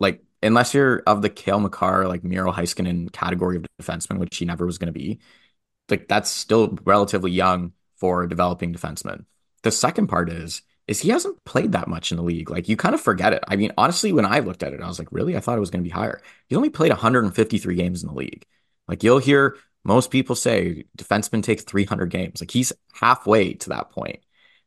like, 0.00 0.22
unless 0.42 0.74
you're 0.74 1.02
of 1.06 1.22
the 1.22 1.30
Cale 1.30 1.60
Makar, 1.60 2.06
like 2.06 2.24
Miro 2.24 2.52
Heiskanen 2.52 3.12
category 3.12 3.56
of 3.56 3.66
defenseman, 3.80 4.18
which 4.18 4.36
he 4.36 4.44
never 4.44 4.66
was 4.66 4.78
going 4.78 4.92
to 4.92 4.98
be, 4.98 5.20
like 5.88 6.08
that's 6.08 6.30
still 6.30 6.78
relatively 6.84 7.30
young 7.30 7.72
for 7.96 8.22
a 8.22 8.28
developing 8.28 8.72
defenseman. 8.72 9.24
The 9.62 9.70
second 9.70 10.06
part 10.08 10.30
is, 10.30 10.62
is 10.86 11.00
he 11.00 11.10
hasn't 11.10 11.44
played 11.44 11.72
that 11.72 11.88
much 11.88 12.10
in 12.10 12.16
the 12.16 12.22
league. 12.22 12.50
Like 12.50 12.68
you 12.68 12.76
kind 12.76 12.94
of 12.94 13.00
forget 13.00 13.34
it. 13.34 13.44
I 13.46 13.56
mean, 13.56 13.72
honestly, 13.76 14.12
when 14.12 14.24
I 14.24 14.38
looked 14.38 14.62
at 14.62 14.72
it, 14.72 14.80
I 14.80 14.88
was 14.88 14.98
like, 14.98 15.12
really? 15.12 15.36
I 15.36 15.40
thought 15.40 15.56
it 15.56 15.60
was 15.60 15.70
going 15.70 15.82
to 15.84 15.88
be 15.88 15.92
higher. 15.92 16.20
He's 16.48 16.56
only 16.56 16.70
played 16.70 16.90
153 16.90 17.74
games 17.74 18.02
in 18.02 18.08
the 18.08 18.14
league. 18.14 18.46
Like 18.88 19.02
you'll 19.02 19.18
hear 19.18 19.56
most 19.84 20.10
people 20.10 20.34
say 20.34 20.84
defenseman 20.96 21.42
takes 21.42 21.62
300 21.62 22.06
games. 22.06 22.40
Like 22.40 22.50
he's 22.50 22.72
halfway 22.92 23.54
to 23.54 23.68
that 23.70 23.90
point. 23.90 24.20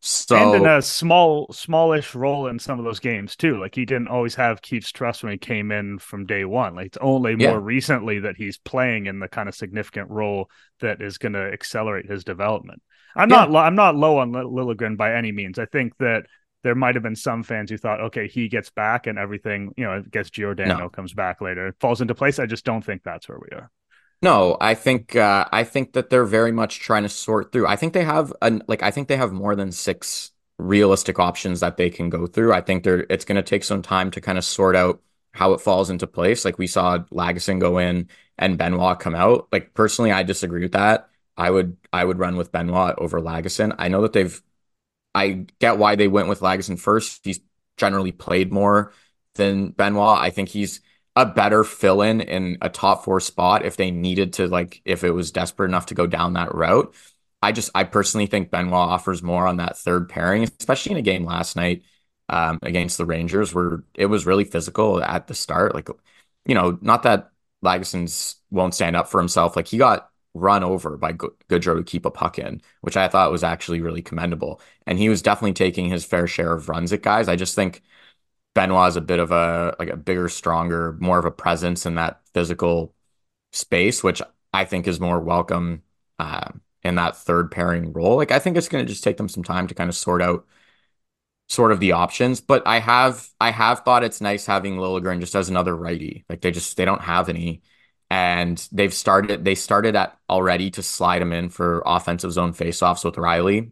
So 0.04 0.36
and 0.36 0.64
in 0.64 0.66
a 0.66 0.82
small, 0.82 1.48
smallish 1.54 2.16
role 2.16 2.48
in 2.48 2.58
some 2.58 2.80
of 2.80 2.86
those 2.86 3.00
games 3.00 3.36
too. 3.36 3.60
Like 3.60 3.76
he 3.76 3.86
didn't 3.86 4.08
always 4.08 4.34
have 4.34 4.64
Keefe's 4.64 4.92
trust 4.92 5.22
when 5.22 5.32
he 5.32 5.38
came 5.38 5.72
in 5.72 6.00
from 6.00 6.26
day 6.26 6.44
one. 6.44 6.74
Like 6.74 6.88
it's 6.88 6.98
only 7.00 7.36
more 7.36 7.60
recently 7.60 8.20
that 8.22 8.36
he's 8.36 8.58
playing 8.58 9.06
in 9.06 9.20
the 9.20 9.28
kind 9.28 9.48
of 9.48 9.54
significant 9.54 10.10
role 10.10 10.50
that 10.80 11.04
is 11.04 11.20
going 11.20 11.34
to 11.34 11.52
accelerate 11.54 12.10
his 12.10 12.24
development. 12.24 12.82
I'm 13.16 13.30
yeah. 13.30 13.46
not, 13.46 13.64
I'm 13.64 13.76
not 13.76 13.96
low 13.96 14.18
on 14.18 14.32
Liljegren 14.32 14.98
by 14.98 15.14
any 15.14 15.32
means. 15.32 15.60
I 15.60 15.66
think 15.66 15.96
that 16.00 16.26
there 16.64 16.74
might 16.74 16.96
have 16.96 17.04
been 17.04 17.16
some 17.16 17.44
fans 17.44 17.70
who 17.70 17.78
thought, 17.78 18.02
okay, 18.02 18.28
he 18.28 18.48
gets 18.48 18.72
back 18.72 19.06
and 19.06 19.20
everything, 19.20 19.72
you 19.78 19.84
know, 19.84 19.92
I 19.92 20.02
guess 20.10 20.32
Giordano 20.32 20.78
no. 20.80 20.90
comes 20.90 21.14
back 21.14 21.42
later, 21.42 21.76
falls 21.80 22.02
into 22.02 22.16
place. 22.16 22.40
I 22.40 22.48
just 22.48 22.66
don't 22.66 22.84
think 22.84 23.04
that's 23.04 23.30
where 23.30 23.40
we 23.40 23.56
are. 23.56 23.70
No, 24.22 24.56
I 24.62 24.76
think 24.76 25.16
uh, 25.16 25.46
I 25.52 25.64
think 25.64 25.94
that 25.94 26.10
they're 26.10 26.26
very 26.26 26.52
much 26.52 26.80
trying 26.80 27.04
to 27.04 27.10
sort 27.10 27.52
through. 27.52 27.66
I 27.68 27.76
think 27.76 27.94
they 27.94 28.04
have 28.04 28.32
an 28.42 28.62
like 28.68 28.84
I 28.84 28.92
think 28.92 29.08
they 29.08 29.18
have 29.18 29.32
more 29.32 29.56
than 29.56 29.72
six 29.72 30.32
realistic 30.60 31.18
options 31.18 31.60
that 31.62 31.78
they 31.78 31.90
can 31.90 32.10
go 32.10 32.28
through. 32.28 32.54
I 32.54 32.62
think 32.62 32.84
they're 32.84 33.06
it's 33.10 33.26
going 33.26 33.38
to 33.38 33.42
take 33.44 33.64
some 33.64 33.82
time 33.82 34.12
to 34.12 34.22
kind 34.22 34.38
of 34.38 34.46
sort 34.46 34.76
out 34.76 35.02
how 35.34 35.54
it 35.54 35.62
falls 35.62 35.90
into 35.90 36.06
place. 36.06 36.46
Like 36.46 36.60
we 36.60 36.68
saw 36.68 37.00
Lagesson 37.12 37.60
go 37.60 37.80
in 37.80 38.10
and 38.38 38.58
Benoit 38.60 39.00
come 39.00 39.16
out. 39.16 39.48
Like 39.52 39.74
personally, 39.74 40.12
I 40.12 40.22
disagree 40.24 40.62
with 40.62 40.74
that. 40.74 41.10
I 41.36 41.50
would 41.50 41.78
I 41.92 42.06
would 42.06 42.20
run 42.20 42.36
with 42.38 42.52
Benoit 42.52 42.96
over 43.00 43.20
Lagesson. 43.20 43.74
I 43.80 43.88
know 43.88 44.02
that 44.04 44.14
they've 44.14 44.40
I 45.14 45.46
get 45.60 45.78
why 45.78 45.96
they 45.96 46.08
went 46.08 46.30
with 46.30 46.40
Lagesson 46.42 46.80
first. 46.80 47.22
He's 47.24 47.40
generally 47.78 48.12
played 48.12 48.52
more 48.54 48.94
than 49.36 49.72
Benoit. 49.72 50.20
I 50.20 50.30
think 50.30 50.50
he's 50.50 50.82
a 51.15 51.26
better 51.26 51.63
fill 51.63 52.02
in 52.02 52.21
in 52.21 52.58
a 52.62 52.69
top 52.69 53.04
four 53.04 53.19
spot 53.19 53.65
if 53.65 53.76
they 53.78 53.91
needed 53.91 54.34
to, 54.34 54.47
like, 54.47 54.82
if 54.86 55.04
it 55.04 55.12
was 55.12 55.32
desperate 55.32 55.67
enough 55.69 55.88
to 55.88 55.95
go 55.95 56.08
down 56.08 56.34
that 56.34 56.54
route. 56.56 56.93
I 57.41 57.52
just, 57.52 57.71
I 57.76 57.84
personally 57.86 58.28
think 58.28 58.52
Benoit 58.52 58.74
offers 58.74 59.24
more 59.24 59.47
on 59.47 59.58
that 59.58 59.78
third 59.78 60.10
pairing, 60.10 60.43
especially 60.43 60.93
in 60.93 60.97
a 61.00 61.02
game 61.02 61.26
last 61.26 61.56
night. 61.56 61.84
um, 62.30 62.60
against 62.62 62.97
the 62.97 63.06
Rangers, 63.06 63.54
where 63.54 63.84
it 63.93 64.06
was 64.06 64.26
really 64.26 64.45
physical 64.45 65.04
at 65.04 65.28
the 65.28 65.34
start. 65.34 65.76
Like, 65.76 65.89
you 66.45 66.56
know, 66.56 66.78
not 66.82 67.04
that 67.04 67.32
Lagesson's 67.63 68.38
won't 68.50 68.74
stand 68.74 68.95
up 68.95 69.08
for 69.08 69.19
himself. 69.19 69.56
Like 69.56 69.67
he 69.67 69.78
got 69.78 70.10
run 70.34 70.63
over 70.63 70.97
by 70.97 71.12
Goodrow 71.13 71.78
to 71.78 71.84
keep 71.84 72.06
a 72.06 72.12
puck 72.12 72.39
in, 72.39 72.62
which 72.82 72.95
I 72.97 73.08
thought 73.10 73.32
was 73.32 73.43
actually 73.43 73.82
really 73.82 74.02
commendable. 74.02 74.62
And 74.88 74.97
he 74.97 75.10
was 75.10 75.21
definitely 75.21 75.54
taking 75.54 75.89
his 75.89 76.06
fair 76.06 76.26
share 76.28 76.54
of 76.54 76.69
runs 76.69 76.93
at 76.93 77.02
guys. 77.02 77.28
I 77.28 77.36
just 77.36 77.56
think 77.56 77.82
Benoit 78.54 78.90
is 78.90 78.96
a 78.96 79.02
bit 79.02 79.20
of 79.20 79.32
a 79.32 79.76
like 79.80 79.90
a 79.90 79.98
bigger, 79.98 80.30
stronger, 80.30 80.98
more 81.00 81.20
of 81.20 81.26
a 81.26 81.32
presence 81.32 81.86
in 81.86 81.96
that 81.96 82.22
physical 82.34 82.94
space, 83.52 84.04
which 84.04 84.22
I 84.54 84.66
think 84.66 84.88
is 84.88 85.00
more 85.00 85.20
welcome 85.20 85.84
uh, 86.20 86.50
in 86.84 86.96
that 86.96 87.16
third 87.16 87.52
pairing 87.52 87.94
role. 87.94 88.18
Like 88.18 88.32
I 88.32 88.40
think 88.40 88.58
it's 88.58 88.68
going 88.68 88.86
to 88.86 88.90
just 88.92 89.04
take 89.04 89.18
them 89.18 89.30
some 89.30 89.44
time 89.44 89.68
to 89.68 89.76
kind 89.76 89.90
of 89.90 89.96
sort 89.96 90.22
out 90.22 90.46
sort 91.48 91.72
of 91.72 91.80
the 91.80 91.92
options. 91.92 92.42
But 92.42 92.66
I 92.66 92.80
have 92.80 93.28
I 93.40 93.52
have 93.52 93.82
thought 93.82 94.04
it's 94.04 94.22
nice 94.22 94.46
having 94.46 94.78
Liljegren 94.78 95.20
just 95.20 95.36
as 95.36 95.50
another 95.50 95.76
righty. 95.76 96.26
Like 96.30 96.42
they 96.42 96.52
just 96.52 96.78
they 96.78 96.86
don't 96.86 97.02
have 97.02 97.30
any. 97.30 97.62
And 98.10 98.68
they've 98.74 98.94
started 98.94 99.46
they 99.46 99.56
started 99.56 99.96
at 99.96 100.18
already 100.30 100.72
to 100.72 100.84
slide 100.84 101.22
him 101.22 101.32
in 101.32 101.50
for 101.50 101.84
offensive 101.86 102.32
zone 102.34 102.54
faceoffs 102.54 103.06
with 103.06 103.16
Rielly, 103.16 103.72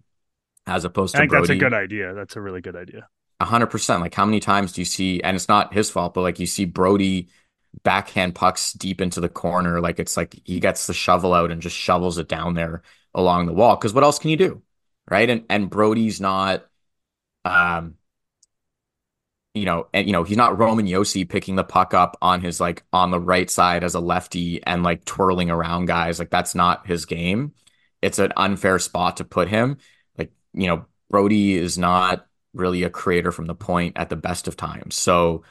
as 0.66 0.86
opposed 0.86 1.16
to 1.16 1.18
I 1.18 1.22
think 1.22 1.32
Brodie. 1.32 1.48
that's 1.48 1.58
a 1.58 1.60
good 1.60 1.74
idea. 1.74 2.14
That's 2.14 2.36
a 2.38 2.42
really 2.42 2.62
good 2.62 2.76
idea. 2.76 3.08
A 3.40 3.46
hundred 3.46 3.68
percent. 3.68 4.02
Like 4.02 4.14
how 4.14 4.26
many 4.26 4.40
times 4.40 4.74
do 4.74 4.82
you 4.82 4.86
see, 4.86 5.22
and 5.22 5.36
it's 5.36 5.48
not 5.48 5.74
his 5.74 5.90
fault, 5.90 6.14
but 6.14 6.22
like 6.22 6.40
you 6.40 6.46
see 6.46 6.66
Brodie 6.66 7.30
backhand 7.84 8.36
pucks 8.36 8.74
deep 8.74 9.02
into 9.02 9.22
the 9.22 9.30
corner. 9.30 9.80
Like 9.80 10.00
it's 10.00 10.18
like 10.18 10.36
he 10.46 10.60
gets 10.60 10.88
the 10.88 10.94
shovel 10.94 11.34
out 11.34 11.52
and 11.52 11.62
just 11.62 11.76
shovels 11.76 12.18
it 12.18 12.28
down 12.28 12.56
there 12.56 12.82
along 13.14 13.46
the 13.46 13.54
wall. 13.54 13.78
Cause 13.78 13.94
what 13.94 14.04
else 14.04 14.20
can 14.20 14.30
you 14.32 14.38
do? 14.38 14.62
Right. 15.10 15.30
And 15.30 15.46
and 15.50 15.70
Brodie's 15.70 16.20
not 16.22 16.66
um 17.46 17.96
you 19.54 19.66
know, 19.66 19.88
and 19.94 20.06
you 20.08 20.14
know, 20.14 20.24
he's 20.24 20.38
not 20.38 20.58
Roman 20.60 20.86
Josi 20.86 21.28
picking 21.28 21.56
the 21.56 21.64
puck 21.64 21.94
up 21.94 22.18
on 22.22 22.42
his 22.42 22.60
like 22.60 22.84
on 22.94 23.12
the 23.12 23.20
right 23.20 23.50
side 23.50 23.84
as 23.84 23.96
a 23.96 24.00
lefty 24.00 24.62
and 24.64 24.84
like 24.84 25.06
twirling 25.06 25.50
around 25.50 25.86
guys. 25.86 26.20
Like 26.20 26.30
that's 26.30 26.56
not 26.56 26.88
his 26.88 27.06
game. 27.06 27.54
It's 28.02 28.20
an 28.20 28.32
unfair 28.38 28.80
spot 28.80 29.18
to 29.18 29.26
put 29.26 29.48
him. 29.50 29.78
Like, 30.18 30.32
you 30.54 30.68
know, 30.68 30.86
Brodie 31.10 31.56
is 31.56 31.78
not 31.78 32.26
really 32.54 32.84
a 32.84 32.90
creator 32.90 33.32
from 33.32 33.46
the 33.46 33.56
point 33.56 33.98
at 33.98 34.10
the 34.10 34.16
best 34.16 34.48
of 34.48 34.58
times. 34.58 34.96
So, 34.96 35.44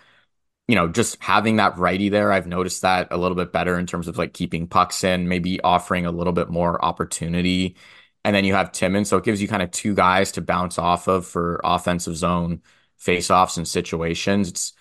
you 0.66 0.74
know, 0.74 0.88
just 0.88 1.22
having 1.22 1.56
that 1.56 1.78
righty 1.78 2.08
there, 2.08 2.32
I've 2.32 2.46
noticed 2.46 2.82
that 2.82 3.08
a 3.10 3.16
little 3.16 3.36
bit 3.36 3.52
better 3.52 3.78
in 3.78 3.86
terms 3.86 4.08
of 4.08 4.18
like 4.18 4.34
keeping 4.34 4.66
pucks 4.66 5.04
in, 5.04 5.28
maybe 5.28 5.60
offering 5.60 6.06
a 6.06 6.10
little 6.12 6.32
bit 6.32 6.50
more 6.50 6.84
opportunity. 6.84 7.76
And 8.24 8.34
then 8.34 8.44
you 8.44 8.54
have 8.54 8.72
Timmins. 8.72 9.08
So 9.08 9.16
it 9.16 9.24
gives 9.24 9.40
you 9.40 9.48
kind 9.48 9.62
of 9.62 9.70
two 9.70 9.94
guys 9.94 10.32
to 10.32 10.42
bounce 10.42 10.78
off 10.78 11.08
of 11.08 11.26
for 11.26 11.60
offensive 11.64 12.16
zone 12.16 12.62
face-offs 12.96 13.56
and 13.56 13.66
situations. 13.66 14.48
It's 14.48 14.72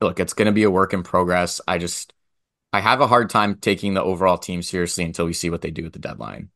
look, 0.00 0.20
it's 0.20 0.34
going 0.34 0.46
to 0.46 0.52
be 0.52 0.64
a 0.64 0.70
work 0.70 0.92
in 0.92 1.02
progress. 1.02 1.60
I 1.66 1.78
just 1.78 2.12
I 2.72 2.80
have 2.80 3.00
a 3.00 3.06
hard 3.06 3.30
time 3.30 3.56
taking 3.56 3.94
the 3.94 4.02
overall 4.02 4.38
team 4.38 4.62
seriously 4.62 5.04
until 5.04 5.26
we 5.26 5.32
see 5.32 5.50
what 5.50 5.62
they 5.62 5.70
do 5.70 5.86
at 5.86 5.92
the 5.92 5.98
deadline 5.98 6.50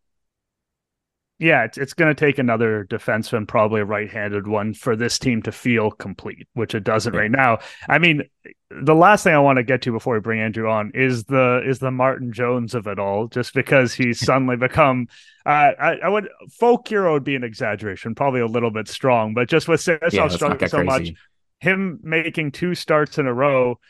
yeah, 1.41 1.65
it's 1.65 1.79
it's 1.79 1.95
going 1.95 2.15
to 2.15 2.19
take 2.19 2.39
another 2.39 2.85
defenseman, 2.85 3.49
probably 3.49 3.81
a 3.81 3.85
right-handed 3.85 4.47
one, 4.47 4.75
for 4.75 4.95
this 4.95 5.19
team 5.19 5.41
to 5.43 5.53
feel 5.53 5.91
complete, 5.91 6.47
which 6.53 6.75
it 6.75 6.85
doesn't 6.85 7.15
yeah. 7.15 7.21
right 7.21 7.31
now. 7.31 7.59
I 7.89 7.99
mean, 7.99 8.25
the 8.71 8.95
last 8.95 9.25
thing 9.25 9.35
I 9.35 9.39
want 9.39 9.57
to 9.57 9.63
get 9.63 9.81
to 9.83 9.93
before 9.93 10.13
we 10.13 10.21
bring 10.21 10.39
Andrew 10.39 10.69
on 10.69 10.91
is 10.95 11.25
the 11.25 11.63
is 11.67 11.79
the 11.79 11.91
Martin 11.91 12.31
Jones 12.31 12.75
of 12.75 12.87
it 12.87 12.99
all, 12.99 13.27
just 13.27 13.55
because 13.55 13.95
he's 13.95 14.21
suddenly 14.25 14.57
become. 14.57 15.09
Uh, 15.47 15.73
I, 15.81 15.93
I, 16.05 16.09
would 16.11 16.29
folk 16.59 16.87
hero 16.87 17.15
would 17.15 17.25
be 17.25 17.37
an 17.37 17.43
exaggeration, 17.43 18.15
probably 18.15 18.41
a 18.41 18.47
little 18.47 18.71
bit 18.71 18.87
strong, 18.87 19.33
but 19.33 19.49
just 19.49 19.67
with 19.67 19.85
yeah, 19.89 20.29
struggling 20.29 20.69
so 20.69 20.85
crazy. 20.85 20.85
much, 20.85 21.13
him 21.61 22.01
making 22.03 22.53
two 22.53 22.75
starts 22.75 23.17
in 23.17 23.27
a 23.27 23.33
row, 23.33 23.81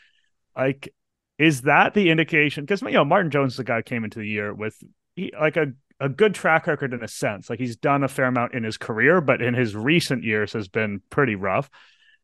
like 0.55 0.93
is 1.37 1.63
that 1.63 1.95
the 1.95 2.11
indication? 2.11 2.63
Because 2.63 2.81
you 2.81 2.91
know 2.91 3.03
Martin 3.03 3.29
Jones, 3.29 3.57
the 3.57 3.65
guy 3.65 3.81
came 3.81 4.05
into 4.05 4.19
the 4.19 4.27
year 4.27 4.53
with 4.53 4.81
he, 5.15 5.33
like 5.37 5.57
a 5.57 5.73
a 6.01 6.09
good 6.09 6.33
track 6.33 6.65
record 6.65 6.93
in 6.93 7.03
a 7.03 7.07
sense. 7.07 7.49
Like 7.49 7.59
he's 7.59 7.75
done 7.77 8.03
a 8.03 8.07
fair 8.07 8.25
amount 8.25 8.55
in 8.55 8.63
his 8.63 8.77
career, 8.77 9.21
but 9.21 9.41
in 9.41 9.53
his 9.53 9.75
recent 9.75 10.23
years 10.23 10.53
has 10.53 10.67
been 10.67 11.01
pretty 11.11 11.35
rough. 11.35 11.69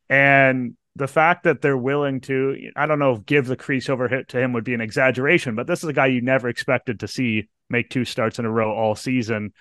And 0.10 0.76
the 0.96 1.08
fact 1.08 1.44
that 1.44 1.62
they're 1.62 1.78
willing 1.78 2.22
to, 2.22 2.72
I 2.76 2.88
don't 2.88 2.98
know 2.98 3.14
if 3.14 3.26
give 3.26 3.46
the 3.46 3.56
crease 3.56 3.88
over 3.88 4.08
hit 4.08 4.30
to 4.30 4.40
him 4.40 4.52
would 4.54 4.64
be 4.64 4.74
an 4.74 4.82
exaggeration, 4.82 5.54
but 5.54 5.68
this 5.68 5.84
is 5.84 5.90
a 5.90 5.94
guy 5.94 6.08
you 6.08 6.22
never 6.22 6.50
expected 6.50 7.02
to 7.02 7.08
see 7.08 7.50
make 7.70 7.90
two 7.90 8.04
starts 8.04 8.40
in 8.40 8.46
a 8.46 8.52
row 8.52 8.74
all 8.74 8.96
season. 8.96 9.54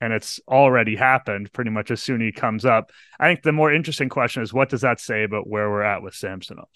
And 0.00 0.12
it's 0.12 0.38
already 0.46 0.94
happened 0.94 1.52
pretty 1.52 1.70
much 1.70 1.90
as 1.90 2.00
soon 2.00 2.22
as 2.22 2.26
he 2.26 2.32
comes 2.32 2.64
up. 2.64 2.92
I 3.18 3.26
think 3.26 3.42
the 3.42 3.52
more 3.52 3.72
interesting 3.72 4.08
question 4.08 4.42
is 4.42 4.52
what 4.52 4.68
does 4.68 4.82
that 4.82 5.00
say 5.00 5.24
about 5.24 5.48
where 5.48 5.68
we're 5.68 5.82
at 5.82 6.02
with 6.02 6.14
Samsonov? 6.14 6.68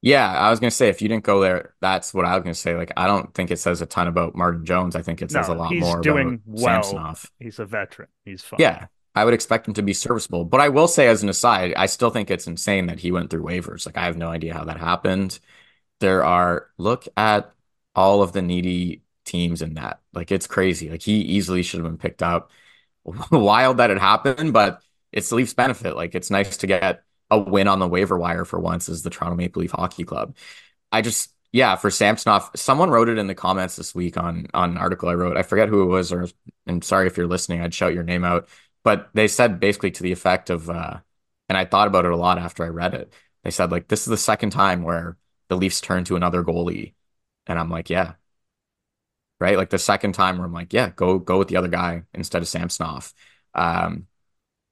Yeah, 0.00 0.30
I 0.30 0.50
was 0.50 0.60
gonna 0.60 0.70
say 0.70 0.88
if 0.88 1.02
you 1.02 1.08
didn't 1.08 1.24
go 1.24 1.40
there, 1.40 1.74
that's 1.80 2.14
what 2.14 2.24
I 2.24 2.34
was 2.36 2.44
gonna 2.44 2.54
say. 2.54 2.76
Like, 2.76 2.92
I 2.96 3.06
don't 3.06 3.34
think 3.34 3.50
it 3.50 3.58
says 3.58 3.82
a 3.82 3.86
ton 3.86 4.06
about 4.06 4.36
Martin 4.36 4.64
Jones. 4.64 4.94
I 4.94 5.02
think 5.02 5.22
it 5.22 5.30
says 5.30 5.48
no, 5.48 5.54
a 5.54 5.56
lot 5.56 5.72
he's 5.72 5.82
more 5.82 6.00
doing 6.00 6.34
about 6.34 6.40
well. 6.46 6.82
Samsonov. 6.82 7.32
He's 7.40 7.58
a 7.58 7.64
veteran. 7.64 8.08
He's 8.24 8.42
fine. 8.42 8.60
Yeah, 8.60 8.86
I 9.16 9.24
would 9.24 9.34
expect 9.34 9.66
him 9.66 9.74
to 9.74 9.82
be 9.82 9.92
serviceable. 9.92 10.44
But 10.44 10.60
I 10.60 10.68
will 10.68 10.86
say, 10.86 11.08
as 11.08 11.24
an 11.24 11.28
aside, 11.28 11.74
I 11.76 11.86
still 11.86 12.10
think 12.10 12.30
it's 12.30 12.46
insane 12.46 12.86
that 12.86 13.00
he 13.00 13.10
went 13.10 13.30
through 13.30 13.42
waivers. 13.42 13.86
Like, 13.86 13.96
I 13.96 14.04
have 14.04 14.16
no 14.16 14.28
idea 14.28 14.54
how 14.54 14.64
that 14.64 14.78
happened. 14.78 15.40
There 15.98 16.24
are 16.24 16.68
look 16.78 17.08
at 17.16 17.52
all 17.96 18.22
of 18.22 18.32
the 18.32 18.42
needy 18.42 19.02
teams 19.24 19.62
in 19.62 19.74
that. 19.74 20.00
Like, 20.12 20.30
it's 20.30 20.46
crazy. 20.46 20.90
Like, 20.90 21.02
he 21.02 21.14
easily 21.22 21.64
should 21.64 21.80
have 21.80 21.90
been 21.90 21.98
picked 21.98 22.22
up. 22.22 22.52
Wild 23.32 23.78
that 23.78 23.90
it 23.90 23.98
happened, 23.98 24.52
but 24.52 24.80
it's 25.10 25.30
the 25.30 25.34
Leafs' 25.34 25.54
benefit. 25.54 25.96
Like, 25.96 26.14
it's 26.14 26.30
nice 26.30 26.56
to 26.58 26.68
get 26.68 27.02
a 27.30 27.38
win 27.38 27.68
on 27.68 27.78
the 27.78 27.88
waiver 27.88 28.18
wire 28.18 28.44
for 28.44 28.58
once 28.58 28.88
is 28.88 29.02
the 29.02 29.10
Toronto 29.10 29.36
Maple 29.36 29.60
Leaf 29.62 29.72
Hockey 29.72 30.04
Club. 30.04 30.36
I 30.92 31.02
just 31.02 31.32
yeah, 31.52 31.76
for 31.76 31.90
Samsonov, 31.90 32.50
someone 32.56 32.90
wrote 32.90 33.08
it 33.08 33.16
in 33.18 33.26
the 33.26 33.34
comments 33.34 33.76
this 33.76 33.94
week 33.94 34.16
on 34.16 34.46
on 34.54 34.70
an 34.72 34.78
article 34.78 35.08
I 35.08 35.14
wrote. 35.14 35.36
I 35.36 35.42
forget 35.42 35.68
who 35.68 35.82
it 35.82 35.86
was, 35.86 36.12
or 36.12 36.28
and 36.66 36.84
sorry 36.84 37.06
if 37.06 37.16
you're 37.16 37.26
listening, 37.26 37.62
I'd 37.62 37.74
shout 37.74 37.94
your 37.94 38.02
name 38.04 38.24
out. 38.24 38.48
But 38.84 39.10
they 39.14 39.28
said 39.28 39.60
basically 39.60 39.90
to 39.92 40.02
the 40.02 40.12
effect 40.12 40.50
of, 40.50 40.70
uh, 40.70 40.98
and 41.48 41.58
I 41.58 41.64
thought 41.64 41.88
about 41.88 42.04
it 42.04 42.12
a 42.12 42.16
lot 42.16 42.38
after 42.38 42.64
I 42.64 42.68
read 42.68 42.94
it. 42.94 43.12
They 43.44 43.50
said 43.50 43.70
like 43.70 43.88
this 43.88 44.00
is 44.02 44.06
the 44.08 44.16
second 44.18 44.50
time 44.50 44.82
where 44.82 45.16
the 45.48 45.56
Leafs 45.56 45.80
turn 45.80 46.04
to 46.04 46.16
another 46.16 46.44
goalie, 46.44 46.94
and 47.46 47.58
I'm 47.58 47.70
like, 47.70 47.90
yeah, 47.90 48.14
right. 49.40 49.56
Like 49.56 49.70
the 49.70 49.78
second 49.78 50.12
time 50.12 50.38
where 50.38 50.46
I'm 50.46 50.52
like, 50.52 50.72
yeah, 50.72 50.90
go 50.90 51.18
go 51.18 51.38
with 51.38 51.48
the 51.48 51.56
other 51.56 51.68
guy 51.68 52.02
instead 52.14 52.42
of 52.42 52.48
Samsonov. 52.48 53.12
Um, 53.54 54.06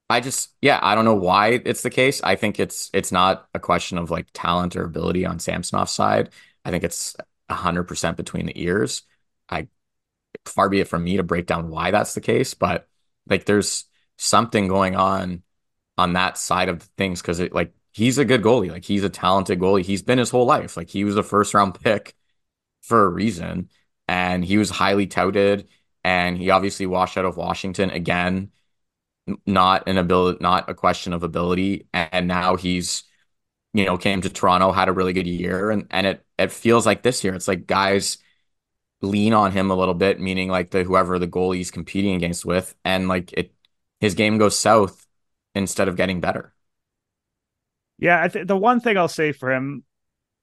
I 0.08 0.20
just 0.20 0.50
yeah, 0.62 0.78
I 0.82 0.94
don't 0.94 1.04
know 1.04 1.16
why 1.16 1.60
it's 1.64 1.82
the 1.82 1.90
case. 1.90 2.20
I 2.22 2.36
think 2.36 2.60
it's 2.60 2.90
it's 2.92 3.10
not 3.10 3.48
a 3.54 3.58
question 3.58 3.98
of 3.98 4.10
like 4.10 4.28
talent 4.32 4.76
or 4.76 4.84
ability 4.84 5.26
on 5.26 5.38
Samsonov's 5.38 5.90
side. 5.92 6.30
I 6.64 6.70
think 6.70 6.84
it's 6.84 7.16
hundred 7.50 7.84
percent 7.84 8.16
between 8.16 8.46
the 8.46 8.60
ears. 8.60 9.02
I 9.48 9.68
far 10.46 10.68
be 10.68 10.80
it 10.80 10.88
from 10.88 11.04
me 11.04 11.18
to 11.18 11.22
break 11.24 11.46
down 11.46 11.70
why 11.70 11.90
that's 11.90 12.14
the 12.14 12.20
case, 12.20 12.54
but 12.54 12.88
like 13.28 13.46
there's 13.46 13.86
something 14.18 14.68
going 14.68 14.96
on 14.96 15.42
on 15.98 16.14
that 16.14 16.38
side 16.38 16.68
of 16.68 16.82
things 16.98 17.22
because 17.22 17.40
it 17.40 17.54
like 17.54 17.74
he's 17.92 18.18
a 18.18 18.24
good 18.24 18.42
goalie, 18.42 18.70
like 18.70 18.84
he's 18.84 19.04
a 19.04 19.10
talented 19.10 19.60
goalie. 19.60 19.82
He's 19.84 20.02
been 20.02 20.18
his 20.18 20.30
whole 20.30 20.46
life. 20.46 20.76
Like 20.76 20.88
he 20.90 21.04
was 21.04 21.16
a 21.16 21.22
first 21.24 21.54
round 21.54 21.80
pick 21.80 22.14
for 22.82 23.04
a 23.04 23.08
reason, 23.08 23.70
and 24.08 24.44
he 24.44 24.58
was 24.58 24.70
highly 24.70 25.06
touted. 25.06 25.68
And 26.04 26.38
he 26.38 26.50
obviously 26.50 26.86
washed 26.86 27.18
out 27.18 27.24
of 27.24 27.36
Washington 27.36 27.90
again 27.90 28.52
not 29.46 29.88
an 29.88 29.98
ability, 29.98 30.38
not 30.40 30.68
a 30.70 30.74
question 30.74 31.12
of 31.12 31.22
ability. 31.22 31.88
And 31.92 32.28
now 32.28 32.56
he's, 32.56 33.04
you 33.74 33.84
know, 33.84 33.98
came 33.98 34.20
to 34.22 34.30
Toronto, 34.30 34.72
had 34.72 34.88
a 34.88 34.92
really 34.92 35.12
good 35.12 35.26
year, 35.26 35.70
and 35.70 35.86
and 35.90 36.06
it 36.06 36.26
it 36.38 36.52
feels 36.52 36.86
like 36.86 37.02
this 37.02 37.24
year, 37.24 37.34
it's 37.34 37.48
like 37.48 37.66
guys 37.66 38.18
lean 39.02 39.32
on 39.32 39.52
him 39.52 39.70
a 39.70 39.76
little 39.76 39.94
bit, 39.94 40.20
meaning 40.20 40.48
like 40.48 40.70
the 40.70 40.84
whoever 40.84 41.18
the 41.18 41.28
goalie 41.28 41.56
he's 41.56 41.70
competing 41.70 42.14
against 42.14 42.44
with, 42.44 42.74
and 42.84 43.08
like 43.08 43.32
it, 43.34 43.52
his 44.00 44.14
game 44.14 44.38
goes 44.38 44.58
south 44.58 45.06
instead 45.54 45.88
of 45.88 45.96
getting 45.96 46.20
better. 46.20 46.54
Yeah, 47.98 48.26
think 48.28 48.46
the 48.46 48.56
one 48.56 48.80
thing 48.80 48.96
I'll 48.98 49.08
say 49.08 49.32
for 49.32 49.52
him, 49.52 49.84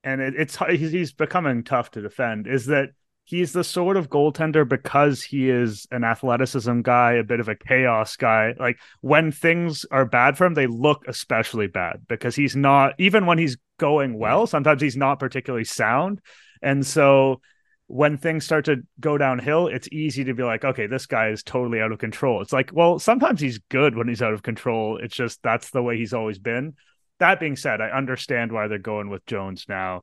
and 0.04 0.22
it, 0.22 0.36
it's 0.36 0.58
he's 0.58 1.14
becoming 1.14 1.64
tough 1.64 1.92
to 1.92 2.02
defend, 2.02 2.48
is 2.48 2.68
that 2.68 2.90
he's 3.26 3.54
the 3.54 3.64
sort 3.64 3.98
of 3.98 4.10
goaltender 4.10 4.68
because 4.68 5.24
he 5.24 5.50
is 5.50 5.88
an 5.92 6.04
athleticism 6.04 6.82
guy, 6.82 7.14
a 7.14 7.24
bit 7.24 7.40
of 7.40 7.48
a 7.48 7.56
chaos 7.56 8.16
guy. 8.16 8.54
Like 8.60 8.80
when 9.02 9.32
things 9.32 9.86
are 9.92 10.06
bad 10.06 10.38
for 10.38 10.46
him, 10.46 10.54
they 10.54 10.68
look 10.68 11.06
especially 11.08 11.68
bad 11.68 12.02
because 12.08 12.36
he's 12.36 12.56
not, 12.56 12.94
even 12.98 13.26
when 13.26 13.38
he's 13.38 13.58
going 13.80 14.18
well, 14.18 14.46
sometimes 14.46 14.82
he's 14.82 14.98
not 14.98 15.20
particularly 15.20 15.64
sound. 15.64 16.20
And 16.62 16.86
so 16.86 17.42
when 17.88 18.18
things 18.18 18.46
start 18.46 18.66
to 18.66 18.84
go 19.00 19.18
downhill, 19.18 19.68
it's 19.68 19.88
easy 19.92 20.26
to 20.26 20.34
be 20.34 20.44
like, 20.44 20.66
okay, 20.66 20.88
this 20.88 21.06
guy 21.06 21.30
is 21.30 21.44
totally 21.44 21.80
out 21.80 21.92
of 21.92 22.00
control. 22.00 22.42
It's 22.42 22.54
like, 22.54 22.72
well, 22.74 23.00
sometimes 23.00 23.40
he's 23.40 23.60
good 23.70 23.96
when 23.96 24.08
he's 24.08 24.22
out 24.22 24.34
of 24.34 24.44
control. 24.44 24.98
It's 25.02 25.16
just 25.16 25.42
that's 25.44 25.70
the 25.70 25.84
way 25.84 25.98
he's 25.98 26.14
always 26.14 26.40
been. 26.40 26.76
That 27.20 27.40
being 27.40 27.56
said, 27.56 27.82
I 27.82 27.90
understand 27.90 28.52
why 28.52 28.68
they're 28.68 28.80
going 28.80 29.10
with 29.10 29.26
Jones 29.26 29.66
now. 29.70 30.02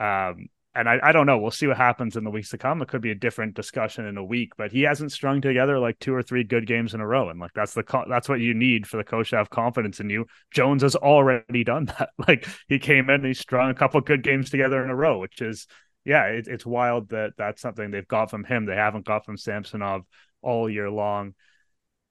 Um, 0.00 0.48
and 0.74 0.88
I, 0.88 0.98
I 1.02 1.12
don't 1.12 1.26
know. 1.26 1.38
We'll 1.38 1.50
see 1.50 1.66
what 1.66 1.76
happens 1.76 2.16
in 2.16 2.22
the 2.22 2.30
weeks 2.30 2.50
to 2.50 2.58
come. 2.58 2.80
It 2.80 2.88
could 2.88 3.00
be 3.00 3.10
a 3.10 3.16
different 3.16 3.54
discussion 3.54 4.06
in 4.06 4.16
a 4.16 4.24
week, 4.24 4.52
but 4.56 4.70
he 4.70 4.82
hasn't 4.82 5.10
strung 5.10 5.40
together 5.40 5.78
like 5.78 5.98
two 5.98 6.14
or 6.14 6.22
three 6.22 6.44
good 6.44 6.66
games 6.66 6.94
in 6.94 7.00
a 7.00 7.06
row, 7.06 7.28
and 7.28 7.40
like 7.40 7.52
that's 7.54 7.74
the 7.74 7.82
that's 8.08 8.28
what 8.28 8.40
you 8.40 8.54
need 8.54 8.86
for 8.86 8.96
the 8.96 9.04
coach 9.04 9.30
to 9.30 9.36
have 9.36 9.50
confidence 9.50 9.98
in 9.98 10.10
you. 10.10 10.26
Jones 10.52 10.82
has 10.82 10.94
already 10.94 11.64
done 11.64 11.86
that. 11.86 12.10
Like 12.28 12.46
he 12.68 12.78
came 12.78 13.10
in 13.10 13.16
and 13.16 13.26
he 13.26 13.34
strung 13.34 13.70
a 13.70 13.74
couple 13.74 14.00
good 14.02 14.22
games 14.22 14.50
together 14.50 14.84
in 14.84 14.90
a 14.90 14.94
row, 14.94 15.18
which 15.18 15.40
is 15.40 15.66
yeah, 16.04 16.26
it, 16.26 16.46
it's 16.46 16.64
wild 16.64 17.10
that 17.10 17.32
that's 17.36 17.60
something 17.60 17.90
they've 17.90 18.06
got 18.06 18.30
from 18.30 18.44
him. 18.44 18.66
They 18.66 18.76
haven't 18.76 19.04
got 19.04 19.24
from 19.24 19.36
Samsonov 19.36 20.02
all 20.42 20.70
year 20.70 20.90
long 20.90 21.34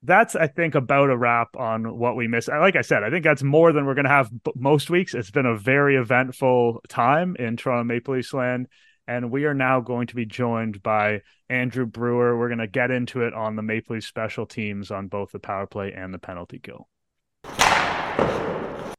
that's 0.04 0.36
I 0.36 0.48
think 0.48 0.76
about 0.76 1.10
a 1.10 1.18
wrap 1.18 1.56
on 1.58 1.98
what 1.98 2.16
we 2.16 2.28
missed. 2.28 2.48
Like 2.48 2.76
I 2.76 2.82
said, 2.82 3.04
I 3.04 3.10
think 3.10 3.24
that's 3.24 3.44
more 3.44 3.72
than 3.74 3.86
we're 3.86 3.96
going 3.96 4.06
to 4.06 4.10
have 4.10 4.32
most 4.56 4.90
weeks. 4.90 5.14
It's 5.14 5.32
been 5.32 5.46
a 5.46 5.58
very 5.58 5.98
eventful 5.98 6.82
time 6.88 7.36
in 7.38 7.58
Toronto 7.58 7.84
Maple 7.84 8.16
Leafs 8.16 8.34
land, 8.34 8.68
and 9.08 9.32
we 9.32 9.46
are 9.46 9.54
now 9.54 9.82
going 9.82 10.08
to 10.08 10.16
be 10.16 10.26
joined 10.26 10.82
by 10.82 11.22
Andrew 11.50 11.86
Brewer. 11.86 12.38
We're 12.38 12.48
going 12.48 12.60
to 12.60 12.68
get 12.68 12.92
into 12.92 13.24
it 13.24 13.34
on 13.34 13.56
the 13.56 13.62
Maple 13.62 13.96
Leaf 13.96 14.06
special 14.06 14.46
teams 14.46 14.92
on 14.92 15.08
both 15.08 15.32
the 15.32 15.40
power 15.40 15.68
play 15.68 15.92
and 15.92 16.14
the 16.14 16.20
penalty 16.20 16.60
kill. 16.60 16.88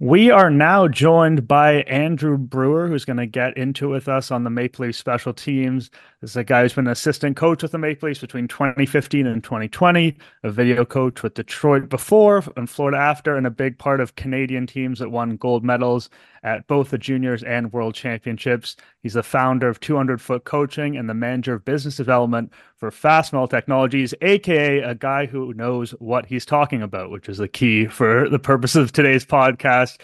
We 0.02 0.30
are 0.30 0.48
now 0.48 0.88
joined 0.88 1.46
by 1.46 1.82
Andrew 1.82 2.38
Brewer, 2.38 2.88
who's 2.88 3.04
going 3.04 3.18
to 3.18 3.26
get 3.26 3.58
into 3.58 3.90
with 3.90 4.08
us 4.08 4.30
on 4.30 4.44
the 4.44 4.50
Maple 4.50 4.86
Leaf 4.86 4.96
special 4.96 5.34
teams. 5.34 5.90
This 6.20 6.32
is 6.32 6.36
a 6.36 6.44
guy 6.44 6.60
who's 6.60 6.74
been 6.74 6.86
an 6.86 6.92
assistant 6.92 7.34
coach 7.38 7.62
with 7.62 7.72
the 7.72 7.78
Maple 7.78 8.06
Leafs 8.06 8.20
between 8.20 8.46
2015 8.46 9.26
and 9.26 9.42
2020, 9.42 10.18
a 10.42 10.50
video 10.50 10.84
coach 10.84 11.22
with 11.22 11.32
Detroit 11.32 11.88
before 11.88 12.44
and 12.58 12.68
Florida 12.68 12.98
after, 12.98 13.38
and 13.38 13.46
a 13.46 13.50
big 13.50 13.78
part 13.78 14.00
of 14.00 14.16
Canadian 14.16 14.66
teams 14.66 14.98
that 14.98 15.08
won 15.08 15.38
gold 15.38 15.64
medals 15.64 16.10
at 16.42 16.66
both 16.66 16.90
the 16.90 16.98
juniors 16.98 17.42
and 17.42 17.72
world 17.72 17.94
championships. 17.94 18.76
He's 19.02 19.14
the 19.14 19.22
founder 19.22 19.66
of 19.66 19.80
200 19.80 20.20
Foot 20.20 20.44
Coaching 20.44 20.98
and 20.98 21.08
the 21.08 21.14
manager 21.14 21.54
of 21.54 21.64
business 21.64 21.96
development 21.96 22.52
for 22.76 22.90
Fastmail 22.90 23.48
Technologies, 23.48 24.12
aka 24.20 24.80
a 24.80 24.94
guy 24.94 25.24
who 25.24 25.54
knows 25.54 25.92
what 25.92 26.26
he's 26.26 26.44
talking 26.44 26.82
about, 26.82 27.10
which 27.10 27.30
is 27.30 27.38
the 27.38 27.48
key 27.48 27.86
for 27.86 28.28
the 28.28 28.38
purpose 28.38 28.76
of 28.76 28.92
today's 28.92 29.24
podcast. 29.24 29.96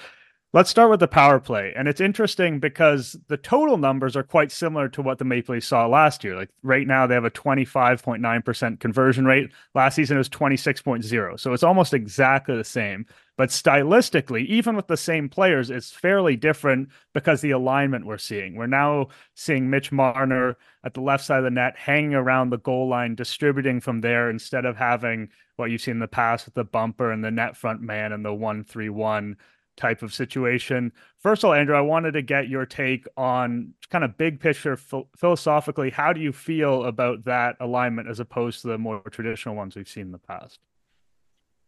Let's 0.56 0.70
start 0.70 0.88
with 0.88 1.00
the 1.00 1.06
power 1.06 1.38
play. 1.38 1.74
And 1.76 1.86
it's 1.86 2.00
interesting 2.00 2.60
because 2.60 3.14
the 3.28 3.36
total 3.36 3.76
numbers 3.76 4.16
are 4.16 4.22
quite 4.22 4.50
similar 4.50 4.88
to 4.88 5.02
what 5.02 5.18
the 5.18 5.24
Maple 5.26 5.54
Leafs 5.54 5.66
saw 5.66 5.86
last 5.86 6.24
year. 6.24 6.34
Like 6.34 6.48
right 6.62 6.86
now, 6.86 7.06
they 7.06 7.12
have 7.12 7.26
a 7.26 7.30
25.9% 7.30 8.80
conversion 8.80 9.26
rate. 9.26 9.52
Last 9.74 9.96
season, 9.96 10.16
it 10.16 10.20
was 10.20 10.30
26.0. 10.30 11.38
So 11.38 11.52
it's 11.52 11.62
almost 11.62 11.92
exactly 11.92 12.56
the 12.56 12.64
same. 12.64 13.04
But 13.36 13.50
stylistically, 13.50 14.46
even 14.46 14.76
with 14.76 14.86
the 14.86 14.96
same 14.96 15.28
players, 15.28 15.68
it's 15.68 15.90
fairly 15.90 16.36
different 16.36 16.88
because 17.12 17.42
the 17.42 17.50
alignment 17.50 18.06
we're 18.06 18.16
seeing. 18.16 18.54
We're 18.54 18.66
now 18.66 19.08
seeing 19.34 19.68
Mitch 19.68 19.92
Marner 19.92 20.56
at 20.84 20.94
the 20.94 21.02
left 21.02 21.26
side 21.26 21.40
of 21.40 21.44
the 21.44 21.50
net, 21.50 21.76
hanging 21.76 22.14
around 22.14 22.48
the 22.48 22.56
goal 22.56 22.88
line, 22.88 23.14
distributing 23.14 23.78
from 23.78 24.00
there 24.00 24.30
instead 24.30 24.64
of 24.64 24.78
having 24.78 25.28
what 25.56 25.70
you've 25.70 25.82
seen 25.82 25.96
in 25.96 26.00
the 26.00 26.08
past 26.08 26.46
with 26.46 26.54
the 26.54 26.64
bumper 26.64 27.12
and 27.12 27.22
the 27.22 27.30
net 27.30 27.58
front 27.58 27.82
man 27.82 28.12
and 28.12 28.24
the 28.24 28.32
one 28.32 28.64
three 28.64 28.88
one 28.88 29.36
type 29.76 30.02
of 30.02 30.12
situation. 30.12 30.92
First 31.18 31.44
of 31.44 31.48
all, 31.48 31.54
Andrew, 31.54 31.76
I 31.76 31.80
wanted 31.80 32.12
to 32.12 32.22
get 32.22 32.48
your 32.48 32.66
take 32.66 33.06
on 33.16 33.74
kind 33.90 34.04
of 34.04 34.16
big 34.16 34.40
picture 34.40 34.76
philosophically. 35.16 35.90
How 35.90 36.12
do 36.12 36.20
you 36.20 36.32
feel 36.32 36.84
about 36.84 37.24
that 37.24 37.56
alignment 37.60 38.08
as 38.08 38.20
opposed 38.20 38.62
to 38.62 38.68
the 38.68 38.78
more 38.78 39.00
traditional 39.10 39.54
ones 39.54 39.76
we've 39.76 39.88
seen 39.88 40.06
in 40.06 40.12
the 40.12 40.18
past? 40.18 40.60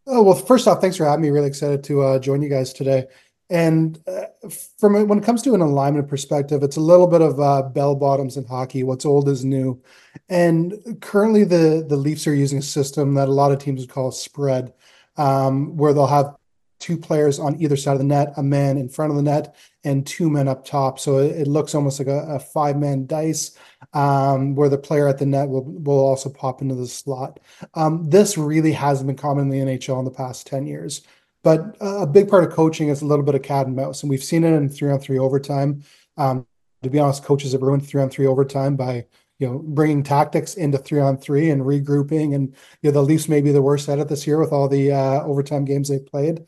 Oh, 0.07 0.23
well, 0.23 0.35
first 0.35 0.67
off, 0.67 0.81
thanks 0.81 0.97
for 0.97 1.05
having 1.05 1.23
me. 1.23 1.31
Really 1.31 1.49
excited 1.49 1.85
to 1.85 2.03
uh, 2.03 2.19
join 2.19 2.41
you 2.41 2.49
guys 2.49 2.73
today. 2.73 3.07
And 3.51 3.99
uh, 4.07 4.49
from 4.79 5.09
when 5.09 5.19
it 5.19 5.25
comes 5.25 5.43
to 5.43 5.55
an 5.55 5.61
alignment 5.63 6.09
perspective, 6.09 6.63
it's 6.63 6.77
a 6.77 6.83
little 6.83 7.07
bit 7.07 7.23
of 7.23 7.41
uh, 7.41 7.63
bell 7.63 7.95
bottoms 7.95 8.37
in 8.37 8.45
hockey. 8.45 8.83
What's 8.83 9.07
old 9.07 9.29
is 9.29 9.45
new. 9.45 9.83
And 10.29 10.99
currently, 11.01 11.45
the 11.45 11.85
the 11.89 11.97
Leafs 11.97 12.27
are 12.27 12.35
using 12.35 12.59
a 12.59 12.63
system 12.63 13.15
that 13.15 13.29
a 13.29 13.33
lot 13.33 13.53
of 13.53 13.59
teams 13.59 13.81
would 13.81 13.91
call 13.91 14.11
spread, 14.11 14.75
um, 15.17 15.77
where 15.77 15.95
they'll 15.95 16.07
have 16.07 16.37
two 16.79 16.97
players 16.97 17.39
on 17.39 17.61
either 17.61 17.77
side 17.77 17.93
of 17.93 17.99
the 17.99 18.05
net, 18.05 18.33
a 18.37 18.43
man 18.43 18.79
in 18.79 18.89
front 18.89 19.11
of 19.11 19.17
the 19.17 19.23
net, 19.23 19.57
and 19.85 20.07
two 20.07 20.31
men 20.31 20.49
up 20.49 20.65
top. 20.65 20.99
So 20.99 21.19
it, 21.19 21.43
it 21.43 21.47
looks 21.49 21.75
almost 21.75 21.99
like 21.99 22.09
a, 22.09 22.35
a 22.35 22.39
five 22.39 22.77
man 22.77 23.07
dice 23.07 23.57
um, 23.93 24.55
where 24.55 24.69
the 24.69 24.79
player 24.79 25.09
at 25.09 25.19
the 25.19 25.27
net 25.27 25.49
will, 25.49 25.65
will 25.65 25.99
also 25.99 26.31
pop 26.31 26.63
into 26.63 26.75
the 26.75 26.87
slot. 26.87 27.41
Um, 27.75 28.09
this 28.09 28.39
really 28.39 28.73
hasn't 28.73 29.07
been 29.07 29.17
common 29.17 29.51
in 29.51 29.67
the 29.67 29.73
NHL 29.73 29.99
in 29.99 30.05
the 30.05 30.11
past 30.11 30.47
10 30.47 30.67
years. 30.67 31.03
But 31.45 31.77
a 31.81 32.07
big 32.07 32.29
part 32.29 32.45
of 32.45 32.51
coaching 32.51 32.89
is 32.89 33.01
a 33.01 33.07
little 33.07 33.25
bit 33.25 33.37
of 33.37 33.43
cat 33.43 33.67
and 33.67 33.77
mouse. 33.77 34.03
And 34.03 34.11
we've 34.11 34.25
seen 34.25 34.45
it 34.45 34.53
in 34.53 34.69
three 34.69 34.91
on 34.91 34.99
three 34.99 35.19
overtime. 35.19 35.83
Um, 36.17 36.47
to 36.83 36.91
be 36.91 36.99
honest, 36.99 37.25
coaches 37.25 37.53
have 37.53 37.63
ruined 37.63 37.87
three 37.87 38.03
on 38.03 38.11
three 38.11 38.27
overtime 38.27 38.77
by 38.77 39.07
you 39.39 39.47
know, 39.47 39.59
bringing 39.61 40.03
tactics 40.03 40.55
into 40.55 40.79
three 40.79 41.01
on 41.01 41.17
three 41.17 41.51
and 41.51 41.63
regrouping. 41.63 42.35
And 42.35 42.55
you 42.83 42.91
know, 42.91 42.93
the 42.93 43.03
Leafs 43.03 43.29
may 43.29 43.41
be 43.41 43.53
the 43.53 43.63
worst 43.63 43.89
at 43.89 44.01
it 44.01 44.09
this 44.09 44.27
year 44.27 44.39
with 44.39 44.53
all 44.53 44.69
the 44.69 44.93
uh, 44.93 45.23
overtime 45.23 45.65
games 45.65 45.89
they've 45.89 46.05
played 46.05 46.45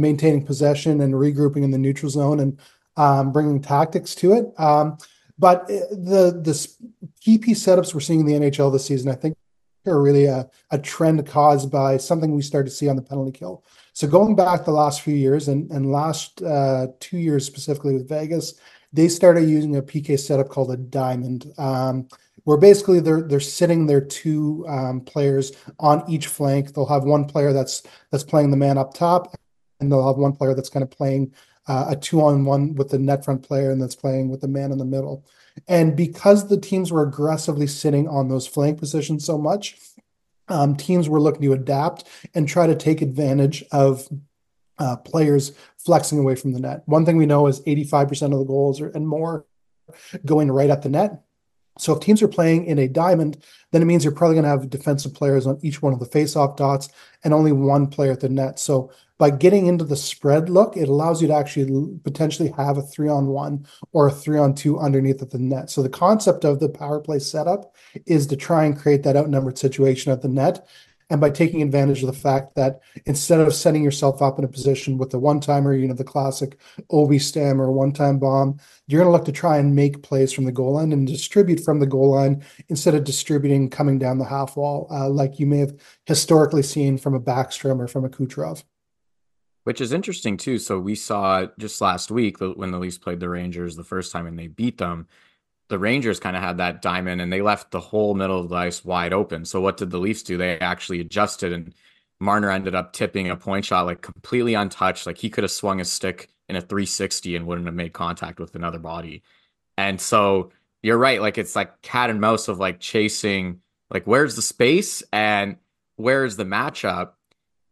maintaining 0.00 0.44
possession 0.44 1.00
and 1.00 1.14
regrouping 1.14 1.64
in 1.64 1.70
the 1.70 1.78
neutral 1.78 2.10
zone 2.10 2.40
and 2.40 2.58
um, 2.96 3.32
bringing 3.32 3.60
tactics 3.60 4.14
to 4.16 4.32
it. 4.34 4.52
Um, 4.58 4.98
but 5.38 5.62
uh, 5.62 5.88
the 5.90 6.40
the 6.42 6.68
key 7.20 7.38
setups 7.38 7.94
we're 7.94 8.00
seeing 8.00 8.20
in 8.20 8.26
the 8.26 8.34
NHL 8.34 8.72
this 8.72 8.86
season, 8.86 9.10
I 9.10 9.14
think, 9.14 9.36
are 9.86 10.00
really 10.00 10.26
a, 10.26 10.48
a 10.70 10.78
trend 10.78 11.26
caused 11.26 11.70
by 11.70 11.96
something 11.96 12.34
we 12.34 12.42
started 12.42 12.70
to 12.70 12.76
see 12.76 12.88
on 12.88 12.96
the 12.96 13.02
penalty 13.02 13.32
kill. 13.32 13.64
So 13.92 14.06
going 14.06 14.36
back 14.36 14.64
the 14.64 14.70
last 14.70 15.00
few 15.00 15.14
years 15.14 15.48
and 15.48 15.70
and 15.70 15.90
last 15.90 16.42
uh, 16.42 16.88
two 17.00 17.18
years 17.18 17.46
specifically 17.46 17.94
with 17.94 18.08
Vegas, 18.08 18.54
they 18.92 19.08
started 19.08 19.48
using 19.48 19.76
a 19.76 19.82
PK 19.82 20.18
setup 20.18 20.48
called 20.48 20.70
a 20.70 20.76
diamond. 20.76 21.52
Um, 21.58 22.08
where 22.44 22.56
basically 22.56 23.00
they're 23.00 23.22
they're 23.22 23.40
sitting 23.40 23.86
their 23.86 24.00
two 24.00 24.64
um, 24.68 25.00
players 25.00 25.52
on 25.78 26.02
each 26.08 26.26
flank. 26.26 26.74
They'll 26.74 26.86
have 26.86 27.04
one 27.04 27.24
player 27.24 27.52
that's 27.52 27.82
that's 28.10 28.24
playing 28.24 28.50
the 28.50 28.56
man 28.56 28.78
up 28.78 28.94
top, 28.94 29.34
and 29.82 29.92
they'll 29.92 30.06
have 30.06 30.16
one 30.16 30.32
player 30.32 30.54
that's 30.54 30.68
kind 30.68 30.82
of 30.82 30.90
playing 30.90 31.34
uh, 31.68 31.86
a 31.88 31.96
two 31.96 32.22
on 32.22 32.44
one 32.44 32.74
with 32.74 32.90
the 32.90 32.98
net 32.98 33.24
front 33.24 33.42
player 33.42 33.70
and 33.70 33.80
that's 33.80 33.94
playing 33.94 34.28
with 34.30 34.40
the 34.40 34.48
man 34.48 34.72
in 34.72 34.78
the 34.78 34.84
middle. 34.84 35.24
And 35.68 35.96
because 35.96 36.48
the 36.48 36.56
teams 36.58 36.90
were 36.90 37.02
aggressively 37.02 37.66
sitting 37.66 38.08
on 38.08 38.28
those 38.28 38.46
flank 38.46 38.78
positions 38.78 39.24
so 39.24 39.36
much, 39.36 39.76
um, 40.48 40.76
teams 40.76 41.08
were 41.08 41.20
looking 41.20 41.42
to 41.42 41.52
adapt 41.52 42.04
and 42.34 42.48
try 42.48 42.66
to 42.66 42.74
take 42.74 43.02
advantage 43.02 43.64
of 43.70 44.08
uh, 44.78 44.96
players 44.96 45.52
flexing 45.78 46.18
away 46.18 46.34
from 46.34 46.52
the 46.52 46.60
net. 46.60 46.82
One 46.86 47.04
thing 47.04 47.16
we 47.16 47.26
know 47.26 47.46
is 47.46 47.60
85% 47.60 48.32
of 48.32 48.38
the 48.38 48.44
goals 48.44 48.80
are, 48.80 48.88
and 48.88 49.06
more 49.06 49.46
going 50.24 50.50
right 50.50 50.70
at 50.70 50.82
the 50.82 50.88
net. 50.88 51.22
So 51.78 51.94
if 51.94 52.00
teams 52.00 52.22
are 52.22 52.28
playing 52.28 52.66
in 52.66 52.78
a 52.78 52.88
diamond, 52.88 53.42
then 53.70 53.82
it 53.82 53.86
means 53.86 54.04
you're 54.04 54.12
probably 54.12 54.34
going 54.34 54.44
to 54.44 54.50
have 54.50 54.68
defensive 54.68 55.14
players 55.14 55.46
on 55.46 55.58
each 55.62 55.80
one 55.80 55.92
of 55.92 56.00
the 56.00 56.06
face-off 56.06 56.56
dots 56.56 56.90
and 57.24 57.32
only 57.32 57.52
one 57.52 57.86
player 57.86 58.12
at 58.12 58.20
the 58.20 58.28
net. 58.28 58.58
So 58.58 58.92
by 59.18 59.30
getting 59.30 59.66
into 59.66 59.84
the 59.84 59.96
spread 59.96 60.50
look, 60.50 60.76
it 60.76 60.88
allows 60.88 61.22
you 61.22 61.28
to 61.28 61.34
actually 61.34 61.98
potentially 62.02 62.52
have 62.56 62.76
a 62.76 62.82
three 62.82 63.08
on 63.08 63.28
one 63.28 63.66
or 63.92 64.08
a 64.08 64.12
three 64.12 64.38
on 64.38 64.54
two 64.54 64.78
underneath 64.78 65.22
at 65.22 65.30
the 65.30 65.38
net. 65.38 65.70
So 65.70 65.82
the 65.82 65.88
concept 65.88 66.44
of 66.44 66.60
the 66.60 66.68
power 66.68 67.00
play 67.00 67.20
setup 67.20 67.74
is 68.04 68.26
to 68.26 68.36
try 68.36 68.64
and 68.64 68.76
create 68.76 69.02
that 69.04 69.16
outnumbered 69.16 69.58
situation 69.58 70.12
at 70.12 70.22
the 70.22 70.28
net. 70.28 70.66
And 71.12 71.20
by 71.20 71.28
taking 71.28 71.60
advantage 71.60 72.00
of 72.00 72.06
the 72.06 72.14
fact 72.18 72.54
that 72.54 72.80
instead 73.04 73.38
of 73.38 73.54
setting 73.54 73.84
yourself 73.84 74.22
up 74.22 74.38
in 74.38 74.46
a 74.46 74.48
position 74.48 74.96
with 74.96 75.10
the 75.10 75.18
one 75.18 75.40
timer, 75.40 75.74
you 75.74 75.86
know, 75.86 75.92
the 75.92 76.04
classic 76.04 76.58
Ovi 76.90 77.20
stem 77.20 77.60
or 77.60 77.70
one 77.70 77.92
time 77.92 78.18
bomb, 78.18 78.58
you're 78.86 79.02
going 79.02 79.12
to 79.12 79.12
look 79.12 79.26
to 79.26 79.32
try 79.32 79.58
and 79.58 79.76
make 79.76 80.02
plays 80.02 80.32
from 80.32 80.46
the 80.46 80.52
goal 80.52 80.72
line 80.72 80.90
and 80.90 81.06
distribute 81.06 81.60
from 81.60 81.80
the 81.80 81.86
goal 81.86 82.12
line 82.12 82.42
instead 82.70 82.94
of 82.94 83.04
distributing 83.04 83.68
coming 83.68 83.98
down 83.98 84.16
the 84.16 84.24
half 84.24 84.56
wall, 84.56 84.86
uh, 84.90 85.06
like 85.06 85.38
you 85.38 85.46
may 85.46 85.58
have 85.58 85.78
historically 86.06 86.62
seen 86.62 86.96
from 86.96 87.12
a 87.12 87.20
Backstrom 87.20 87.78
or 87.78 87.88
from 87.88 88.06
a 88.06 88.08
Kucherov. 88.08 88.64
Which 89.64 89.82
is 89.82 89.92
interesting 89.92 90.38
too. 90.38 90.58
So 90.58 90.78
we 90.78 90.94
saw 90.94 91.46
just 91.58 91.82
last 91.82 92.10
week 92.10 92.38
when 92.40 92.70
the 92.70 92.78
Leafs 92.78 92.96
played 92.96 93.20
the 93.20 93.28
Rangers 93.28 93.76
the 93.76 93.84
first 93.84 94.12
time 94.12 94.26
and 94.26 94.38
they 94.38 94.46
beat 94.46 94.78
them. 94.78 95.08
The 95.72 95.78
Rangers 95.78 96.20
kind 96.20 96.36
of 96.36 96.42
had 96.42 96.58
that 96.58 96.82
diamond 96.82 97.22
and 97.22 97.32
they 97.32 97.40
left 97.40 97.70
the 97.70 97.80
whole 97.80 98.14
middle 98.14 98.38
of 98.38 98.50
the 98.50 98.56
ice 98.56 98.84
wide 98.84 99.14
open. 99.14 99.46
So 99.46 99.58
what 99.58 99.78
did 99.78 99.88
the 99.88 99.98
Leafs 99.98 100.22
do? 100.22 100.36
They 100.36 100.58
actually 100.58 101.00
adjusted 101.00 101.50
and 101.50 101.72
Marner 102.20 102.50
ended 102.50 102.74
up 102.74 102.92
tipping 102.92 103.30
a 103.30 103.36
point 103.36 103.64
shot 103.64 103.86
like 103.86 104.02
completely 104.02 104.52
untouched. 104.52 105.06
Like 105.06 105.16
he 105.16 105.30
could 105.30 105.44
have 105.44 105.50
swung 105.50 105.78
his 105.78 105.90
stick 105.90 106.28
in 106.50 106.56
a 106.56 106.60
360 106.60 107.36
and 107.36 107.46
wouldn't 107.46 107.66
have 107.66 107.74
made 107.74 107.94
contact 107.94 108.38
with 108.38 108.54
another 108.54 108.78
body. 108.78 109.22
And 109.78 109.98
so 109.98 110.52
you're 110.82 110.98
right. 110.98 111.22
Like 111.22 111.38
it's 111.38 111.56
like 111.56 111.80
cat 111.80 112.10
and 112.10 112.20
mouse 112.20 112.48
of 112.48 112.58
like 112.58 112.78
chasing, 112.78 113.62
like 113.90 114.06
where's 114.06 114.36
the 114.36 114.42
space 114.42 115.02
and 115.10 115.56
where's 115.96 116.36
the 116.36 116.44
matchup? 116.44 117.12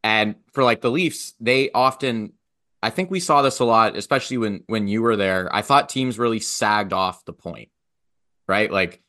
And 0.03 0.37
for 0.53 0.65
like 0.65 0.81
the 0.81 0.91
Leafs, 0.91 1.35
they 1.39 1.71
often 1.71 2.33
I 2.83 2.89
think 2.89 3.11
we 3.11 3.21
saw 3.21 3.43
this 3.43 3.59
a 3.59 3.67
lot, 3.67 3.95
especially 3.95 4.39
when 4.39 4.65
when 4.69 4.89
you 4.89 5.03
were 5.03 5.17
there. 5.17 5.55
I 5.55 5.61
thought 5.61 5.91
teams 5.91 6.19
really 6.19 6.41
sagged 6.41 6.95
off 6.95 7.27
the 7.27 7.35
point. 7.35 7.69
Right? 8.51 8.71
Like 8.71 9.01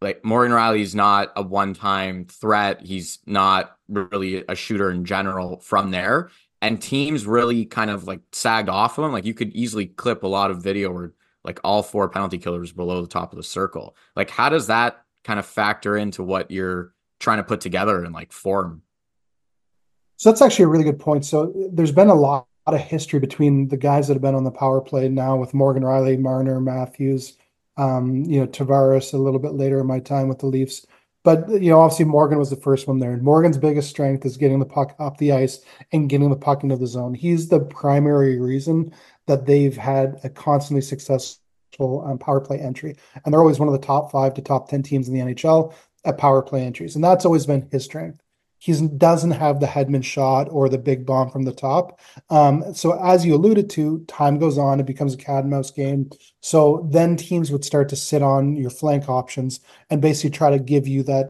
like 0.00 0.24
Morgan 0.24 0.52
Rielly's 0.52 0.94
not 0.94 1.32
a 1.36 1.42
one-time 1.42 2.26
threat. 2.26 2.80
He's 2.82 3.18
not 3.26 3.76
really 3.88 4.44
a 4.48 4.54
shooter 4.54 4.90
in 4.90 5.04
general 5.04 5.58
from 5.58 5.90
there. 5.90 6.30
And 6.60 6.80
teams 6.80 7.26
really 7.26 7.64
kind 7.64 7.90
of 7.90 8.06
like 8.06 8.20
sagged 8.32 8.68
off 8.68 8.98
of 8.98 9.04
him. 9.04 9.12
Like 9.12 9.24
you 9.24 9.34
could 9.34 9.52
easily 9.54 9.86
clip 9.86 10.22
a 10.22 10.28
lot 10.28 10.50
of 10.50 10.62
video 10.62 10.92
where 10.92 11.12
like 11.44 11.60
all 11.64 11.82
four 11.82 12.08
penalty 12.08 12.38
killers 12.38 12.72
below 12.72 13.00
the 13.00 13.08
top 13.08 13.32
of 13.32 13.36
the 13.36 13.42
circle. 13.42 13.96
Like, 14.16 14.30
how 14.30 14.48
does 14.48 14.66
that 14.66 15.02
kind 15.24 15.38
of 15.38 15.46
factor 15.46 15.96
into 15.96 16.22
what 16.22 16.50
you're 16.50 16.92
trying 17.20 17.38
to 17.38 17.44
put 17.44 17.60
together 17.60 18.04
and 18.04 18.12
like 18.12 18.32
form? 18.32 18.82
So 20.16 20.30
that's 20.30 20.42
actually 20.42 20.64
a 20.64 20.68
really 20.68 20.84
good 20.84 20.98
point. 20.98 21.24
So 21.24 21.52
there's 21.72 21.92
been 21.92 22.08
a 22.08 22.14
lot 22.14 22.46
of 22.66 22.80
history 22.80 23.20
between 23.20 23.68
the 23.68 23.76
guys 23.76 24.08
that 24.08 24.14
have 24.14 24.22
been 24.22 24.34
on 24.34 24.44
the 24.44 24.50
power 24.50 24.80
play 24.80 25.08
now 25.08 25.36
with 25.36 25.54
Morgan 25.54 25.84
Rielly, 25.84 26.18
Marner, 26.18 26.60
Matthews, 26.60 27.36
um, 27.78 28.24
you 28.24 28.40
know, 28.40 28.46
Tavares 28.46 29.14
a 29.14 29.18
little 29.18 29.40
bit 29.40 29.54
later 29.54 29.80
in 29.80 29.86
my 29.86 30.00
time 30.00 30.28
with 30.28 30.40
the 30.40 30.46
Leafs. 30.46 30.84
But 31.24 31.48
you 31.48 31.70
know, 31.70 31.80
obviously 31.80 32.04
Morgan 32.04 32.38
was 32.38 32.50
the 32.50 32.56
first 32.56 32.86
one 32.86 32.98
there. 32.98 33.12
And 33.12 33.22
Morgan's 33.22 33.58
biggest 33.58 33.90
strength 33.90 34.26
is 34.26 34.36
getting 34.36 34.58
the 34.58 34.66
puck 34.66 34.94
up 34.98 35.18
the 35.18 35.32
ice 35.32 35.60
and 35.92 36.08
getting 36.08 36.30
the 36.30 36.36
puck 36.36 36.62
into 36.62 36.76
the 36.76 36.86
zone. 36.86 37.14
He's 37.14 37.48
the 37.48 37.60
primary 37.60 38.38
reason 38.40 38.92
that 39.26 39.46
they've 39.46 39.76
had 39.76 40.20
a 40.24 40.30
constantly 40.30 40.82
successful 40.82 42.04
um, 42.04 42.18
power 42.18 42.40
play 42.40 42.58
entry. 42.58 42.96
And 43.24 43.32
they're 43.32 43.40
always 43.40 43.58
one 43.58 43.68
of 43.68 43.78
the 43.78 43.86
top 43.86 44.10
five 44.10 44.34
to 44.34 44.42
top 44.42 44.68
10 44.68 44.82
teams 44.82 45.08
in 45.08 45.14
the 45.14 45.20
NHL 45.20 45.72
at 46.04 46.18
power 46.18 46.42
play 46.42 46.64
entries. 46.64 46.94
And 46.94 47.04
that's 47.04 47.24
always 47.24 47.46
been 47.46 47.68
his 47.70 47.84
strength 47.84 48.20
he 48.58 48.88
doesn't 48.88 49.30
have 49.30 49.60
the 49.60 49.66
headman 49.66 50.02
shot 50.02 50.48
or 50.50 50.68
the 50.68 50.78
big 50.78 51.06
bomb 51.06 51.30
from 51.30 51.44
the 51.44 51.52
top. 51.52 52.00
Um, 52.28 52.74
so 52.74 53.00
as 53.02 53.24
you 53.24 53.34
alluded 53.34 53.70
to, 53.70 54.04
time 54.08 54.38
goes 54.38 54.58
on, 54.58 54.80
it 54.80 54.86
becomes 54.86 55.14
a 55.14 55.16
cat 55.16 55.44
and 55.44 55.50
mouse 55.50 55.70
game. 55.70 56.10
So 56.40 56.88
then 56.90 57.16
teams 57.16 57.50
would 57.52 57.64
start 57.64 57.88
to 57.90 57.96
sit 57.96 58.22
on 58.22 58.56
your 58.56 58.70
flank 58.70 59.08
options 59.08 59.60
and 59.90 60.02
basically 60.02 60.30
try 60.30 60.50
to 60.50 60.58
give 60.58 60.88
you 60.88 61.04
that 61.04 61.28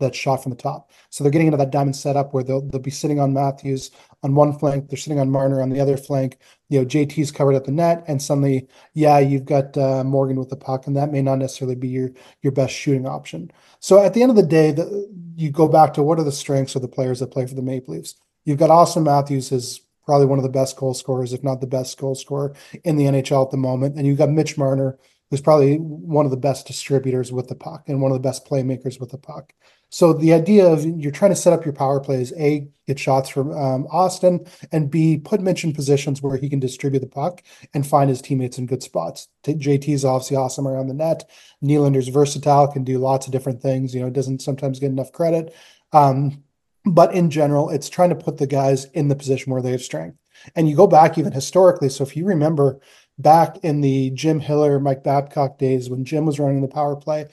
that 0.00 0.14
shot 0.14 0.42
from 0.42 0.50
the 0.50 0.56
top. 0.56 0.90
So 1.10 1.22
they're 1.22 1.30
getting 1.30 1.46
into 1.46 1.56
that 1.58 1.70
diamond 1.70 1.96
setup 1.96 2.34
where 2.34 2.42
they'll 2.42 2.62
they'll 2.62 2.80
be 2.80 2.90
sitting 2.90 3.20
on 3.20 3.32
Matthews 3.32 3.90
on 4.22 4.34
one 4.34 4.58
flank, 4.58 4.88
they're 4.88 4.98
sitting 4.98 5.18
on 5.18 5.30
Marner 5.30 5.62
on 5.62 5.70
the 5.70 5.80
other 5.80 5.96
flank. 5.96 6.38
You 6.68 6.80
know, 6.80 6.86
JT's 6.86 7.30
covered 7.30 7.54
at 7.54 7.64
the 7.64 7.72
net, 7.72 8.04
and 8.06 8.20
suddenly, 8.20 8.68
yeah, 8.92 9.18
you've 9.18 9.46
got 9.46 9.76
uh, 9.78 10.04
Morgan 10.04 10.36
with 10.36 10.50
the 10.50 10.56
puck, 10.56 10.86
and 10.86 10.96
that 10.96 11.12
may 11.12 11.22
not 11.22 11.38
necessarily 11.38 11.76
be 11.76 11.88
your 11.88 12.10
your 12.42 12.52
best 12.52 12.74
shooting 12.74 13.06
option. 13.06 13.50
So 13.80 14.02
at 14.02 14.14
the 14.14 14.22
end 14.22 14.30
of 14.30 14.36
the 14.36 14.42
day, 14.42 14.72
the, 14.72 15.08
you 15.36 15.50
go 15.50 15.68
back 15.68 15.94
to 15.94 16.02
what 16.02 16.18
are 16.18 16.24
the 16.24 16.32
strengths 16.32 16.76
of 16.76 16.82
the 16.82 16.88
players 16.88 17.20
that 17.20 17.30
play 17.30 17.46
for 17.46 17.54
the 17.54 17.62
Maple 17.62 17.94
Leafs. 17.94 18.16
You've 18.44 18.58
got 18.58 18.70
Auston 18.70 19.04
Matthews 19.04 19.52
is 19.52 19.80
probably 20.04 20.26
one 20.26 20.38
of 20.38 20.42
the 20.42 20.48
best 20.48 20.76
goal 20.76 20.92
scorers, 20.92 21.32
if 21.32 21.42
not 21.42 21.60
the 21.60 21.66
best 21.66 21.98
goal 21.98 22.14
scorer 22.14 22.54
in 22.84 22.96
the 22.96 23.04
NHL 23.04 23.44
at 23.44 23.50
the 23.50 23.56
moment, 23.56 23.96
and 23.96 24.06
you've 24.06 24.18
got 24.18 24.30
Mitch 24.30 24.58
Marner, 24.58 24.98
who's 25.30 25.40
probably 25.40 25.76
one 25.76 26.24
of 26.24 26.30
the 26.30 26.36
best 26.36 26.66
distributors 26.66 27.32
with 27.32 27.48
the 27.48 27.54
puck 27.54 27.88
and 27.88 28.02
one 28.02 28.10
of 28.10 28.16
the 28.16 28.28
best 28.28 28.44
playmakers 28.44 28.98
with 28.98 29.10
the 29.10 29.18
puck. 29.18 29.54
So 29.90 30.12
the 30.12 30.32
idea 30.32 30.66
of 30.66 30.84
you're 30.84 31.10
trying 31.10 31.32
to 31.32 31.36
set 31.36 31.52
up 31.52 31.64
your 31.64 31.74
power 31.74 31.98
plays, 32.00 32.32
A, 32.38 32.68
get 32.86 32.98
shots 32.98 33.28
from 33.28 33.50
um, 33.50 33.86
Auston, 33.92 34.48
and 34.70 34.90
B, 34.90 35.18
put 35.18 35.40
Mitch 35.40 35.64
in 35.64 35.72
positions 35.72 36.22
where 36.22 36.36
he 36.36 36.48
can 36.48 36.60
distribute 36.60 37.00
the 37.00 37.06
puck 37.06 37.42
and 37.74 37.86
find 37.86 38.08
his 38.08 38.22
teammates 38.22 38.56
in 38.56 38.66
good 38.66 38.84
spots. 38.84 39.28
JT 39.44 39.88
is 39.88 40.04
obviously 40.04 40.36
awesome 40.36 40.68
around 40.68 40.86
the 40.86 40.94
net. 40.94 41.28
Nylander's 41.62 42.08
versatile, 42.08 42.68
can 42.68 42.84
do 42.84 42.98
lots 42.98 43.26
of 43.26 43.32
different 43.32 43.60
things. 43.60 43.92
You 43.92 44.02
know, 44.02 44.10
doesn't 44.10 44.42
sometimes 44.42 44.78
get 44.78 44.92
enough 44.92 45.12
credit. 45.12 45.54
Um, 45.92 46.44
but 46.84 47.12
in 47.12 47.28
general, 47.28 47.70
it's 47.70 47.88
trying 47.88 48.10
to 48.10 48.14
put 48.14 48.38
the 48.38 48.46
guys 48.46 48.84
in 48.86 49.08
the 49.08 49.16
position 49.16 49.52
where 49.52 49.60
they 49.60 49.72
have 49.72 49.82
strength. 49.82 50.18
And 50.54 50.68
you 50.68 50.76
go 50.76 50.86
back 50.86 51.18
even 51.18 51.32
historically. 51.32 51.88
So 51.88 52.04
if 52.04 52.16
you 52.16 52.24
remember 52.24 52.80
back 53.18 53.58
in 53.64 53.80
the 53.80 54.10
Jim 54.10 54.40
Hiller, 54.40 54.80
Mike 54.80 55.04
Babcock 55.04 55.58
days 55.58 55.90
when 55.90 56.04
Jim 56.04 56.24
was 56.24 56.38
running 56.38 56.62
the 56.62 56.68
power 56.68 56.96
play, 56.96 57.26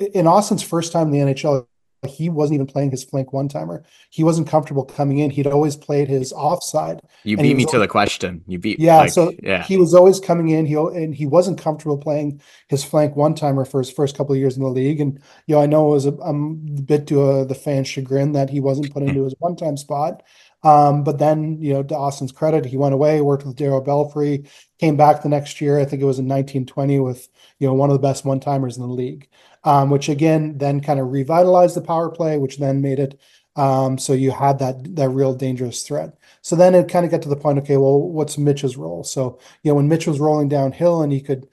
in 0.00 0.26
Auston's 0.26 0.62
first 0.62 0.92
time 0.92 1.12
in 1.12 1.12
the 1.12 1.32
NHL, 1.32 1.66
he 2.06 2.28
wasn't 2.28 2.54
even 2.54 2.66
playing 2.66 2.90
his 2.90 3.02
flank 3.02 3.32
one 3.32 3.48
timer. 3.48 3.82
He 4.10 4.22
wasn't 4.22 4.48
comfortable 4.48 4.84
coming 4.84 5.18
in. 5.18 5.30
He'd 5.30 5.48
always 5.48 5.76
played 5.76 6.08
his 6.08 6.32
offside. 6.32 7.00
You 7.24 7.36
beat 7.36 7.56
me 7.56 7.64
always, 7.64 7.72
to 7.72 7.78
the 7.78 7.88
question. 7.88 8.44
You 8.46 8.58
beat 8.58 8.78
yeah. 8.78 8.98
Like, 8.98 9.10
so 9.10 9.32
yeah, 9.42 9.64
he 9.64 9.76
was 9.76 9.94
always 9.94 10.20
coming 10.20 10.50
in. 10.50 10.64
He 10.66 10.74
and 10.74 11.14
he 11.14 11.26
wasn't 11.26 11.60
comfortable 11.60 11.98
playing 11.98 12.40
his 12.68 12.84
flank 12.84 13.16
one 13.16 13.34
timer 13.34 13.64
for 13.64 13.80
his 13.80 13.90
first 13.90 14.16
couple 14.16 14.34
of 14.34 14.38
years 14.38 14.56
in 14.56 14.62
the 14.62 14.68
league. 14.68 15.00
And 15.00 15.20
you 15.46 15.56
know, 15.56 15.62
I 15.62 15.66
know 15.66 15.88
it 15.88 15.94
was 15.94 16.06
a, 16.06 16.12
a 16.12 16.32
bit 16.32 17.08
to 17.08 17.30
a, 17.30 17.44
the 17.44 17.54
fan 17.54 17.82
chagrin 17.84 18.32
that 18.32 18.50
he 18.50 18.60
wasn't 18.60 18.92
put 18.92 19.02
into 19.02 19.24
his 19.24 19.34
one 19.38 19.56
time 19.56 19.76
spot. 19.76 20.22
Um, 20.64 21.04
but 21.04 21.18
then, 21.18 21.62
you 21.62 21.72
know, 21.72 21.82
to 21.84 21.94
Auston's 21.94 22.32
credit, 22.32 22.66
he 22.66 22.76
went 22.76 22.94
away, 22.94 23.20
worked 23.20 23.46
with 23.46 23.56
Darryl 23.56 23.84
Belfry, 23.84 24.44
came 24.78 24.96
back 24.96 25.22
the 25.22 25.28
next 25.28 25.60
year. 25.60 25.78
I 25.78 25.84
think 25.84 26.02
it 26.02 26.06
was 26.06 26.18
in 26.18 26.26
1920 26.26 26.98
with, 27.00 27.28
you 27.58 27.68
know, 27.68 27.74
one 27.74 27.90
of 27.90 27.94
the 27.94 28.06
best 28.06 28.24
one 28.24 28.40
timers 28.40 28.76
in 28.76 28.82
the 28.82 28.88
league 28.88 29.28
um, 29.64 29.90
which 29.90 30.08
again 30.08 30.58
then 30.58 30.80
kind 30.80 31.00
of 31.00 31.12
revitalized 31.12 31.76
the 31.76 31.82
power 31.82 32.10
play, 32.10 32.38
which 32.38 32.58
then 32.58 32.80
made 32.80 32.98
it 32.98 33.20
um, 33.56 33.98
so 33.98 34.12
you 34.12 34.30
had 34.30 34.60
that 34.60 34.94
that 34.96 35.08
real 35.10 35.34
dangerous 35.34 35.82
threat. 35.82 36.16
So 36.42 36.56
then 36.56 36.74
it 36.74 36.88
kind 36.88 37.04
of 37.04 37.10
got 37.10 37.22
to 37.22 37.28
the 37.28 37.36
point, 37.36 37.58
okay, 37.58 37.76
well, 37.76 38.00
what's 38.00 38.38
Mitch's 38.38 38.76
role? 38.76 39.04
So 39.04 39.38
you 39.62 39.70
know 39.70 39.74
when 39.74 39.88
Mitch 39.88 40.06
was 40.06 40.20
rolling 40.20 40.48
downhill 40.48 41.02
and 41.02 41.12
he 41.12 41.20
could 41.20 41.48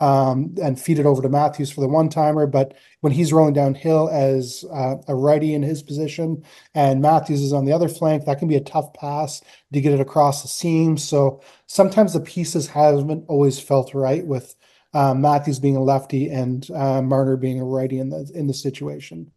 um, 0.00 0.54
and 0.62 0.80
feed 0.80 0.98
it 0.98 1.06
over 1.06 1.22
to 1.22 1.28
Matthews 1.28 1.70
for 1.70 1.80
the 1.80 1.88
one 1.88 2.08
timer. 2.08 2.46
But 2.46 2.76
when 3.00 3.12
he's 3.12 3.32
rolling 3.32 3.54
downhill 3.54 4.08
as 4.10 4.64
uh, 4.72 4.96
a 5.06 5.14
righty 5.14 5.54
in 5.54 5.62
his 5.62 5.82
position 5.82 6.44
and 6.74 7.02
Matthews 7.02 7.42
is 7.42 7.52
on 7.52 7.64
the 7.64 7.72
other 7.72 7.88
flank, 7.88 8.24
that 8.24 8.38
can 8.38 8.48
be 8.48 8.56
a 8.56 8.60
tough 8.60 8.92
pass 8.94 9.40
to 9.72 9.80
get 9.80 9.92
it 9.92 10.00
across 10.00 10.42
the 10.42 10.48
seam. 10.48 10.96
So 10.96 11.42
sometimes 11.66 12.12
the 12.12 12.20
pieces 12.20 12.68
haven't 12.68 13.24
always 13.28 13.58
felt 13.58 13.94
right 13.94 14.26
with 14.26 14.54
uh, 14.94 15.14
Matthews 15.14 15.58
being 15.58 15.76
a 15.76 15.82
lefty 15.82 16.30
and 16.30 16.68
uh, 16.70 17.02
Marner 17.02 17.36
being 17.36 17.60
a 17.60 17.64
righty 17.64 17.98
in 17.98 18.08
the 18.08 18.30
in 18.34 18.46
the 18.46 18.54
situation. 18.54 19.30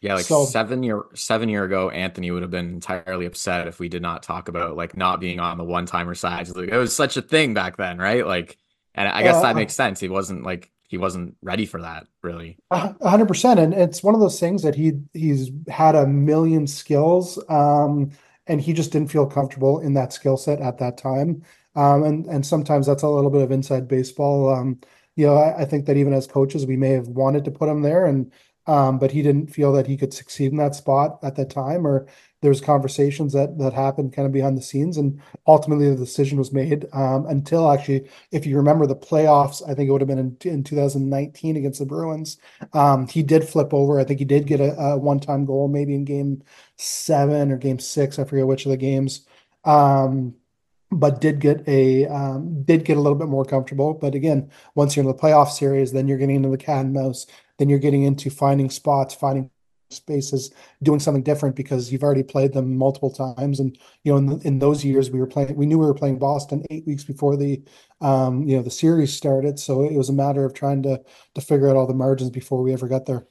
Yeah, 0.00 0.16
like 0.16 0.26
so, 0.26 0.44
seven 0.44 0.82
year 0.82 1.02
seven 1.14 1.48
year 1.48 1.64
ago, 1.64 1.88
Anthony 1.88 2.30
would 2.30 2.42
have 2.42 2.50
been 2.50 2.74
entirely 2.74 3.24
upset 3.24 3.66
if 3.68 3.80
we 3.80 3.88
did 3.88 4.02
not 4.02 4.22
talk 4.22 4.48
about 4.48 4.76
like 4.76 4.96
not 4.96 5.18
being 5.18 5.40
on 5.40 5.56
the 5.56 5.64
one 5.64 5.86
timer 5.86 6.14
side. 6.14 6.46
Like, 6.54 6.68
it 6.68 6.76
was 6.76 6.94
such 6.94 7.16
a 7.16 7.22
thing 7.22 7.54
back 7.54 7.78
then, 7.78 7.98
right? 7.98 8.26
Like, 8.26 8.58
and 8.94 9.08
I 9.08 9.22
guess 9.22 9.36
uh, 9.36 9.42
that 9.42 9.56
makes 9.56 9.74
sense. 9.74 10.00
He 10.00 10.08
wasn't 10.08 10.44
like 10.44 10.70
he 10.88 10.98
wasn't 10.98 11.36
ready 11.42 11.66
for 11.66 11.80
that, 11.82 12.06
really. 12.22 12.58
hundred 12.70 13.26
percent, 13.26 13.58
and 13.58 13.74
it's 13.74 14.02
one 14.02 14.14
of 14.14 14.20
those 14.20 14.38
things 14.38 14.62
that 14.62 14.74
he 14.74 14.92
he's 15.12 15.50
had 15.68 15.94
a 15.94 16.06
million 16.06 16.66
skills, 16.66 17.38
um, 17.48 18.10
and 18.46 18.60
he 18.60 18.72
just 18.72 18.92
didn't 18.92 19.10
feel 19.10 19.26
comfortable 19.26 19.80
in 19.80 19.94
that 19.94 20.12
skill 20.12 20.36
set 20.36 20.60
at 20.60 20.78
that 20.78 20.96
time. 20.98 21.42
Um, 21.76 22.04
and 22.04 22.26
and 22.26 22.46
sometimes 22.46 22.86
that's 22.86 23.02
a 23.02 23.08
little 23.08 23.30
bit 23.30 23.42
of 23.42 23.50
inside 23.50 23.88
baseball. 23.88 24.54
Um, 24.54 24.80
you 25.16 25.26
know, 25.26 25.36
I, 25.36 25.62
I, 25.62 25.64
think 25.64 25.86
that 25.86 25.96
even 25.96 26.12
as 26.12 26.26
coaches, 26.26 26.66
we 26.66 26.76
may 26.76 26.90
have 26.90 27.08
wanted 27.08 27.44
to 27.44 27.50
put 27.50 27.68
him 27.68 27.82
there, 27.82 28.06
and 28.06 28.32
um, 28.66 28.98
but 28.98 29.10
he 29.10 29.22
didn't 29.22 29.48
feel 29.48 29.72
that 29.72 29.86
he 29.86 29.96
could 29.96 30.14
succeed 30.14 30.52
in 30.52 30.58
that 30.58 30.74
spot 30.74 31.18
at 31.22 31.36
that 31.36 31.50
time, 31.50 31.86
or 31.86 32.06
there's 32.40 32.60
conversations 32.60 33.32
that 33.32 33.58
that 33.58 33.72
happened 33.72 34.12
kind 34.12 34.26
of 34.26 34.32
behind 34.32 34.56
the 34.56 34.62
scenes, 34.62 34.96
and 34.96 35.20
ultimately 35.46 35.88
the 35.88 35.96
decision 35.96 36.38
was 36.38 36.52
made. 36.52 36.86
Um, 36.92 37.26
until 37.26 37.70
actually, 37.70 38.08
if 38.30 38.46
you 38.46 38.56
remember 38.56 38.86
the 38.86 38.96
playoffs, 38.96 39.62
I 39.68 39.74
think 39.74 39.88
it 39.88 39.92
would 39.92 40.00
have 40.00 40.08
been 40.08 40.18
in, 40.18 40.36
in 40.44 40.64
2019 40.64 41.56
against 41.56 41.78
the 41.78 41.86
Bruins. 41.86 42.38
Um, 42.72 43.06
he 43.06 43.22
did 43.22 43.48
flip 43.48 43.72
over. 43.72 43.98
I 43.98 44.04
think 44.04 44.18
he 44.18 44.24
did 44.24 44.46
get 44.46 44.60
a, 44.60 44.78
a 44.78 44.98
one-time 44.98 45.44
goal, 45.44 45.68
maybe 45.68 45.94
in 45.94 46.04
Game 46.04 46.42
Seven 46.76 47.50
or 47.50 47.56
Game 47.56 47.78
Six. 47.78 48.18
I 48.18 48.24
forget 48.24 48.46
which 48.46 48.66
of 48.66 48.70
the 48.70 48.76
games. 48.76 49.26
Um, 49.64 50.34
but 50.94 51.20
did 51.20 51.40
get 51.40 51.66
a 51.68 52.06
um, 52.06 52.62
did 52.62 52.84
get 52.84 52.96
a 52.96 53.00
little 53.00 53.18
bit 53.18 53.28
more 53.28 53.44
comfortable. 53.44 53.94
But 53.94 54.14
again, 54.14 54.50
once 54.74 54.96
you're 54.96 55.02
in 55.02 55.08
the 55.08 55.14
playoff 55.14 55.50
series, 55.50 55.92
then 55.92 56.08
you're 56.08 56.18
getting 56.18 56.36
into 56.36 56.50
the 56.50 56.58
cat 56.58 56.84
and 56.84 56.92
mouse. 56.92 57.26
Then 57.58 57.68
you're 57.68 57.78
getting 57.78 58.02
into 58.02 58.30
finding 58.30 58.70
spots, 58.70 59.14
finding 59.14 59.50
spaces, 59.90 60.52
doing 60.82 61.00
something 61.00 61.22
different 61.22 61.56
because 61.56 61.92
you've 61.92 62.02
already 62.02 62.22
played 62.22 62.52
them 62.52 62.76
multiple 62.76 63.10
times. 63.10 63.60
And 63.60 63.78
you 64.02 64.12
know, 64.12 64.18
in, 64.18 64.42
in 64.42 64.58
those 64.58 64.84
years, 64.84 65.10
we 65.10 65.20
were 65.20 65.26
playing. 65.26 65.54
We 65.54 65.66
knew 65.66 65.78
we 65.78 65.86
were 65.86 65.94
playing 65.94 66.18
Boston 66.18 66.64
eight 66.70 66.86
weeks 66.86 67.04
before 67.04 67.36
the 67.36 67.62
um, 68.00 68.42
you 68.42 68.56
know 68.56 68.62
the 68.62 68.70
series 68.70 69.14
started. 69.14 69.58
So 69.58 69.82
it 69.82 69.94
was 69.94 70.08
a 70.08 70.14
matter 70.14 70.44
of 70.44 70.54
trying 70.54 70.82
to 70.84 71.02
to 71.34 71.40
figure 71.40 71.68
out 71.68 71.76
all 71.76 71.86
the 71.86 71.94
margins 71.94 72.30
before 72.30 72.62
we 72.62 72.72
ever 72.72 72.88
got 72.88 73.06
there. 73.06 73.26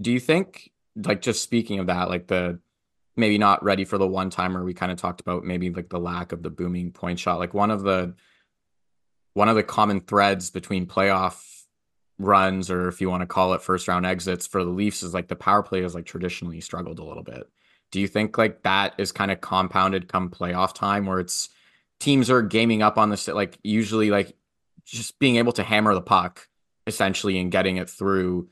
Do 0.00 0.10
you 0.10 0.20
think, 0.20 0.70
like, 0.96 1.20
just 1.20 1.42
speaking 1.42 1.78
of 1.78 1.86
that, 1.88 2.08
like 2.08 2.26
the 2.26 2.58
maybe 3.16 3.38
not 3.38 3.62
ready 3.62 3.84
for 3.84 3.98
the 3.98 4.06
one 4.06 4.30
timer. 4.30 4.64
We 4.64 4.74
kind 4.74 4.90
of 4.92 4.98
talked 4.98 5.20
about 5.20 5.44
maybe 5.44 5.70
like 5.70 5.88
the 5.88 6.00
lack 6.00 6.32
of 6.32 6.42
the 6.42 6.50
booming 6.50 6.92
point 6.92 7.18
shot. 7.18 7.38
Like 7.38 7.54
one 7.54 7.70
of 7.70 7.82
the 7.82 8.14
one 9.34 9.48
of 9.48 9.56
the 9.56 9.62
common 9.62 10.00
threads 10.00 10.50
between 10.50 10.86
playoff 10.86 11.51
runs 12.18 12.70
or 12.70 12.88
if 12.88 13.00
you 13.00 13.10
want 13.10 13.22
to 13.22 13.26
call 13.26 13.54
it 13.54 13.62
first 13.62 13.88
round 13.88 14.06
exits 14.06 14.46
for 14.46 14.64
the 14.64 14.70
Leafs 14.70 15.02
is 15.02 15.14
like 15.14 15.28
the 15.28 15.36
power 15.36 15.62
play 15.62 15.82
has 15.82 15.94
like 15.94 16.06
traditionally 16.06 16.60
struggled 16.60 16.98
a 16.98 17.04
little 17.04 17.22
bit. 17.22 17.44
Do 17.90 18.00
you 18.00 18.08
think 18.08 18.38
like 18.38 18.62
that 18.62 18.94
is 18.98 19.12
kind 19.12 19.30
of 19.30 19.40
compounded 19.40 20.08
come 20.08 20.30
playoff 20.30 20.74
time 20.74 21.06
where 21.06 21.20
it's 21.20 21.48
teams 22.00 22.30
are 22.30 22.42
gaming 22.42 22.82
up 22.82 22.98
on 22.98 23.10
this 23.10 23.28
like 23.28 23.58
usually 23.62 24.10
like 24.10 24.36
just 24.84 25.18
being 25.18 25.36
able 25.36 25.52
to 25.52 25.62
hammer 25.62 25.94
the 25.94 26.00
puck 26.00 26.48
essentially 26.86 27.38
and 27.38 27.52
getting 27.52 27.76
it 27.76 27.88
through 27.88 28.48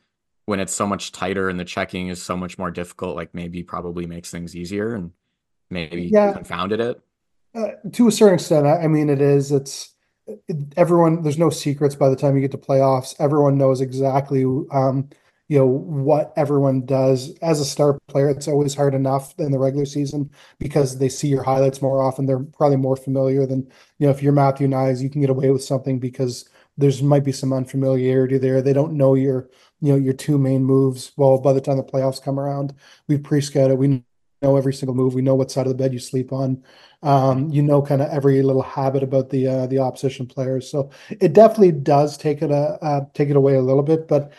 when 0.47 0.61
it's 0.61 0.75
so 0.75 0.87
much 0.87 1.13
tighter 1.13 1.49
and 1.49 1.61
the 1.61 1.65
checking 1.65 2.09
is 2.09 2.23
so 2.23 2.37
much 2.37 2.59
more 2.59 2.71
difficult, 2.71 3.17
like 3.17 3.35
maybe 3.35 3.63
probably 3.63 4.07
makes 4.07 4.31
things 4.31 4.57
easier 4.57 4.95
and 4.95 5.13
maybe 5.71 6.03
yeah. 6.03 6.33
confounded 6.33 6.81
it. 6.81 7.01
Uh, 7.55 7.69
to 7.93 8.09
a 8.09 8.13
certain 8.13 8.35
extent, 8.35 8.67
I, 8.67 8.83
I 8.83 8.89
mean, 8.89 9.09
it 9.11 9.21
is. 9.21 9.53
It's 9.53 9.85
it, 9.85 10.00
everyone. 10.77 11.23
There's 11.23 11.39
no 11.39 11.51
secrets 11.51 11.95
by 11.95 12.09
the 12.09 12.17
time 12.17 12.35
you 12.35 12.41
get 12.41 12.53
to 12.53 12.59
playoffs. 12.59 13.15
Everyone 13.19 13.59
knows 13.59 13.81
exactly, 13.81 14.45
um, 14.73 15.09
you 15.49 15.59
know, 15.59 15.67
what 15.67 16.33
everyone 16.37 16.87
does. 16.87 17.37
As 17.43 17.61
a 17.61 17.65
star 17.65 17.99
player, 18.09 18.29
it's 18.31 18.49
always 18.49 18.75
hard 18.75 18.95
enough 18.95 19.35
in 19.39 19.53
the 19.53 19.59
regular 19.59 19.85
season 19.87 20.31
because 20.59 20.99
they 20.99 21.09
see 21.09 21.29
your 21.29 21.43
highlights 21.43 21.83
more 21.83 22.03
often. 22.03 22.27
They're 22.27 22.39
probably 22.39 22.77
more 22.77 22.97
familiar 22.97 23.47
than 23.47 23.71
you 23.99 24.07
know. 24.07 24.11
If 24.11 24.23
you're 24.23 24.33
Matthew 24.33 24.69
Knies, 24.69 25.03
you 25.03 25.11
can 25.11 25.21
get 25.21 25.31
away 25.31 25.51
with 25.51 25.65
something 25.65 25.99
because 25.99 26.49
there's 26.79 27.03
might 27.03 27.25
be 27.25 27.33
some 27.33 27.53
unfamiliarity 27.53 28.39
there. 28.39 28.63
They 28.63 28.73
don't 28.73 28.95
know 28.95 29.15
your 29.15 29.49
you 29.81 29.93
know 29.93 29.99
your 29.99 30.15
two 30.15 30.39
main 30.39 30.65
moves. 30.65 31.13
Well, 31.17 31.39
by 31.39 31.53
the 31.53 31.61
time 31.61 31.77
the 31.77 31.85
playoffs 31.85 32.23
come 32.23 32.39
around, 32.39 32.75
we've 33.09 33.23
pre-scouted. 33.23 33.79
We 33.79 34.05
know 34.43 34.57
every 34.57 34.73
single 34.73 34.95
move. 34.95 35.15
We 35.15 35.23
know 35.23 35.35
what 35.35 35.51
side 35.51 35.67
of 35.67 35.69
the 35.69 35.83
bed 35.83 35.93
you 35.93 35.99
sleep 35.99 36.33
on. 36.33 36.63
Um, 37.03 37.49
you 37.51 37.63
know, 37.63 37.81
kind 37.81 38.03
of 38.03 38.11
every 38.11 38.43
little 38.43 38.63
habit 38.63 39.03
about 39.03 39.31
the 39.31 39.47
uh, 39.47 39.67
the 39.67 39.79
opposition 39.79 40.27
players. 40.27 40.71
So 40.71 40.91
it 41.09 41.33
definitely 41.33 41.73
does 41.73 42.17
take 42.19 42.43
it 42.43 42.51
a 42.51 42.79
uh, 42.83 43.05
take 43.15 43.31
it 43.31 43.37
away 43.37 43.55
a 43.55 43.63
little 43.63 43.83
bit. 43.83 44.07
But 44.09 44.33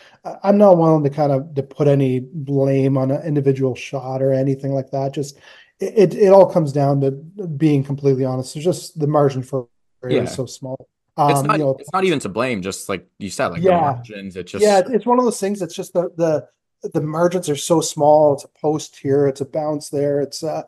I'm 0.44 0.58
not 0.58 0.78
willing 0.78 1.02
to 1.04 1.10
kind 1.10 1.32
of 1.32 1.54
to 1.54 1.62
put 1.62 1.88
any 1.88 2.20
blame 2.20 2.96
on 2.96 3.10
an 3.10 3.22
individual 3.22 3.74
shot 3.74 4.22
or 4.22 4.32
anything 4.32 4.72
like 4.72 4.90
that. 4.90 5.12
Just 5.12 5.38
it 5.80 6.14
it 6.14 6.28
all 6.28 6.46
comes 6.46 6.72
down 6.72 7.00
to 7.00 7.10
being 7.10 7.82
completely 7.82 8.24
honest. 8.24 8.54
It's 8.56 8.64
just 8.64 8.98
the 8.98 9.06
margin 9.08 9.42
for 9.42 9.66
error 10.02 10.12
Yeah. 10.12 10.22
is 10.22 10.32
so 10.32 10.46
small. 10.46 10.88
It's 11.18 11.40
Um, 11.40 11.46
not, 11.46 11.58
you 11.58 11.64
know, 11.64 11.76
it's 11.78 11.92
not 11.92 12.04
even 12.04 12.18
to 12.20 12.28
blame, 12.28 12.62
just 12.62 12.88
like 12.88 13.06
you 13.18 13.28
said, 13.30 13.48
like 13.48 13.62
the 13.62 13.70
Yeah. 13.70 13.94
margins. 13.94 14.36
It 14.36 14.44
just 14.46 14.64
yeah, 14.64 14.82
it's 14.88 15.04
one 15.06 15.18
of 15.18 15.24
those 15.24 15.38
things. 15.40 15.62
It's 15.62 15.74
just 15.74 15.92
the 15.92 16.10
the 16.16 16.48
the 16.82 17.00
margins 17.00 17.48
are 17.48 17.56
so 17.56 17.80
small. 17.80 18.34
It's 18.34 18.44
a 18.44 18.48
post 18.48 18.96
here, 18.96 19.26
it's 19.26 19.40
a 19.40 19.46
bounce 19.46 19.88
there. 19.88 20.20
It's 20.20 20.42
uh, 20.42 20.62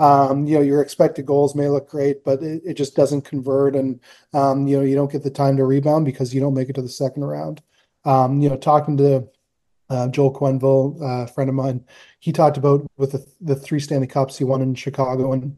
um, 0.00 0.46
you 0.46 0.56
know, 0.56 0.62
your 0.62 0.80
expected 0.80 1.26
goals 1.26 1.54
may 1.54 1.68
look 1.68 1.88
great, 1.88 2.24
but 2.24 2.42
it, 2.42 2.62
it 2.64 2.74
just 2.74 2.96
doesn't 2.96 3.22
convert, 3.22 3.76
and 3.76 4.00
um, 4.32 4.66
you 4.66 4.78
know, 4.78 4.82
you 4.82 4.94
don't 4.94 5.12
get 5.12 5.22
the 5.22 5.30
time 5.30 5.58
to 5.58 5.64
rebound 5.64 6.06
because 6.06 6.34
you 6.34 6.40
don't 6.40 6.54
make 6.54 6.70
it 6.70 6.72
to 6.74 6.82
the 6.82 6.88
second 6.88 7.24
round. 7.24 7.62
Um, 8.06 8.40
you 8.40 8.48
know, 8.48 8.56
talking 8.56 8.96
to 8.96 9.28
uh, 9.90 10.08
Joel 10.08 10.32
Quenneville, 10.32 11.02
uh, 11.02 11.26
friend 11.26 11.50
of 11.50 11.54
mine, 11.54 11.84
he 12.18 12.32
talked 12.32 12.56
about 12.56 12.86
with 12.96 13.12
the, 13.12 13.26
the 13.42 13.54
three 13.54 13.78
Stanley 13.78 14.06
Cups 14.06 14.38
he 14.38 14.44
won 14.44 14.62
in 14.62 14.74
Chicago 14.74 15.34
and 15.34 15.56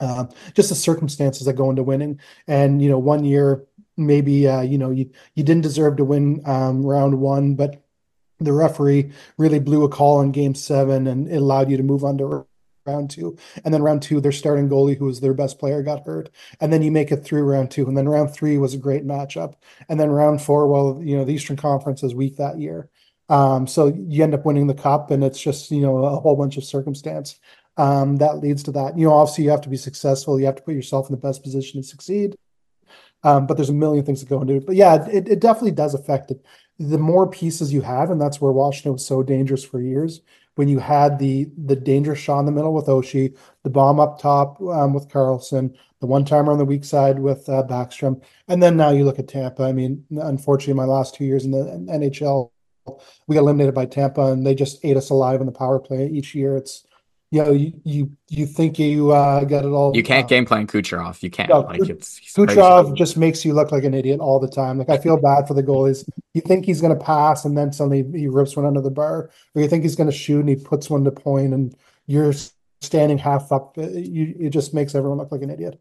uh, 0.00 0.26
just 0.54 0.68
the 0.68 0.74
circumstances 0.74 1.46
that 1.46 1.54
go 1.54 1.70
into 1.70 1.84
winning. 1.84 2.18
And 2.48 2.82
you 2.82 2.88
know, 2.88 2.98
one 2.98 3.24
year 3.24 3.66
maybe 3.96 4.48
uh, 4.48 4.62
you 4.62 4.78
know 4.78 4.90
you 4.90 5.10
you 5.34 5.44
didn't 5.44 5.62
deserve 5.62 5.96
to 5.98 6.04
win 6.04 6.42
um, 6.44 6.84
round 6.84 7.18
one, 7.20 7.54
but 7.54 7.82
the 8.38 8.52
referee 8.52 9.12
really 9.38 9.58
blew 9.58 9.84
a 9.84 9.88
call 9.88 10.20
in 10.20 10.32
game 10.32 10.54
seven 10.54 11.06
and 11.06 11.28
it 11.28 11.36
allowed 11.36 11.70
you 11.70 11.76
to 11.76 11.82
move 11.82 12.04
on 12.04 12.18
to 12.18 12.46
round 12.86 13.10
two. 13.10 13.36
And 13.64 13.74
then 13.74 13.82
round 13.82 14.02
two, 14.02 14.20
their 14.20 14.32
starting 14.32 14.68
goalie, 14.68 14.96
who 14.96 15.06
was 15.06 15.20
their 15.20 15.34
best 15.34 15.58
player, 15.58 15.82
got 15.82 16.04
hurt. 16.04 16.30
And 16.60 16.72
then 16.72 16.82
you 16.82 16.92
make 16.92 17.10
it 17.10 17.24
through 17.24 17.42
round 17.42 17.70
two. 17.70 17.86
And 17.88 17.96
then 17.96 18.08
round 18.08 18.32
three 18.32 18.58
was 18.58 18.74
a 18.74 18.78
great 18.78 19.06
matchup. 19.06 19.54
And 19.88 19.98
then 19.98 20.10
round 20.10 20.40
four, 20.42 20.68
well, 20.68 21.00
you 21.02 21.16
know, 21.16 21.24
the 21.24 21.34
Eastern 21.34 21.56
Conference 21.56 22.02
is 22.02 22.14
weak 22.14 22.36
that 22.36 22.58
year. 22.58 22.88
Um, 23.28 23.66
so 23.66 23.88
you 23.88 24.22
end 24.22 24.34
up 24.34 24.44
winning 24.44 24.68
the 24.68 24.74
cup, 24.74 25.10
and 25.10 25.24
it's 25.24 25.40
just, 25.40 25.72
you 25.72 25.80
know, 25.80 26.04
a 26.04 26.20
whole 26.20 26.36
bunch 26.36 26.56
of 26.56 26.64
circumstance 26.64 27.40
um, 27.76 28.16
that 28.18 28.38
leads 28.38 28.62
to 28.64 28.72
that. 28.72 28.96
You 28.96 29.06
know, 29.06 29.14
obviously 29.14 29.44
you 29.44 29.50
have 29.50 29.62
to 29.62 29.68
be 29.68 29.76
successful, 29.76 30.38
you 30.38 30.46
have 30.46 30.56
to 30.56 30.62
put 30.62 30.74
yourself 30.74 31.08
in 31.08 31.12
the 31.16 31.20
best 31.20 31.42
position 31.42 31.80
to 31.80 31.86
succeed. 31.86 32.36
Um, 33.22 33.46
but 33.46 33.56
there's 33.56 33.70
a 33.70 33.74
million 33.74 34.04
things 34.04 34.20
that 34.20 34.28
go 34.28 34.40
into 34.40 34.54
it. 34.54 34.66
But 34.66 34.76
yeah, 34.76 35.04
it, 35.08 35.28
it 35.28 35.40
definitely 35.40 35.72
does 35.72 35.94
affect 35.94 36.30
it. 36.30 36.44
The 36.78 36.98
more 36.98 37.28
pieces 37.28 37.72
you 37.72 37.80
have, 37.82 38.10
and 38.10 38.20
that's 38.20 38.40
where 38.40 38.52
Washington 38.52 38.92
was 38.92 39.06
so 39.06 39.22
dangerous 39.22 39.64
for 39.64 39.80
years. 39.80 40.20
When 40.56 40.68
you 40.68 40.78
had 40.78 41.18
the 41.18 41.48
the 41.56 41.76
dangerous 41.76 42.18
shot 42.18 42.40
in 42.40 42.46
the 42.46 42.52
middle 42.52 42.72
with 42.72 42.86
Oshie, 42.86 43.36
the 43.62 43.70
bomb 43.70 44.00
up 44.00 44.18
top 44.18 44.60
um, 44.60 44.94
with 44.94 45.10
Carlson, 45.10 45.76
the 46.00 46.06
one 46.06 46.24
timer 46.24 46.52
on 46.52 46.58
the 46.58 46.64
weak 46.64 46.84
side 46.84 47.18
with 47.18 47.48
uh, 47.48 47.62
Backstrom, 47.62 48.22
and 48.48 48.62
then 48.62 48.76
now 48.76 48.90
you 48.90 49.04
look 49.04 49.18
at 49.18 49.28
Tampa. 49.28 49.62
I 49.62 49.72
mean, 49.72 50.04
unfortunately, 50.10 50.74
my 50.74 50.84
last 50.84 51.14
two 51.14 51.24
years 51.24 51.44
in 51.44 51.50
the 51.50 51.64
NHL, 51.92 52.50
we 53.26 53.34
got 53.34 53.40
eliminated 53.40 53.74
by 53.74 53.86
Tampa, 53.86 54.32
and 54.32 54.46
they 54.46 54.54
just 54.54 54.84
ate 54.84 54.96
us 54.96 55.10
alive 55.10 55.40
in 55.40 55.46
the 55.46 55.52
power 55.52 55.78
play 55.78 56.06
each 56.06 56.34
year. 56.34 56.56
It's 56.56 56.86
you 57.30 57.42
know 57.44 57.52
you 57.52 57.72
you, 57.84 58.10
you 58.28 58.46
think 58.46 58.78
you 58.78 59.10
uh, 59.10 59.44
got 59.44 59.64
it 59.64 59.68
all. 59.68 59.96
you 59.96 60.02
can't 60.02 60.24
uh, 60.24 60.28
game 60.28 60.46
plan 60.46 60.66
Kucherov. 60.66 61.22
You 61.22 61.30
can't. 61.30 61.48
No, 61.48 61.60
like 61.60 61.80
Kuch- 61.80 61.90
it's 61.90 62.16
he's 62.16 62.32
crazy. 62.32 62.52
Kucherov 62.60 62.94
just 62.94 63.16
makes 63.16 63.44
you 63.44 63.52
look 63.52 63.72
like 63.72 63.84
an 63.84 63.94
idiot 63.94 64.20
all 64.20 64.38
the 64.38 64.48
time. 64.48 64.78
Like 64.78 64.90
I 64.90 64.98
feel 64.98 65.20
bad 65.20 65.48
for 65.48 65.54
the 65.54 65.62
goalies. 65.62 66.08
You 66.34 66.40
think 66.40 66.64
he's 66.64 66.80
going 66.80 66.96
to 66.96 67.04
pass, 67.04 67.44
and 67.44 67.56
then 67.56 67.72
suddenly 67.72 68.04
he 68.18 68.28
rips 68.28 68.56
one 68.56 68.66
under 68.66 68.80
the 68.80 68.90
bar, 68.90 69.30
or 69.54 69.62
you 69.62 69.68
think 69.68 69.82
he's 69.82 69.96
going 69.96 70.10
to 70.10 70.16
shoot 70.16 70.40
and 70.40 70.48
he 70.48 70.56
puts 70.56 70.88
one 70.88 71.04
to 71.04 71.10
point, 71.10 71.52
and 71.52 71.74
you're 72.06 72.32
standing 72.80 73.18
half 73.18 73.50
up. 73.52 73.76
Uh, 73.76 73.88
You 73.88 74.34
it 74.38 74.50
just 74.50 74.74
makes 74.74 74.94
everyone 74.94 75.18
look 75.18 75.32
like 75.32 75.42
an 75.42 75.50
idiot. 75.50 75.80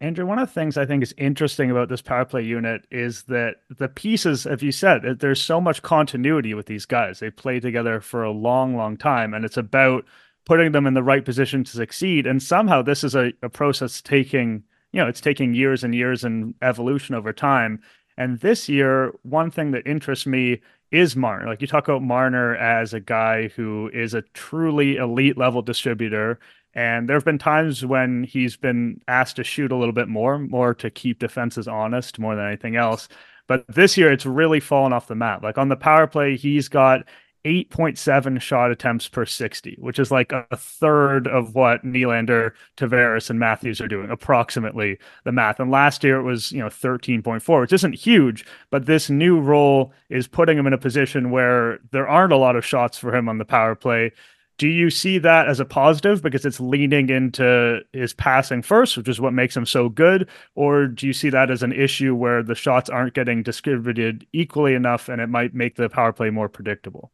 Andrew, 0.00 0.26
one 0.26 0.38
of 0.38 0.48
the 0.48 0.54
things 0.54 0.76
I 0.76 0.84
think 0.84 1.02
is 1.02 1.14
interesting 1.16 1.70
about 1.70 1.88
this 1.88 2.02
power 2.02 2.26
play 2.26 2.42
unit 2.42 2.86
is 2.90 3.22
that 3.24 3.56
the 3.70 3.88
pieces, 3.88 4.46
as 4.46 4.62
you 4.62 4.70
said, 4.70 5.20
there's 5.20 5.40
so 5.40 5.58
much 5.58 5.80
continuity 5.82 6.52
with 6.52 6.66
these 6.66 6.84
guys. 6.84 7.18
They 7.18 7.30
play 7.30 7.60
together 7.60 8.00
for 8.00 8.22
a 8.22 8.30
long, 8.30 8.76
long 8.76 8.98
time, 8.98 9.32
and 9.32 9.44
it's 9.44 9.56
about 9.56 10.04
putting 10.44 10.72
them 10.72 10.86
in 10.86 10.94
the 10.94 11.02
right 11.02 11.24
position 11.24 11.64
to 11.64 11.70
succeed. 11.70 12.26
And 12.26 12.42
somehow 12.42 12.82
this 12.82 13.04
is 13.04 13.14
a, 13.14 13.32
a 13.42 13.48
process 13.48 14.02
taking, 14.02 14.62
you 14.92 15.00
know, 15.00 15.08
it's 15.08 15.20
taking 15.20 15.54
years 15.54 15.82
and 15.82 15.94
years 15.94 16.24
and 16.24 16.54
evolution 16.60 17.14
over 17.14 17.32
time. 17.32 17.80
And 18.18 18.40
this 18.40 18.68
year, 18.68 19.12
one 19.22 19.50
thing 19.50 19.70
that 19.70 19.86
interests 19.86 20.26
me 20.26 20.60
is 20.90 21.16
Marner. 21.16 21.46
Like 21.46 21.60
you 21.60 21.66
talk 21.66 21.88
about 21.88 22.02
Marner 22.02 22.54
as 22.56 22.94
a 22.94 23.00
guy 23.00 23.48
who 23.48 23.90
is 23.92 24.14
a 24.14 24.22
truly 24.34 24.96
elite 24.96 25.36
level 25.36 25.62
distributor. 25.62 26.38
And 26.76 27.08
there 27.08 27.16
have 27.16 27.24
been 27.24 27.38
times 27.38 27.86
when 27.86 28.22
he's 28.24 28.56
been 28.56 29.00
asked 29.08 29.36
to 29.36 29.44
shoot 29.44 29.72
a 29.72 29.76
little 29.76 29.94
bit 29.94 30.08
more, 30.08 30.38
more 30.38 30.74
to 30.74 30.90
keep 30.90 31.18
defenses 31.18 31.66
honest 31.66 32.18
more 32.18 32.36
than 32.36 32.46
anything 32.46 32.76
else. 32.76 33.08
But 33.46 33.64
this 33.66 33.96
year, 33.96 34.12
it's 34.12 34.26
really 34.26 34.60
fallen 34.60 34.92
off 34.92 35.08
the 35.08 35.14
map. 35.14 35.42
Like 35.42 35.56
on 35.56 35.70
the 35.70 35.76
power 35.76 36.06
play, 36.06 36.36
he's 36.36 36.68
got 36.68 37.04
8.7 37.46 38.40
shot 38.42 38.70
attempts 38.70 39.08
per 39.08 39.24
60, 39.24 39.76
which 39.78 39.98
is 39.98 40.10
like 40.10 40.32
a 40.32 40.44
third 40.54 41.26
of 41.28 41.54
what 41.54 41.82
Nylander, 41.82 42.52
Tavares, 42.76 43.30
and 43.30 43.38
Matthews 43.38 43.80
are 43.80 43.88
doing, 43.88 44.10
approximately 44.10 44.98
the 45.24 45.32
math. 45.32 45.58
And 45.58 45.70
last 45.70 46.04
year 46.04 46.18
it 46.18 46.24
was, 46.24 46.52
you 46.52 46.58
know, 46.58 46.68
13.4, 46.68 47.60
which 47.60 47.72
isn't 47.72 47.94
huge, 47.94 48.44
but 48.70 48.84
this 48.84 49.08
new 49.08 49.40
role 49.40 49.94
is 50.10 50.26
putting 50.26 50.58
him 50.58 50.66
in 50.66 50.72
a 50.74 50.78
position 50.78 51.30
where 51.30 51.78
there 51.92 52.08
aren't 52.08 52.32
a 52.32 52.36
lot 52.36 52.56
of 52.56 52.66
shots 52.66 52.98
for 52.98 53.14
him 53.14 53.28
on 53.28 53.38
the 53.38 53.44
power 53.46 53.76
play. 53.76 54.12
Do 54.58 54.68
you 54.68 54.88
see 54.88 55.18
that 55.18 55.48
as 55.48 55.60
a 55.60 55.66
positive 55.66 56.22
because 56.22 56.46
it's 56.46 56.60
leaning 56.60 57.10
into 57.10 57.80
his 57.92 58.14
passing 58.14 58.62
first, 58.62 58.96
which 58.96 59.08
is 59.08 59.20
what 59.20 59.34
makes 59.34 59.54
him 59.54 59.66
so 59.66 59.90
good? 59.90 60.28
Or 60.54 60.86
do 60.86 61.06
you 61.06 61.12
see 61.12 61.28
that 61.28 61.50
as 61.50 61.62
an 61.62 61.72
issue 61.72 62.14
where 62.14 62.42
the 62.42 62.54
shots 62.54 62.88
aren't 62.88 63.12
getting 63.12 63.42
distributed 63.42 64.26
equally 64.32 64.74
enough 64.74 65.10
and 65.10 65.20
it 65.20 65.28
might 65.28 65.52
make 65.52 65.76
the 65.76 65.90
power 65.90 66.12
play 66.12 66.30
more 66.30 66.48
predictable? 66.48 67.12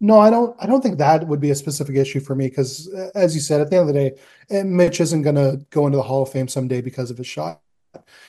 No, 0.00 0.18
I 0.18 0.30
don't. 0.30 0.56
I 0.60 0.66
don't 0.66 0.80
think 0.80 0.98
that 0.98 1.26
would 1.26 1.40
be 1.40 1.50
a 1.50 1.56
specific 1.56 1.96
issue 1.96 2.20
for 2.20 2.36
me 2.36 2.48
because, 2.48 2.88
as 3.16 3.34
you 3.34 3.40
said, 3.40 3.60
at 3.60 3.70
the 3.70 3.76
end 3.76 3.88
of 3.88 3.94
the 3.94 4.00
day, 4.00 4.16
eh, 4.50 4.62
Mitch 4.62 5.00
isn't 5.00 5.22
going 5.22 5.34
to 5.34 5.64
go 5.70 5.86
into 5.86 5.96
the 5.96 6.04
Hall 6.04 6.22
of 6.22 6.30
Fame 6.30 6.46
someday 6.46 6.80
because 6.80 7.10
of 7.10 7.18
his 7.18 7.26
shot. 7.26 7.60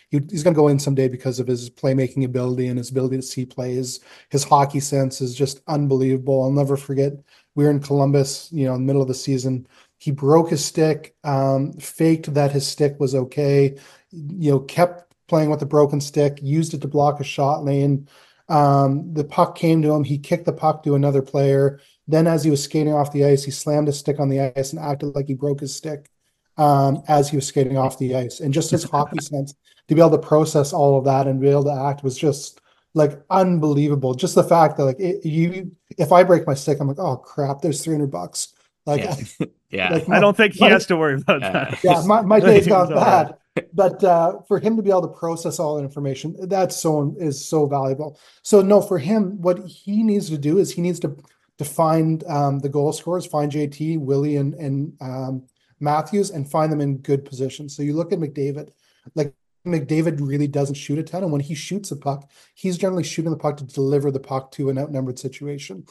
He, 0.09 0.19
he's 0.31 0.41
going 0.41 0.55
to 0.55 0.59
go 0.59 0.67
in 0.67 0.79
someday 0.79 1.07
because 1.07 1.39
of 1.39 1.45
his 1.45 1.69
playmaking 1.69 2.25
ability 2.25 2.67
and 2.67 2.77
his 2.77 2.89
ability 2.89 3.17
to 3.17 3.21
see 3.21 3.45
plays. 3.45 3.99
His 4.29 4.43
hockey 4.43 4.79
sense 4.79 5.21
is 5.21 5.35
just 5.35 5.61
unbelievable. 5.67 6.41
I'll 6.41 6.51
never 6.51 6.75
forget. 6.77 7.13
We 7.59 7.65
were 7.65 7.71
in 7.71 7.81
Columbus, 7.81 8.47
you 8.53 8.63
know, 8.63 8.75
in 8.75 8.83
the 8.83 8.87
middle 8.87 9.01
of 9.01 9.09
the 9.09 9.13
season. 9.13 9.67
He 9.97 10.11
broke 10.11 10.49
his 10.49 10.63
stick, 10.63 11.13
um, 11.25 11.73
faked 11.73 12.33
that 12.33 12.53
his 12.53 12.65
stick 12.65 12.97
was 13.01 13.13
okay, 13.13 13.75
you 14.11 14.51
know, 14.51 14.59
kept 14.61 15.13
playing 15.27 15.49
with 15.49 15.59
the 15.59 15.65
broken 15.65 15.99
stick, 15.99 16.39
used 16.41 16.73
it 16.73 16.79
to 16.83 16.87
block 16.87 17.19
a 17.19 17.23
shot 17.25 17.65
lane. 17.65 18.07
Um, 18.47 19.13
the 19.13 19.25
puck 19.25 19.57
came 19.57 19.81
to 19.81 19.91
him. 19.91 20.05
He 20.05 20.17
kicked 20.17 20.45
the 20.45 20.53
puck 20.53 20.83
to 20.83 20.95
another 20.95 21.21
player. 21.21 21.81
Then, 22.07 22.27
as 22.27 22.45
he 22.45 22.49
was 22.49 22.63
skating 22.63 22.93
off 22.93 23.11
the 23.11 23.25
ice, 23.25 23.43
he 23.43 23.51
slammed 23.51 23.87
his 23.87 23.99
stick 23.99 24.21
on 24.21 24.29
the 24.29 24.53
ice 24.55 24.71
and 24.71 24.81
acted 24.81 25.13
like 25.13 25.27
he 25.27 25.33
broke 25.33 25.59
his 25.59 25.75
stick 25.75 26.09
um, 26.55 27.03
as 27.09 27.27
he 27.27 27.35
was 27.35 27.45
skating 27.45 27.77
off 27.77 27.99
the 27.99 28.15
ice. 28.15 28.39
And 28.39 28.53
just 28.53 28.71
his 28.71 28.83
hockey 28.89 29.19
sense 29.19 29.53
to 29.89 29.95
be 29.95 29.99
able 29.99 30.11
to 30.11 30.17
process 30.17 30.71
all 30.71 30.97
of 30.97 31.03
that 31.03 31.27
and 31.27 31.41
be 31.41 31.49
able 31.49 31.65
to 31.65 31.73
act 31.89 32.05
was 32.05 32.17
just 32.17 32.61
like 32.93 33.21
unbelievable. 33.29 34.13
Just 34.13 34.35
the 34.35 34.43
fact 34.43 34.77
that 34.77 34.85
like 34.85 34.99
it, 34.99 35.25
you, 35.25 35.71
if 35.97 36.11
I 36.11 36.23
break 36.23 36.47
my 36.47 36.53
stick, 36.53 36.79
I'm 36.79 36.87
like, 36.87 36.99
oh 36.99 37.17
crap, 37.17 37.61
there's 37.61 37.83
300 37.83 38.07
bucks. 38.11 38.53
Like, 38.85 39.01
yeah. 39.03 39.45
yeah. 39.69 39.89
like 39.93 40.09
I 40.09 40.19
don't 40.19 40.35
think 40.35 40.53
he 40.53 40.61
my- 40.61 40.69
has 40.69 40.85
to 40.87 40.97
worry 40.97 41.15
about 41.15 41.41
Yeah. 41.41 41.51
that. 41.51 41.83
yeah, 41.83 42.01
my, 42.05 42.21
my 42.21 42.39
day's 42.47 42.65
He 42.65 42.69
gone 42.69 42.89
was 42.89 42.91
all 42.91 42.95
right. 42.97 43.27
bad. 43.27 43.35
But 43.73 44.03
uh, 44.03 44.39
for 44.47 44.59
him 44.59 44.77
to 44.77 44.81
be 44.83 44.89
able 44.89 45.01
to 45.01 45.07
process 45.09 45.59
all 45.59 45.75
that 45.75 45.83
information, 45.83 46.35
that's 46.47 46.77
so 46.77 47.13
is 47.19 47.43
so 47.45 47.65
valuable. 47.65 48.17
So 48.41 48.61
no, 48.61 48.79
for 48.81 48.97
him, 48.97 49.41
what 49.41 49.65
he 49.67 50.01
needs 50.01 50.29
to 50.29 50.37
do 50.37 50.59
is 50.59 50.71
he 50.71 50.81
needs 50.81 50.99
to 51.01 51.17
to 51.57 51.65
find 51.65 52.23
um, 52.27 52.59
the 52.59 52.69
goal 52.69 52.93
scorers, 52.93 53.25
find 53.25 53.51
JT, 53.51 53.99
Willie, 53.99 54.37
and 54.37 54.53
and 54.53 54.93
um, 55.01 55.43
Matthews, 55.81 56.29
and 56.31 56.49
find 56.49 56.71
them 56.71 56.79
in 56.79 56.97
good 56.99 57.25
positions. 57.25 57.75
So 57.75 57.83
you 57.83 57.93
look 57.97 58.13
at 58.13 58.19
McDavid, 58.19 58.69
like 59.15 59.33
McDavid 59.69 60.19
really 60.19 60.47
doesn't 60.47 60.75
shoot 60.75 60.99
a 60.99 61.03
ton, 61.03 61.23
and 61.23 61.31
when 61.31 61.41
he 61.41 61.55
shoots 61.55 61.91
a 61.91 61.95
puck, 61.95 62.29
he's 62.53 62.77
generally 62.77 63.03
shooting 63.03 63.31
the 63.31 63.37
puck 63.37 63.57
to 63.57 63.63
deliver 63.63 64.11
the 64.11 64.19
puck 64.19 64.51
to 64.53 64.69
an 64.69 64.77
outnumbered 64.77 65.19
situation. 65.19 65.85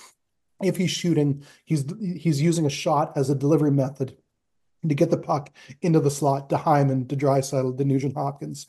If 0.62 0.76
he's 0.76 0.90
shooting, 0.90 1.44
he's 1.64 1.84
he's 2.16 2.42
using 2.42 2.66
a 2.66 2.70
shot 2.70 3.12
as 3.16 3.30
a 3.30 3.34
delivery 3.34 3.70
method 3.70 4.16
to 4.86 4.94
get 4.94 5.10
the 5.10 5.18
puck 5.18 5.50
into 5.82 6.00
the 6.00 6.10
slot 6.10 6.50
to 6.50 6.56
Hyman, 6.56 7.06
to 7.08 7.16
Draisaitl, 7.16 7.76
to 7.76 7.84
Nugent 7.84 8.14
Hopkins, 8.14 8.66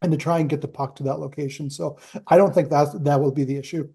and 0.00 0.12
to 0.12 0.18
try 0.18 0.38
and 0.38 0.50
get 0.50 0.60
the 0.60 0.68
puck 0.68 0.96
to 0.96 1.02
that 1.04 1.20
location. 1.20 1.70
So 1.70 1.98
I 2.26 2.36
don't 2.36 2.54
think 2.54 2.70
that 2.70 3.04
that 3.04 3.20
will 3.20 3.32
be 3.32 3.44
the 3.44 3.56
issue. 3.56 3.88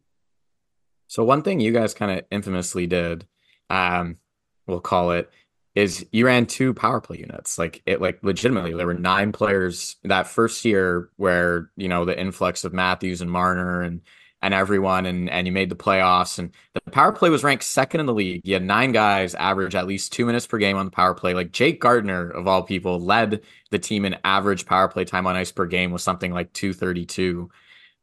So 1.08 1.24
one 1.24 1.42
thing 1.42 1.60
you 1.60 1.72
guys 1.72 1.94
kind 1.94 2.20
of 2.20 2.26
infamously 2.32 2.86
did, 2.86 3.28
um, 3.70 4.18
we'll 4.66 4.82
call 4.82 5.12
it, 5.12 5.30
is 5.78 6.04
you 6.12 6.26
ran 6.26 6.48
two 6.48 6.74
power 6.74 7.00
play 7.00 7.20
units. 7.20 7.60
Like 7.60 7.84
it 7.86 8.02
like 8.02 8.18
legitimately 8.24 8.74
there 8.74 8.88
were 8.88 8.96
nine 8.96 9.32
players 9.32 9.98
that 10.04 10.26
first 10.26 10.66
year 10.66 11.12
where, 11.18 11.70
you 11.78 11.88
know, 11.88 12.04
the 12.04 12.20
influx 12.20 12.64
of 12.64 12.74
Matthews 12.74 13.22
and 13.22 13.30
Marner 13.30 13.84
and 13.84 14.02
and 14.42 14.56
everyone 14.56 15.06
and 15.06 15.30
and 15.30 15.46
you 15.46 15.54
made 15.54 15.70
the 15.70 15.76
playoffs 15.76 16.40
and 16.40 16.52
the 16.74 16.82
power 16.90 17.12
play 17.12 17.30
was 17.30 17.44
ranked 17.44 17.64
second 17.64 18.00
in 18.00 18.08
the 18.08 18.14
league. 18.14 18.42
You 18.44 18.56
had 18.56 18.64
nine 18.64 18.92
guys 18.92 19.36
average 19.36 19.76
at 19.76 19.86
least 19.86 20.14
2 20.14 20.26
minutes 20.26 20.48
per 20.48 20.58
game 20.58 20.78
on 20.78 20.86
the 20.86 20.92
power 20.92 21.14
play. 21.14 21.36
Like 21.36 21.52
Jake 21.52 21.80
Gardiner 21.80 22.28
of 22.28 22.48
all 22.48 22.64
people 22.64 23.00
led 23.00 23.42
the 23.70 23.78
team 23.78 24.04
in 24.04 24.18
average 24.24 24.66
power 24.66 24.88
play 24.88 25.06
time 25.06 25.28
on 25.28 25.36
ice 25.36 25.52
per 25.52 25.68
game 25.68 25.92
was 25.92 26.02
something 26.02 26.34
like 26.34 26.54
232 26.54 27.52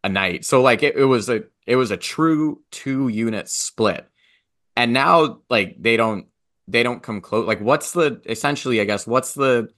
a 0.05 0.09
night. 0.09 0.45
So 0.45 0.63
like 0.63 0.85
it, 0.85 0.95
it 0.95 1.07
was 1.07 1.29
a 1.29 1.43
it 1.67 1.75
was 1.75 1.91
a 1.91 1.97
true 1.97 2.63
two 2.71 3.09
unit 3.09 3.49
split. 3.49 4.09
And 4.77 4.93
now 4.93 5.41
like 5.51 5.75
they 5.81 5.97
don't 5.97 6.29
they 6.69 6.83
don't 6.83 7.03
come 7.03 7.21
close. 7.21 7.47
Like 7.47 7.61
what's 7.61 7.93
the 7.93 8.21
essentially 8.27 8.81
I 8.81 8.85
guess 8.85 9.07
what's 9.07 9.35
the 9.35 9.71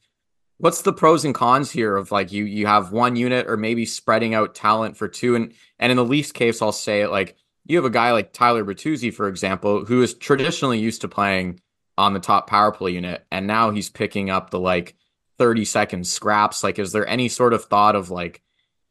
what's 0.59 0.82
the 0.82 0.93
pros 0.93 1.24
and 1.24 1.34
cons 1.34 1.70
here 1.70 1.97
of 1.97 2.11
like 2.11 2.32
you 2.32 2.45
you 2.45 2.66
have 2.66 2.93
one 2.93 3.16
unit 3.16 3.47
or 3.49 3.57
maybe 3.57 3.84
spreading 3.84 4.34
out 4.34 4.55
talent 4.55 4.97
for 4.97 5.09
two 5.09 5.34
and 5.34 5.53
and 5.78 5.91
in 5.91 5.97
the 5.97 6.05
Leafs 6.05 6.32
case 6.32 6.62
I'll 6.62 6.72
say 6.72 7.03
it 7.03 7.11
like 7.11 7.37
you 7.66 7.76
have 7.76 7.84
a 7.84 7.91
guy 7.91 8.12
like 8.12 8.32
Tyler 8.32 8.64
Bertuzzi 8.64 9.12
for 9.12 9.28
example 9.28 9.84
who 9.84 10.03
is 10.03 10.14
traditionally 10.14 10.78
used 10.78 11.03
to 11.03 11.09
playing 11.09 11.61
on 11.99 12.14
the 12.14 12.20
top 12.20 12.47
power 12.47 12.72
play 12.72 12.93
unit 12.93 13.26
and 13.30 13.47
now 13.47 13.70
he's 13.70 13.91
picking 13.91 14.30
up 14.30 14.51
the 14.51 14.61
like 14.61 14.95
30 15.39 15.64
second 15.64 16.07
scraps 16.07 16.62
like 16.64 16.78
is 16.78 16.93
there 16.93 17.07
any 17.07 17.28
sort 17.28 17.53
of 17.53 17.64
thought 17.64 17.97
of 17.97 18.11
like 18.11 18.43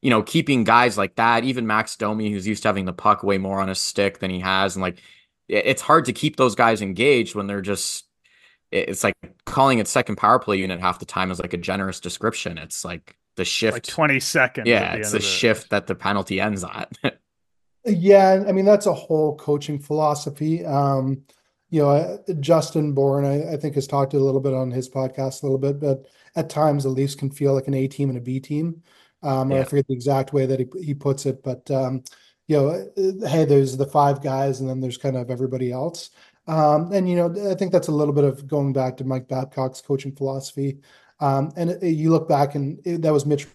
you 0.02 0.10
know 0.10 0.22
keeping 0.22 0.64
guys 0.64 0.98
like 0.98 1.16
that 1.16 1.44
even 1.44 1.66
Max 1.66 1.96
Domi 1.96 2.32
who's 2.32 2.48
used 2.48 2.64
to 2.64 2.70
having 2.70 2.86
the 2.86 2.94
puck 2.94 3.24
way 3.24 3.38
more 3.38 3.62
on 3.62 3.70
his 3.70 3.80
stick 3.80 4.20
than 4.20 4.30
he 4.30 4.40
has 4.40 4.76
and 4.76 4.84
like 4.84 5.02
it's 5.48 5.82
hard 5.82 6.06
to 6.06 6.14
keep 6.14 6.36
those 6.38 6.56
guys 6.56 6.82
engaged 6.82 7.36
when 7.36 7.48
they're 7.48 7.62
just 7.62 8.06
it's 8.72 9.04
like 9.04 9.16
calling 9.46 9.80
it 9.80 9.88
second 9.88 10.18
power 10.18 10.40
play 10.40 10.58
unit 10.58 10.80
half 10.80 11.00
the 11.00 11.06
time 11.06 11.32
is 11.32 11.40
like 11.40 11.54
a 11.54 11.58
generous 11.58 12.00
description. 12.00 12.58
It's 12.58 12.84
like 12.84 13.16
the 13.36 13.46
shift, 13.46 13.74
like 13.74 13.84
twenty 13.84 14.20
seconds. 14.20 14.68
Yeah, 14.68 14.96
it's 14.96 15.12
the 15.12 15.22
shift 15.22 15.70
that 15.70 15.88
the 15.88 15.96
penalty 15.96 16.42
ends 16.42 16.64
on. 16.64 16.86
yeah, 17.86 18.44
I 18.48 18.52
mean 18.52 18.66
that's 18.66 18.86
a 18.86 18.94
whole 18.94 19.36
coaching 19.38 19.80
philosophy. 19.80 20.66
Um, 20.66 21.22
you 21.70 21.82
know, 21.82 21.90
uh, 21.90 22.18
Justin 22.40 22.94
Bourne, 22.94 23.26
I, 23.26 23.54
I, 23.54 23.58
think, 23.58 23.76
has 23.76 23.88
talked 23.88 24.14
a 24.14 24.20
little 24.20 24.40
bit 24.40 24.54
on 24.54 24.72
his 24.72 24.88
podcast 24.88 25.42
a 25.42 25.46
little 25.46 25.58
bit, 25.58 25.80
but 25.80 26.06
at 26.36 26.50
times 26.50 26.84
the 26.84 26.90
Leafs 26.90 27.16
can 27.16 27.32
feel 27.32 27.54
like 27.54 27.68
an 27.68 27.74
A 27.74 27.88
team 27.88 28.10
and 28.10 28.18
a 28.18 28.22
B 28.22 28.40
team. 28.40 28.82
Um, 29.24 29.52
yeah. 29.52 29.62
I 29.62 29.64
forget 29.64 29.88
the 29.88 29.94
exact 29.94 30.32
way 30.32 30.46
that 30.46 30.60
he, 30.60 30.68
he 30.82 30.94
puts 30.94 31.26
it, 31.26 31.44
but 31.44 31.70
um, 31.72 32.04
you 32.48 32.58
know, 32.58 32.70
uh, 32.70 33.28
hey, 33.28 33.46
there's 33.46 33.78
the 33.78 33.86
five 33.86 34.22
guys, 34.22 34.60
and 34.60 34.70
then 34.70 34.80
there's 34.80 34.98
kind 34.98 35.18
of 35.18 35.30
everybody 35.30 35.72
else. 35.72 36.12
Um, 36.48 36.92
and 36.92 37.10
you 37.10 37.16
know, 37.16 37.52
I 37.52 37.56
think 37.56 37.72
that's 37.72 37.88
a 37.88 37.94
little 37.94 38.14
bit 38.14 38.24
of 38.24 38.48
going 38.48 38.74
back 38.74 38.98
to 38.98 39.04
Mike 39.04 39.28
Babcock's 39.28 39.82
coaching 39.82 40.16
philosophy. 40.16 40.80
Um, 41.20 41.52
and 41.56 41.72
it, 41.72 41.84
you 41.84 42.12
look 42.12 42.28
back, 42.28 42.56
and 42.56 42.80
it, 42.86 43.02
that 43.02 43.14
was 43.14 43.26
Mitch 43.26 43.48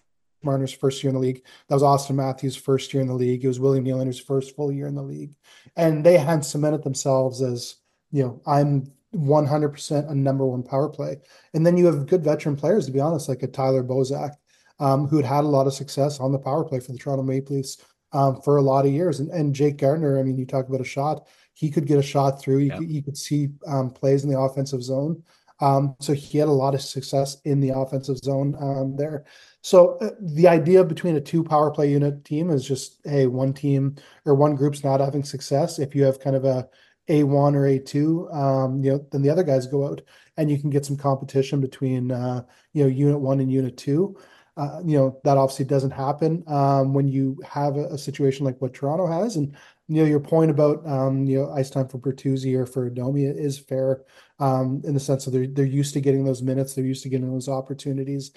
Marner's 0.43 0.73
first 0.73 1.03
year 1.03 1.09
in 1.09 1.15
the 1.15 1.21
league. 1.21 1.43
That 1.67 1.75
was 1.75 1.83
Auston 1.83 2.15
Matthews' 2.15 2.55
first 2.55 2.93
year 2.93 3.01
in 3.01 3.07
the 3.07 3.13
league. 3.13 3.43
It 3.43 3.47
was 3.47 3.59
William 3.59 3.85
Nylander's 3.85 4.19
first 4.19 4.55
full 4.55 4.71
year 4.71 4.87
in 4.87 4.95
the 4.95 5.03
league, 5.03 5.35
and 5.75 6.05
they 6.05 6.17
had 6.17 6.43
cemented 6.43 6.83
themselves 6.83 7.41
as 7.41 7.75
you 8.11 8.23
know, 8.23 8.41
I'm 8.45 8.91
100% 9.15 10.09
a 10.09 10.15
number 10.15 10.45
one 10.45 10.63
power 10.63 10.89
play. 10.89 11.17
And 11.53 11.65
then 11.65 11.77
you 11.77 11.85
have 11.87 12.07
good 12.07 12.23
veteran 12.23 12.55
players, 12.55 12.85
to 12.85 12.91
be 12.91 12.99
honest, 12.99 13.29
like 13.29 13.43
a 13.43 13.47
Tyler 13.47 13.83
Bozak, 13.83 14.35
um, 14.79 15.07
who 15.07 15.17
had 15.17 15.25
had 15.25 15.43
a 15.43 15.47
lot 15.47 15.67
of 15.67 15.73
success 15.73 16.19
on 16.19 16.31
the 16.31 16.39
power 16.39 16.63
play 16.63 16.79
for 16.79 16.91
the 16.91 16.97
Toronto 16.97 17.23
Maple 17.23 17.55
Leafs 17.55 17.77
um, 18.13 18.41
for 18.41 18.57
a 18.57 18.61
lot 18.61 18.85
of 18.85 18.91
years. 18.91 19.19
And, 19.19 19.29
and 19.29 19.55
Jake 19.55 19.77
Gardiner, 19.77 20.19
I 20.19 20.23
mean, 20.23 20.37
you 20.37 20.45
talk 20.45 20.67
about 20.67 20.81
a 20.81 20.85
shot 20.85 21.27
he 21.53 21.69
could 21.69 21.85
get 21.85 21.99
a 21.99 22.03
shot 22.03 22.41
through. 22.41 22.57
You, 22.57 22.67
yeah. 22.69 22.77
could, 22.77 23.05
could 23.05 23.17
see 23.17 23.49
um, 23.67 23.91
plays 23.91 24.23
in 24.23 24.31
the 24.31 24.39
offensive 24.39 24.81
zone. 24.81 25.21
Um, 25.59 25.95
so 25.99 26.13
he 26.13 26.39
had 26.39 26.47
a 26.47 26.51
lot 26.51 26.73
of 26.73 26.81
success 26.81 27.37
in 27.45 27.59
the 27.59 27.69
offensive 27.69 28.17
zone 28.17 28.55
um, 28.59 28.95
there. 28.97 29.25
So 29.61 29.99
uh, 29.99 30.09
the 30.19 30.47
idea 30.47 30.83
between 30.83 31.17
a 31.17 31.21
two 31.21 31.43
power 31.43 31.69
play 31.69 31.91
unit 31.91 32.25
team 32.25 32.49
is 32.49 32.67
just 32.67 32.99
hey, 33.03 33.27
one 33.27 33.53
team 33.53 33.95
or 34.25 34.33
one 34.33 34.55
group's 34.55 34.83
not 34.83 35.01
having 35.01 35.23
success. 35.23 35.77
If 35.77 35.93
you 35.93 36.03
have 36.03 36.19
kind 36.19 36.35
of 36.35 36.45
a 36.45 36.67
a 37.07 37.23
one 37.23 37.55
or 37.55 37.67
a 37.67 37.77
two, 37.77 38.27
um, 38.31 38.83
you 38.83 38.91
know, 38.91 39.05
then 39.11 39.21
the 39.21 39.29
other 39.29 39.43
guys 39.43 39.67
go 39.67 39.85
out 39.85 40.01
and 40.37 40.49
you 40.49 40.57
can 40.57 40.71
get 40.71 40.85
some 40.85 40.97
competition 40.97 41.61
between 41.61 42.11
uh, 42.11 42.41
you 42.73 42.83
know 42.83 42.89
unit 42.89 43.19
one 43.19 43.39
and 43.39 43.51
unit 43.51 43.77
two. 43.77 44.17
Uh, 44.57 44.81
you 44.83 44.97
know 44.97 45.17
that 45.23 45.37
obviously 45.37 45.63
doesn't 45.63 45.91
happen 45.91 46.43
um, 46.47 46.93
when 46.93 47.07
you 47.07 47.39
have 47.47 47.77
a, 47.77 47.97
situation 47.97 48.45
like 48.45 48.61
what 48.61 48.73
Toronto 48.73 49.07
has, 49.07 49.37
and 49.37 49.55
you 49.87 50.01
know, 50.01 50.07
your 50.07 50.19
point 50.19 50.51
about 50.51 50.85
um, 50.85 51.25
you 51.25 51.39
know, 51.39 51.51
ice 51.51 51.69
time 51.69 51.87
for 51.87 51.99
Bertuzzi 51.99 52.55
or 52.55 52.65
for 52.65 52.89
Domi 52.89 53.25
is 53.25 53.57
fair 53.57 54.01
um, 54.39 54.81
in 54.83 54.93
the 54.93 54.99
sense 54.99 55.25
that 55.25 55.31
they're 55.31 55.47
they're 55.47 55.65
used 55.65 55.93
to 55.93 56.01
getting 56.01 56.25
those 56.25 56.41
minutes, 56.41 56.73
they're 56.73 56.83
used 56.83 57.03
to 57.03 57.09
getting 57.09 57.31
those 57.31 57.47
opportunities 57.47 58.31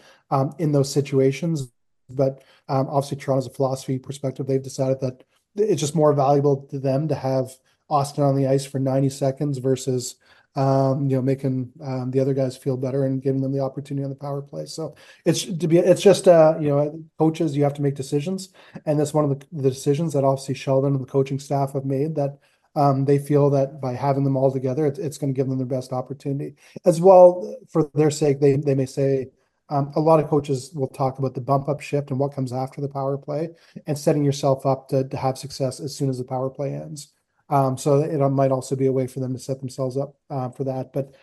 in 0.59 0.73
those 0.73 0.93
situations. 0.93 1.73
But 2.11 2.45
obviously, 2.69 3.17
Toronto's 3.17 3.47
a 3.47 3.51
philosophy 3.51 3.99
perspective. 3.99 4.47
They've 4.47 4.63
decided 4.63 5.01
that 5.01 5.25
it's 5.57 5.81
just 5.81 5.95
more 5.95 6.13
valuable 6.13 6.67
to 6.71 6.79
them 6.79 7.09
to 7.09 7.15
have 7.15 7.57
Auston 7.91 8.29
on 8.29 8.37
the 8.37 8.47
ice 8.47 8.65
for 8.65 8.79
90 8.79 9.09
seconds 9.11 9.59
versus 9.59 10.17
um, 10.57 11.09
you 11.09 11.17
know, 11.17 11.23
making 11.23 11.73
um, 11.83 12.11
the 12.11 12.21
other 12.21 12.35
guys 12.35 12.57
feel 12.57 12.77
better 12.77 13.07
and 13.07 13.23
giving 13.23 13.41
them 13.41 13.53
the 13.53 13.61
opportunity 13.61 14.05
on 14.05 14.11
the 14.11 14.17
power 14.17 14.41
play. 14.41 14.67
So 14.67 14.95
it's 15.25 15.45
to 15.45 15.69
be, 15.69 15.79
it's 15.79 16.03
just, 16.03 16.29
uh, 16.29 16.57
you 16.61 16.69
know, 16.69 17.03
coaches, 17.19 17.57
you 17.57 17.65
have 17.65 17.75
to 17.75 17.83
make 17.83 17.95
decisions. 17.95 18.51
And 18.87 18.99
that's 18.99 19.15
one 19.15 19.25
of 19.25 19.39
the, 19.39 19.47
the 19.53 19.71
decisions 19.71 20.13
that 20.13 20.25
obviously 20.25 20.55
Sheldon 20.55 20.95
and 20.95 21.03
the 21.03 21.11
coaching 21.11 21.39
staff 21.39 21.73
have 21.73 21.85
made 21.85 22.15
that 22.17 22.39
um, 22.77 23.05
they 23.05 23.19
feel 23.19 23.51
that 23.51 23.81
by 23.81 23.95
having 23.95 24.25
them 24.25 24.37
all 24.37 24.53
together, 24.53 24.87
it's, 24.87 24.99
it's 24.99 25.19
going 25.19 25.33
to 25.33 25.37
give 25.37 25.49
them 25.49 25.59
their 25.59 25.67
best 25.67 25.93
opportunity 25.93 26.57
as 26.85 27.01
well. 27.01 27.57
For 27.69 27.91
their 27.95 28.11
sake, 28.11 28.41
they, 28.41 28.57
they 28.57 28.75
may 28.75 28.87
say, 28.87 29.29
um, 29.71 29.93
a 29.97 30.01
lot 30.01 30.21
of 30.21 30.29
coaches 30.29 30.71
will 30.75 30.89
talk 30.89 31.19
about 31.19 31.35
the 31.35 31.41
bump 31.41 31.69
up 31.69 31.81
shift 31.81 32.11
and 32.11 32.19
what 32.19 32.35
comes 32.35 32.53
after 32.53 32.83
the 32.83 32.89
power 32.89 33.17
play 33.17 33.49
and 33.87 33.99
setting 33.99 34.23
yourself 34.23 34.67
up 34.67 34.89
to, 34.91 35.09
to 35.09 35.17
have 35.17 35.39
success 35.39 35.81
as 35.81 35.97
soon 35.97 36.11
as 36.11 36.19
the 36.19 36.25
power 36.25 36.51
play 36.51 36.75
ends. 36.75 37.14
Um, 37.51 37.77
so 37.77 38.01
it 38.01 38.19
might 38.31 38.53
also 38.53 38.75
be 38.75 38.87
a 38.87 38.93
way 38.93 39.07
for 39.07 39.21
them 39.21 39.33
to 39.33 39.39
set 39.39 39.61
themselves 39.61 39.97
up 39.97 40.17
uh, 40.31 40.49
for 40.51 40.65
that. 40.65 40.93
But 40.93 41.15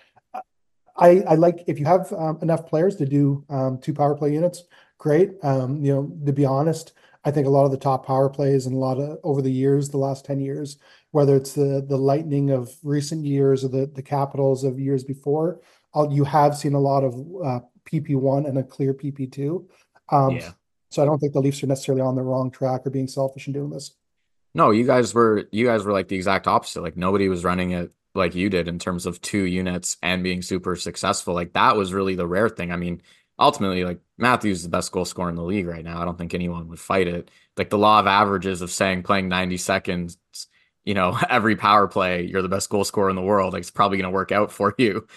I, 0.97 1.21
I 1.27 1.35
like 1.35 1.63
if 1.67 1.79
you 1.79 1.85
have 1.85 2.11
um, 2.13 2.37
enough 2.41 2.67
players 2.67 2.95
to 2.97 3.05
do 3.05 3.43
um, 3.49 3.79
two 3.79 3.93
power 3.93 4.15
play 4.15 4.33
units, 4.33 4.63
great. 4.97 5.31
Um, 5.43 5.83
you 5.83 5.93
know, 5.93 6.11
to 6.25 6.33
be 6.33 6.45
honest, 6.45 6.93
I 7.23 7.31
think 7.31 7.47
a 7.47 7.49
lot 7.49 7.65
of 7.65 7.71
the 7.71 7.77
top 7.77 8.05
power 8.05 8.29
plays 8.29 8.65
and 8.65 8.75
a 8.75 8.79
lot 8.79 8.99
of 8.99 9.19
over 9.23 9.41
the 9.41 9.51
years, 9.51 9.89
the 9.89 9.97
last 9.97 10.25
10 10.25 10.39
years, 10.39 10.77
whether 11.11 11.35
it's 11.35 11.53
the 11.53 11.83
the 11.87 11.97
lightning 11.97 12.51
of 12.51 12.71
recent 12.83 13.25
years 13.25 13.63
or 13.63 13.69
the 13.69 13.85
the 13.87 14.01
capitals 14.01 14.63
of 14.63 14.79
years 14.79 15.03
before, 15.03 15.59
I'll, 15.93 16.11
you 16.11 16.23
have 16.23 16.55
seen 16.55 16.73
a 16.73 16.79
lot 16.79 17.03
of 17.03 17.13
uh, 17.43 17.59
PP1 17.85 18.47
and 18.47 18.57
a 18.57 18.63
clear 18.63 18.93
PP2. 18.93 19.65
Um, 20.09 20.37
yeah. 20.37 20.51
So 20.89 21.01
I 21.01 21.05
don't 21.05 21.19
think 21.19 21.33
the 21.33 21.41
Leafs 21.41 21.63
are 21.63 21.67
necessarily 21.67 22.01
on 22.01 22.15
the 22.15 22.21
wrong 22.21 22.51
track 22.51 22.85
or 22.85 22.89
being 22.89 23.07
selfish 23.07 23.47
in 23.47 23.53
doing 23.53 23.69
this. 23.69 23.91
No, 24.53 24.71
you 24.71 24.85
guys 24.85 25.13
were 25.13 25.45
you 25.51 25.65
guys 25.65 25.83
were 25.83 25.93
like 25.93 26.07
the 26.07 26.15
exact 26.15 26.47
opposite. 26.47 26.81
Like 26.81 26.97
nobody 26.97 27.29
was 27.29 27.43
running 27.43 27.71
it 27.71 27.91
like 28.13 28.35
you 28.35 28.49
did 28.49 28.67
in 28.67 28.79
terms 28.79 29.05
of 29.05 29.21
two 29.21 29.43
units 29.43 29.97
and 30.01 30.23
being 30.23 30.41
super 30.41 30.75
successful. 30.75 31.33
Like 31.33 31.53
that 31.53 31.75
was 31.75 31.93
really 31.93 32.15
the 32.15 32.27
rare 32.27 32.49
thing. 32.49 32.71
I 32.71 32.75
mean, 32.75 33.01
ultimately, 33.39 33.85
like 33.85 33.99
Matthews 34.17 34.59
is 34.59 34.63
the 34.63 34.69
best 34.69 34.91
goal 34.91 35.05
scorer 35.05 35.29
in 35.29 35.35
the 35.35 35.43
league 35.43 35.67
right 35.67 35.83
now. 35.83 36.01
I 36.01 36.05
don't 36.05 36.17
think 36.17 36.33
anyone 36.33 36.67
would 36.67 36.79
fight 36.79 37.07
it. 37.07 37.31
Like 37.57 37.69
the 37.69 37.77
law 37.77 37.99
of 37.99 38.07
averages 38.07 38.61
of 38.61 38.71
saying 38.71 39.03
playing 39.03 39.29
90 39.29 39.57
seconds, 39.57 40.17
you 40.83 40.93
know, 40.93 41.17
every 41.29 41.55
power 41.55 41.87
play, 41.87 42.23
you're 42.25 42.41
the 42.41 42.49
best 42.49 42.69
goal 42.69 42.83
scorer 42.83 43.09
in 43.09 43.15
the 43.15 43.21
world. 43.21 43.53
Like 43.53 43.61
it's 43.61 43.71
probably 43.71 43.97
gonna 43.97 44.11
work 44.11 44.31
out 44.31 44.51
for 44.51 44.75
you 44.77 45.07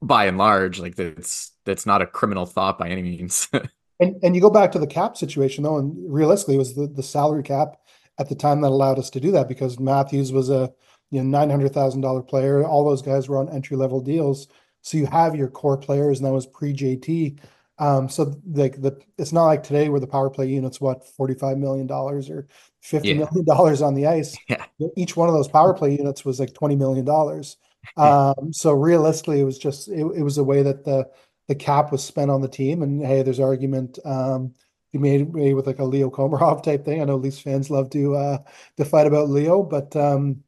by 0.00 0.26
and 0.26 0.38
large. 0.38 0.78
Like 0.78 0.96
that's 0.96 1.52
that's 1.64 1.86
not 1.86 2.02
a 2.02 2.06
criminal 2.06 2.46
thought 2.46 2.78
by 2.78 2.88
any 2.88 3.02
means. 3.02 3.48
and 4.00 4.16
and 4.22 4.34
you 4.34 4.40
go 4.40 4.50
back 4.50 4.72
to 4.72 4.78
the 4.78 4.86
cap 4.86 5.16
situation 5.16 5.64
though, 5.64 5.76
and 5.78 5.94
realistically 6.12 6.54
it 6.54 6.58
was 6.58 6.74
the, 6.74 6.86
the 6.86 7.02
salary 7.02 7.42
cap 7.42 7.76
at 8.18 8.28
the 8.28 8.34
time 8.34 8.60
that 8.60 8.68
allowed 8.68 8.98
us 8.98 9.10
to 9.10 9.20
do 9.20 9.30
that 9.32 9.48
because 9.48 9.78
Matthews 9.78 10.32
was 10.32 10.50
a 10.50 10.72
you 11.10 11.22
know 11.22 11.28
nine 11.28 11.50
hundred 11.50 11.72
thousand 11.72 12.00
dollar 12.00 12.22
player. 12.22 12.64
All 12.64 12.84
those 12.84 13.02
guys 13.02 13.28
were 13.28 13.38
on 13.38 13.48
entry 13.48 13.76
level 13.76 14.00
deals, 14.00 14.48
so 14.82 14.98
you 14.98 15.06
have 15.06 15.36
your 15.36 15.48
core 15.48 15.76
players, 15.78 16.18
and 16.18 16.26
that 16.26 16.32
was 16.32 16.46
pre 16.46 16.72
JT. 16.72 17.38
Um, 17.78 18.08
so 18.08 18.40
like 18.52 18.80
the 18.80 19.00
it's 19.18 19.32
not 19.32 19.46
like 19.46 19.62
today 19.62 19.88
where 19.88 20.00
the 20.00 20.06
power 20.06 20.30
play 20.30 20.46
unit's 20.46 20.80
what 20.80 21.06
forty 21.16 21.34
five 21.34 21.58
million 21.58 21.86
dollars 21.86 22.30
or 22.30 22.46
fifty 22.82 23.08
yeah. 23.08 23.14
million 23.14 23.44
dollars 23.44 23.82
on 23.82 23.94
the 23.94 24.06
ice. 24.06 24.36
Yeah. 24.48 24.64
Each 24.96 25.16
one 25.16 25.28
of 25.28 25.34
those 25.34 25.48
power 25.48 25.72
play 25.72 25.96
units 25.96 26.24
was 26.24 26.40
like 26.40 26.54
twenty 26.54 26.76
million 26.76 27.04
dollars. 27.04 27.56
Um, 27.98 28.50
so 28.50 28.72
realistically, 28.72 29.40
it 29.40 29.44
was 29.44 29.58
just 29.58 29.88
it, 29.88 30.06
it 30.16 30.22
was 30.22 30.38
a 30.38 30.44
way 30.44 30.62
that 30.62 30.86
the 30.86 31.06
the 31.48 31.54
cap 31.54 31.92
was 31.92 32.02
spent 32.02 32.30
on 32.30 32.40
the 32.40 32.48
team. 32.48 32.82
And 32.82 33.04
hey, 33.04 33.22
there's 33.22 33.40
argument 33.40 33.98
um, 34.06 34.54
he 34.94 34.98
made 34.98 35.34
me 35.34 35.54
with 35.54 35.66
like 35.66 35.80
a 35.80 35.84
Leo 35.84 36.08
Komarov 36.08 36.62
type 36.62 36.84
thing. 36.84 37.02
I 37.02 37.04
know 37.04 37.16
Leafs 37.16 37.40
fans 37.40 37.68
love 37.68 37.90
to 37.90 38.14
uh 38.14 38.38
to 38.76 38.84
fight 38.84 39.08
about 39.08 39.28
Leo, 39.28 39.60
but 39.60 39.94
um 39.96 40.44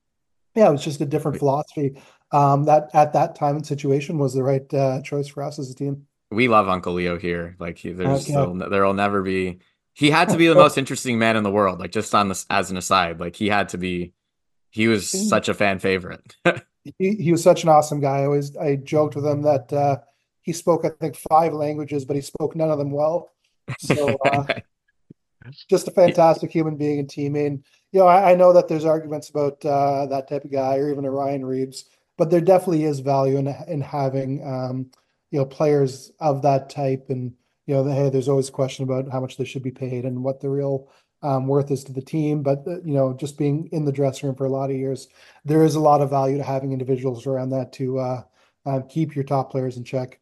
yeah, 0.55 0.69
it 0.69 0.73
was 0.73 0.85
just 0.85 1.01
a 1.01 1.05
different 1.05 1.39
philosophy. 1.39 2.01
Um 2.31 2.63
that 2.67 2.89
at 2.95 3.13
that 3.15 3.35
time 3.35 3.57
and 3.57 3.67
situation 3.67 4.19
was 4.19 4.35
the 4.35 4.45
right 4.45 4.73
uh 4.73 5.03
choice 5.03 5.27
for 5.27 5.43
us 5.43 5.59
as 5.59 5.69
a 5.69 5.75
team. 5.75 6.07
We 6.31 6.47
love 6.47 6.69
Uncle 6.69 6.93
Leo 6.93 7.19
here. 7.19 7.57
Like 7.59 7.79
he, 7.79 7.91
there's 7.91 8.31
okay. 8.31 8.69
there'll 8.71 8.95
never 8.95 9.21
be 9.21 9.59
he 9.95 10.11
had 10.11 10.29
to 10.29 10.37
be 10.37 10.47
the 10.47 10.55
most 10.65 10.79
interesting 10.79 11.19
man 11.19 11.37
in 11.37 11.43
the 11.43 11.51
world, 11.51 11.81
like 11.81 11.91
just 11.91 12.15
on 12.15 12.29
this 12.29 12.47
as 12.49 12.71
an 12.71 12.77
aside. 12.77 13.19
Like 13.19 13.35
he 13.35 13.49
had 13.49 13.71
to 13.71 13.79
be 13.79 14.13
he 14.71 14.87
was 14.87 15.11
such 15.29 15.49
a 15.49 15.55
fan 15.55 15.81
favorite. 15.81 16.37
he, 16.85 17.17
he 17.17 17.33
was 17.33 17.43
such 17.43 17.65
an 17.65 17.69
awesome 17.69 17.99
guy. 17.99 18.19
I 18.19 18.27
always 18.27 18.57
I 18.57 18.77
joked 18.77 19.17
with 19.17 19.27
him 19.27 19.43
that 19.43 19.73
uh, 19.73 19.97
he 20.43 20.53
spoke 20.53 20.85
I 20.85 20.91
think 20.91 21.17
five 21.17 21.53
languages, 21.53 22.05
but 22.05 22.15
he 22.15 22.23
spoke 22.23 22.55
none 22.55 22.71
of 22.71 22.79
them 22.79 22.93
well. 22.93 23.33
So 23.79 24.17
uh, 24.25 24.45
just 25.69 25.89
a 25.89 25.93
fantastic 25.93 26.51
human 26.51 26.77
being 26.77 26.99
and 26.99 27.09
teammate. 27.09 27.47
And, 27.47 27.65
you 27.93 28.01
know, 28.01 28.07
I, 28.07 28.33
I, 28.33 28.35
know 28.35 28.53
that 28.53 28.69
there's 28.69 28.85
arguments 28.85 29.31
about 29.31 29.65
uh, 29.65 30.07
that 30.07 30.29
type 30.29 30.45
of 30.45 30.53
guy 30.53 30.77
or 30.77 30.91
even 30.91 31.05
a 31.05 31.11
Ryan 31.11 31.45
Reaves, 31.45 31.85
but 32.19 32.31
there 32.31 32.41
definitely 32.41 32.85
is 32.85 33.01
value 33.01 33.39
in 33.39 33.49
in 33.69 33.81
having 33.81 34.47
um, 34.47 34.91
you 35.31 35.39
know 35.39 35.47
players 35.47 36.11
of 36.21 36.43
that 36.43 36.71
type. 36.71 37.07
And 37.09 37.33
you 37.67 37.75
know, 37.75 37.85
the, 37.85 37.95
hey, 37.95 38.11
there's 38.11 38.29
always 38.29 38.49
a 38.49 38.53
question 38.53 38.85
about 38.85 39.11
how 39.11 39.21
much 39.21 39.37
they 39.37 39.45
should 39.45 39.63
be 39.63 39.71
paid 39.71 40.05
and 40.05 40.23
what 40.23 40.41
the 40.41 40.51
real 40.51 40.89
um, 41.23 41.47
worth 41.47 41.71
is 41.71 41.85
to 41.85 41.93
the 41.93 42.03
team. 42.03 42.43
But 42.43 42.65
uh, 42.67 42.81
you 42.83 42.95
know, 42.95 43.15
just 43.15 43.39
being 43.39 43.69
in 43.73 43.85
the 43.85 43.93
dressing 43.93 44.29
room 44.29 44.37
for 44.37 44.47
a 44.47 44.51
lot 44.51 44.71
of 44.71 44.77
years, 44.77 45.09
there 45.45 45.65
is 45.65 45.75
a 45.75 45.81
lot 45.81 46.01
of 46.01 46.11
value 46.11 46.39
to 46.39 46.45
having 46.45 46.73
individuals 46.73 47.27
around 47.27 47.51
that 47.51 47.73
to 47.75 47.99
uh, 47.99 48.23
uh, 48.65 48.81
keep 48.89 49.15
your 49.15 49.25
top 49.25 49.51
players 49.51 49.77
in 49.77 49.85
check. 49.85 50.21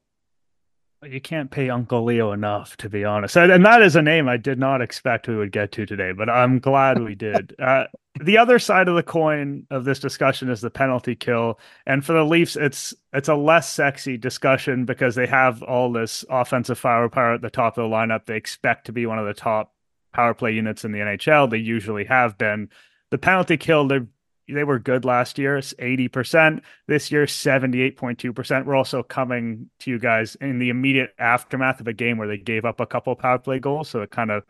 You 1.07 1.21
can't 1.21 1.51
pay 1.51 1.71
Uncle 1.71 2.05
Leo 2.05 2.33
enough, 2.33 2.77
to 2.79 2.89
be 2.89 3.05
honest. 3.05 3.37
And 3.37 3.65
that 3.65 3.83
is 3.83 3.97
a 3.97 4.03
name 4.03 4.29
I 4.29 4.37
did 4.37 4.59
not 4.59 4.81
expect 4.81 5.29
we 5.29 5.37
would 5.37 5.53
get 5.53 5.73
to 5.73 5.87
today, 5.87 6.13
but 6.13 6.31
I'm 6.31 6.59
glad 6.59 7.03
we 7.03 7.15
did. 7.15 7.55
Uh, 7.65 7.87
the 8.21 8.39
other 8.39 8.59
side 8.59 8.89
of 8.89 8.95
the 8.95 9.03
coin 9.03 9.67
of 9.71 9.85
this 9.85 9.99
discussion 9.99 10.49
is 10.49 10.61
the 10.61 10.71
penalty 10.71 11.17
kill, 11.17 11.59
and 11.87 12.05
for 12.05 12.13
the 12.13 12.25
Leafs, 12.25 12.55
it's 12.57 12.95
it's 13.13 13.29
a 13.29 13.35
less 13.35 13.73
sexy 13.73 14.17
discussion 14.17 14.85
because 14.85 15.15
they 15.15 15.27
have 15.27 15.63
all 15.63 15.91
this 15.91 16.25
offensive 16.31 16.79
firepower 16.79 17.35
at 17.35 17.43
the 17.43 17.51
top 17.51 17.77
of 17.77 17.89
the 17.89 17.97
lineup. 17.97 18.27
They 18.27 18.37
expect 18.37 18.87
to 18.87 18.93
be 18.93 19.07
one 19.07 19.19
of 19.19 19.27
the 19.27 19.35
top 19.35 19.75
power 20.13 20.35
play 20.35 20.53
units 20.53 20.85
in 20.85 20.93
the 20.93 21.01
NHL. 21.01 21.51
They 21.51 21.59
usually 21.59 22.05
have 22.05 22.39
been. 22.39 22.71
The 23.11 23.19
penalty 23.19 23.57
kill, 23.57 23.89
they 23.89 24.01
they 24.49 24.65
were 24.65 24.79
good 24.79 25.05
last 25.05 25.39
year, 25.39 25.59
80%. 25.59 26.61
This 26.87 27.11
year, 27.11 27.27
78.2%. 27.27 28.65
We're 28.67 28.77
also 28.77 29.03
coming 29.03 29.71
to 29.81 29.91
you 29.91 29.99
guys 29.99 30.35
in 30.37 30.59
the 30.59 30.71
immediate 30.71 31.15
aftermath 31.19 31.81
of 31.81 31.89
a 31.89 31.93
game 31.93 32.19
where 32.19 32.29
they 32.29 32.39
gave 32.39 32.65
up 32.65 32.81
a 32.81 32.87
couple 32.87 33.15
power 33.17 33.39
play 33.39 33.59
goals. 33.59 33.89
So 33.89 34.03
it 34.03 34.11
kind 34.11 34.31
of 34.31 34.45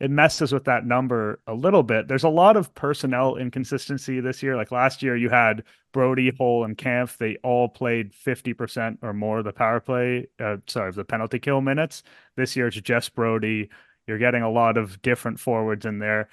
it 0.00 0.10
messes 0.10 0.50
with 0.50 0.64
that 0.64 0.86
number 0.86 1.40
a 1.46 1.52
little 1.52 1.82
bit. 1.82 2.08
There's 2.08 2.24
a 2.24 2.30
lot 2.30 2.56
of 2.56 2.74
personnel 2.74 3.36
inconsistency 3.36 4.18
this 4.20 4.42
year. 4.42 4.56
Like 4.56 4.72
last 4.72 5.02
year, 5.02 5.14
you 5.14 5.28
had 5.28 5.62
Brodie, 5.92 6.32
Holl, 6.36 6.64
and 6.64 6.76
Kampf. 6.76 7.18
They 7.18 7.36
all 7.42 7.68
played 7.68 8.12
50% 8.14 8.98
or 9.02 9.12
more 9.12 9.40
of 9.40 9.44
the 9.44 9.52
power 9.52 9.78
play, 9.78 10.28
uh, 10.38 10.56
sorry, 10.66 10.88
of 10.88 10.94
the 10.94 11.04
penalty 11.04 11.38
kill 11.38 11.60
minutes. 11.60 12.02
This 12.34 12.56
year, 12.56 12.68
it's 12.68 12.80
just 12.80 13.14
Brodie. 13.14 13.68
You're 14.06 14.18
getting 14.18 14.42
a 14.42 14.50
lot 14.50 14.78
of 14.78 15.02
different 15.02 15.38
forwards 15.38 15.84
in 15.84 15.98
there. 15.98 16.30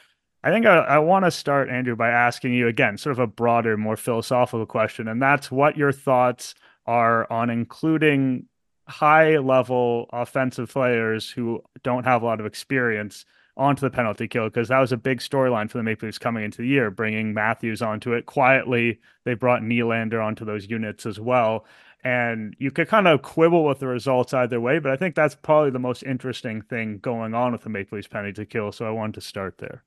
I 0.48 0.52
think 0.52 0.66
I, 0.66 0.78
I 0.78 1.00
want 1.00 1.26
to 1.26 1.32
start, 1.32 1.68
Andrew, 1.68 1.98
by 1.98 2.08
asking 2.08 2.54
you 2.54 2.70
again, 2.70 2.98
sort 2.98 3.12
of 3.12 3.20
a 3.20 3.28
broader, 3.28 3.76
more 3.76 3.98
philosophical 3.98 4.66
question, 4.66 5.10
and 5.10 5.22
that's 5.22 5.52
what 5.52 5.76
your 5.76 5.92
thoughts 5.92 6.56
are 6.86 7.30
on 7.30 7.50
including 7.50 8.46
high 8.88 9.40
level 9.40 10.10
offensive 10.14 10.72
players 10.72 11.30
who 11.30 11.62
don't 11.84 12.06
have 12.06 12.22
a 12.22 12.26
lot 12.26 12.40
of 12.40 12.46
experience 12.46 13.26
onto 13.58 13.82
the 13.82 13.90
penalty 13.90 14.26
kill 14.26 14.46
because 14.46 14.70
that 14.70 14.80
was 14.80 14.94
a 14.94 14.98
big 14.98 15.20
storyline 15.20 15.70
for 15.70 15.80
the 15.80 15.84
Maple 15.84 16.08
Leafs 16.08 16.18
coming 16.18 16.46
into 16.46 16.62
the 16.62 16.68
year, 16.70 16.90
bringing 16.92 17.34
Matthews 17.34 17.82
onto 17.82 18.14
it 18.14 18.26
quietly. 18.26 19.02
They 19.26 19.34
brought 19.34 19.64
Nylander 19.64 20.24
onto 20.24 20.46
those 20.46 20.70
units 20.70 21.06
as 21.06 21.20
well. 21.20 21.66
And 22.06 22.56
you 22.58 22.72
could 22.72 22.88
kind 22.88 23.10
of 23.10 23.22
quibble 23.22 23.66
with 23.66 23.80
the 23.80 23.88
results 23.88 24.34
either 24.34 24.62
way, 24.62 24.80
but 24.80 24.94
I 24.94 24.96
think 24.96 25.14
that's 25.14 25.36
probably 25.36 25.72
the 25.72 25.80
most 25.80 26.04
interesting 26.04 26.62
thing 26.62 27.00
going 27.00 27.34
on 27.34 27.52
with 27.52 27.64
the 27.64 27.70
Maple 27.70 27.98
Leafs 27.98 28.08
penalty 28.08 28.46
kill. 28.46 28.72
So 28.72 28.88
I 28.88 28.92
wanted 28.92 29.16
to 29.16 29.22
start 29.22 29.58
there. 29.58 29.84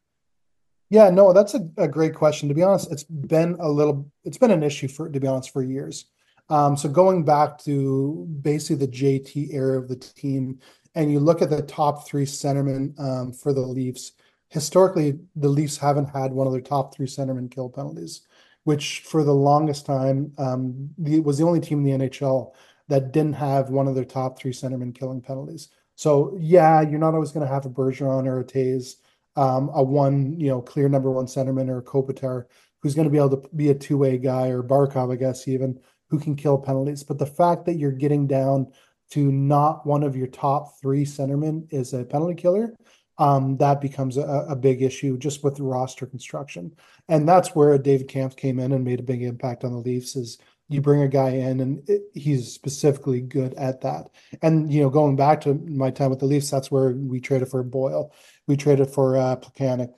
Yeah, 0.90 1.10
no, 1.10 1.32
that's 1.32 1.54
a, 1.54 1.68
a 1.76 1.88
great 1.88 2.14
question. 2.14 2.48
To 2.48 2.54
be 2.54 2.62
honest, 2.62 2.90
it's 2.90 3.04
been 3.04 3.56
a 3.60 3.68
little, 3.68 4.10
it's 4.24 4.38
been 4.38 4.50
an 4.50 4.62
issue 4.62 4.88
for, 4.88 5.08
to 5.08 5.20
be 5.20 5.26
honest, 5.26 5.52
for 5.52 5.62
years. 5.62 6.06
Um, 6.48 6.76
so 6.76 6.88
going 6.88 7.24
back 7.24 7.58
to 7.60 8.26
basically 8.42 8.84
the 8.86 8.92
JT 8.92 9.54
era 9.54 9.78
of 9.78 9.88
the 9.88 9.96
team, 9.96 10.58
and 10.96 11.12
you 11.12 11.20
look 11.20 11.42
at 11.42 11.50
the 11.50 11.62
top 11.62 12.08
three 12.08 12.26
centermen 12.26 12.98
um, 12.98 13.32
for 13.32 13.52
the 13.52 13.60
Leafs, 13.60 14.12
historically, 14.48 15.20
the 15.36 15.48
Leafs 15.48 15.76
haven't 15.76 16.10
had 16.10 16.32
one 16.32 16.48
of 16.48 16.52
their 16.52 16.60
top 16.60 16.92
three 16.92 17.06
centermen 17.06 17.50
kill 17.50 17.68
penalties 17.70 18.22
which 18.64 19.00
for 19.00 19.24
the 19.24 19.34
longest 19.34 19.86
time 19.86 20.32
um, 20.38 20.90
the, 20.98 21.20
was 21.20 21.38
the 21.38 21.44
only 21.44 21.60
team 21.60 21.84
in 21.86 21.98
the 21.98 22.06
NHL 22.08 22.52
that 22.88 23.12
didn't 23.12 23.34
have 23.34 23.70
one 23.70 23.86
of 23.86 23.94
their 23.94 24.04
top 24.04 24.38
three 24.38 24.52
centermen 24.52 24.94
killing 24.94 25.20
penalties. 25.20 25.68
So 25.94 26.36
yeah, 26.40 26.80
you're 26.80 26.98
not 26.98 27.14
always 27.14 27.32
going 27.32 27.46
to 27.46 27.52
have 27.52 27.66
a 27.66 27.70
Bergeron 27.70 28.26
or 28.26 28.40
a 28.40 28.44
um, 28.44 28.96
a 29.36 29.82
one 29.82 30.38
you 30.38 30.48
know 30.48 30.60
clear 30.60 30.88
number 30.88 31.10
one 31.10 31.26
centerman 31.26 31.68
or 31.68 31.78
a 31.78 31.82
Kopitar 31.82 32.44
who's 32.82 32.94
going 32.94 33.06
to 33.06 33.12
be 33.12 33.18
able 33.18 33.36
to 33.36 33.48
be 33.54 33.70
a 33.70 33.74
two 33.74 33.98
way 33.98 34.18
guy 34.18 34.48
or 34.48 34.62
Barkov, 34.62 35.12
I 35.12 35.16
guess 35.16 35.46
even 35.46 35.78
who 36.08 36.18
can 36.18 36.34
kill 36.34 36.58
penalties. 36.58 37.02
But 37.02 37.18
the 37.18 37.26
fact 37.26 37.66
that 37.66 37.76
you're 37.76 37.92
getting 37.92 38.26
down 38.26 38.72
to 39.10 39.30
not 39.30 39.86
one 39.86 40.02
of 40.02 40.16
your 40.16 40.28
top 40.28 40.80
three 40.80 41.04
centermen 41.04 41.66
is 41.72 41.92
a 41.92 42.04
penalty 42.04 42.34
killer 42.34 42.74
um, 43.20 43.58
that 43.58 43.82
becomes 43.82 44.16
a, 44.16 44.46
a, 44.48 44.56
big 44.56 44.80
issue 44.80 45.18
just 45.18 45.44
with 45.44 45.56
the 45.56 45.62
roster 45.62 46.06
construction. 46.06 46.74
And 47.08 47.28
that's 47.28 47.54
where 47.54 47.76
David 47.76 48.08
Kampf 48.08 48.34
came 48.34 48.58
in 48.58 48.72
and 48.72 48.82
made 48.82 48.98
a 48.98 49.04
big 49.04 49.22
impact 49.22 49.62
on 49.62 49.72
the 49.72 49.78
Leafs 49.78 50.16
is 50.16 50.38
you 50.70 50.80
bring 50.80 51.02
a 51.02 51.08
guy 51.08 51.30
in 51.30 51.60
and 51.60 51.86
it, 51.86 52.04
he's 52.14 52.50
specifically 52.50 53.20
good 53.20 53.52
at 53.54 53.82
that. 53.82 54.08
And, 54.40 54.72
you 54.72 54.80
know, 54.80 54.88
going 54.88 55.16
back 55.16 55.42
to 55.42 55.52
my 55.52 55.90
time 55.90 56.08
with 56.08 56.20
the 56.20 56.24
Leafs, 56.24 56.50
that's 56.50 56.70
where 56.70 56.92
we 56.92 57.20
traded 57.20 57.48
for 57.48 57.62
Boyle. 57.62 58.10
We 58.50 58.56
traded 58.56 58.90
for 58.90 59.16
uh, 59.16 59.36
Plekanec. 59.36 59.94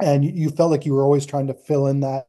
And 0.00 0.24
you, 0.24 0.50
felt 0.50 0.72
like 0.72 0.84
you 0.84 0.92
were 0.92 1.04
always 1.04 1.24
trying 1.24 1.46
to 1.46 1.54
fill 1.54 1.86
in 1.86 2.00
that 2.00 2.26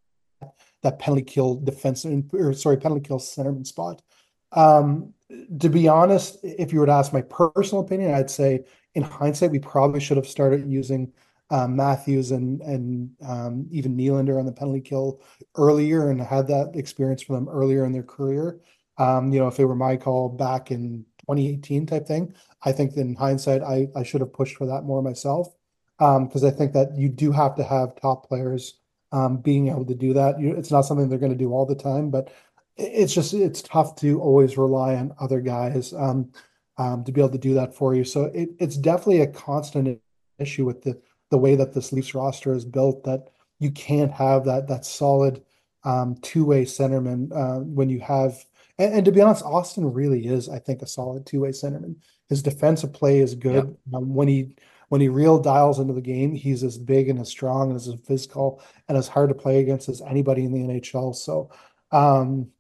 that 0.84 1.00
penalty 1.00 1.24
kill 1.24 1.56
defense 1.56 2.06
or 2.06 2.54
sorry, 2.54 2.78
penalty 2.78 3.02
kill 3.02 3.18
centerman 3.18 3.66
spot. 3.66 4.04
Um, 4.52 5.16
to 5.60 5.68
be 5.68 5.88
honest, 5.88 6.38
if 6.44 6.72
you 6.72 6.80
were 6.80 6.86
to 6.86 6.92
ask 6.92 7.12
my 7.12 7.24
personal 7.24 7.84
opinion, 7.84 8.14
I'd 8.14 8.30
say 8.30 8.66
in 8.94 9.02
hindsight, 9.02 9.50
we 9.50 9.58
probably 9.58 10.00
should 10.00 10.18
have 10.18 10.28
started 10.28 10.72
using 10.72 11.12
um, 11.50 11.76
Matthews 11.76 12.30
and 12.32 12.62
and 12.62 13.10
um, 13.28 13.68
even 13.72 13.98
Nylander 13.98 14.40
on 14.40 14.46
the 14.46 14.52
penalty 14.52 14.82
kill 14.82 15.22
earlier 15.56 16.12
and 16.12 16.22
had 16.22 16.48
that 16.50 16.74
experience 16.76 17.24
for 17.24 17.34
them 17.34 17.50
earlier 17.50 17.84
in 17.84 17.92
their 17.92 18.04
career. 18.04 18.60
Um, 19.00 19.34
you 19.34 19.40
know, 19.40 19.48
if 19.48 19.60
it 19.60 19.66
were 19.66 19.76
my 19.76 19.98
call 19.98 20.30
back 20.30 20.70
in 20.70 21.04
2018 21.22 21.88
type 21.88 22.08
thing, 22.08 22.36
I 22.64 22.72
think 22.72 22.96
in 22.98 23.16
hindsight, 23.16 23.62
I 23.62 23.88
I 23.96 24.04
should 24.04 24.22
have 24.22 24.34
pushed 24.34 24.58
for 24.58 24.68
that 24.68 24.84
more 24.84 25.02
myself 25.02 25.54
because 25.98 26.44
um, 26.44 26.48
I 26.48 26.52
think 26.52 26.74
that 26.74 26.96
you 26.96 27.10
do 27.10 27.32
have 27.32 27.56
to 27.56 27.64
have 27.64 28.00
top 28.00 28.28
players 28.28 28.80
um, 29.12 29.38
being 29.38 29.70
able 29.70 29.86
to 29.86 29.96
do 29.96 30.14
that. 30.14 30.40
You, 30.40 30.56
it's 30.56 30.72
not 30.72 30.82
something 30.82 31.10
they're 31.10 31.18
going 31.18 31.32
to 31.32 31.38
do 31.38 31.54
all 31.54 31.66
the 31.66 31.76
time, 31.76 32.10
but 32.10 32.32
it's 32.76 33.14
just 33.14 33.34
it's 33.34 33.62
tough 33.62 33.96
to 33.98 34.20
always 34.22 34.58
rely 34.58 34.96
on 34.96 35.16
other 35.20 35.42
guys. 35.42 35.94
Um, 35.94 36.32
um, 36.78 37.04
to 37.04 37.12
be 37.12 37.22
able 37.22 37.32
to 37.32 37.38
do 37.38 37.56
that 37.56 37.74
for 37.74 37.96
you. 37.96 38.04
So 38.04 38.26
it, 38.26 38.50
it's 38.60 38.78
definitely 38.78 39.22
a 39.22 39.28
constant 39.28 40.00
issue 40.38 40.66
with 40.66 40.84
the 40.84 41.02
the 41.30 41.38
way 41.38 41.56
that 41.56 41.74
this 41.74 41.92
Leafs 41.92 42.16
roster 42.16 42.54
is 42.54 42.64
built 42.64 43.04
that 43.04 43.30
you 43.60 43.72
can't 43.72 44.12
have 44.12 44.46
that 44.46 44.68
that 44.68 44.86
solid 44.86 45.44
um, 45.84 46.16
two 46.22 46.46
way 46.46 46.66
centerman 46.66 47.32
uh, 47.36 47.62
when 47.62 47.90
you 47.90 48.00
have. 48.02 48.46
And, 48.78 48.94
and, 48.94 49.06
to 49.06 49.12
be 49.12 49.22
honest, 49.22 49.44
Auston 49.44 49.90
really 49.94 50.28
is, 50.28 50.50
I 50.50 50.60
think, 50.60 50.82
a 50.82 50.88
solid 50.88 51.26
two 51.26 51.42
way 51.42 51.50
centerman. 51.50 51.96
His 52.30 52.44
defensive 52.44 52.94
play 52.94 53.20
is 53.20 53.36
good. 53.36 53.56
Yep. 53.56 53.96
Um, 53.96 54.14
when 54.14 54.28
he 54.28 54.56
when 54.90 55.02
he 55.02 55.10
real 55.10 55.40
dials 55.40 55.80
into 55.80 55.94
the 55.94 56.02
game, 56.02 56.34
he's 56.34 56.64
as 56.64 56.78
big 56.78 57.10
and 57.10 57.20
as 57.20 57.30
strong 57.30 57.70
and 57.70 57.76
as 57.76 57.94
physical 58.06 58.62
and 58.88 58.98
as 58.98 59.08
hard 59.08 59.30
to 59.30 59.36
play 59.36 59.60
against 59.60 59.90
as 59.90 60.02
anybody 60.02 60.46
in 60.46 60.54
the 60.54 60.60
NHL. 60.60 61.16
So 61.16 61.52
um, 61.92 62.52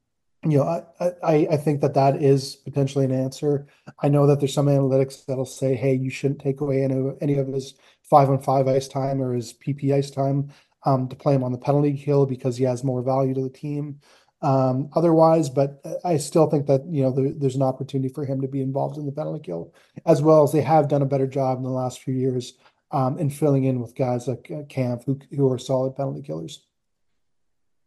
you 0.43 0.57
know, 0.57 0.63
I, 0.99 1.11
I, 1.23 1.47
I 1.51 1.57
think 1.57 1.81
that 1.81 1.95
that 1.95 2.21
is 2.21 2.55
potentially 2.55 3.05
an 3.05 3.11
answer. 3.11 3.67
I 3.99 4.07
know 4.07 4.27
that 4.27 4.39
there's 4.39 4.53
some 4.53 4.67
analytics 4.67 5.25
that'll 5.25 5.45
say, 5.45 5.75
hey, 5.75 5.93
you 5.93 6.09
shouldn't 6.09 6.39
take 6.39 6.61
away 6.61 6.83
any, 6.83 7.11
any 7.21 7.37
of 7.37 7.47
his 7.47 7.73
five 8.03 8.29
on 8.29 8.39
five 8.39 8.67
ice 8.67 8.87
time 8.87 9.21
or 9.21 9.33
his 9.33 9.53
PP 9.53 9.93
ice 9.93 10.11
time 10.11 10.49
um, 10.85 11.09
to 11.09 11.15
play 11.15 11.33
him 11.33 11.43
on 11.43 11.51
the 11.51 11.57
penalty 11.57 11.93
kill 11.97 12.25
because 12.25 12.55
he 12.55 12.63
has 12.63 12.83
more 12.83 13.01
value 13.01 13.33
to 13.33 13.41
the 13.41 13.49
team. 13.49 13.99
Um, 14.41 14.89
otherwise, 14.95 15.49
but 15.49 15.83
I 16.05 16.17
still 16.17 16.47
think 16.47 16.67
that 16.67 16.85
you 16.85 17.01
know 17.01 17.11
there, 17.11 17.31
there's 17.31 17.55
an 17.55 17.63
opportunity 17.63 18.13
for 18.13 18.23
him 18.23 18.41
to 18.41 18.47
be 18.47 18.61
involved 18.61 18.97
in 18.97 19.05
the 19.05 19.11
penalty 19.11 19.43
kill 19.43 19.73
as 20.05 20.21
well 20.21 20.43
as 20.43 20.51
they 20.51 20.61
have 20.61 20.87
done 20.87 21.01
a 21.01 21.07
better 21.07 21.25
job 21.25 21.57
in 21.57 21.63
the 21.63 21.69
last 21.69 22.03
few 22.03 22.13
years 22.13 22.53
um, 22.91 23.17
in 23.17 23.31
filling 23.31 23.63
in 23.63 23.81
with 23.81 23.95
guys 23.95 24.27
like 24.27 24.51
uh, 24.51 24.61
Kampf 24.69 25.05
who 25.05 25.19
who 25.35 25.51
are 25.51 25.57
solid 25.57 25.95
penalty 25.95 26.21
killers. 26.21 26.67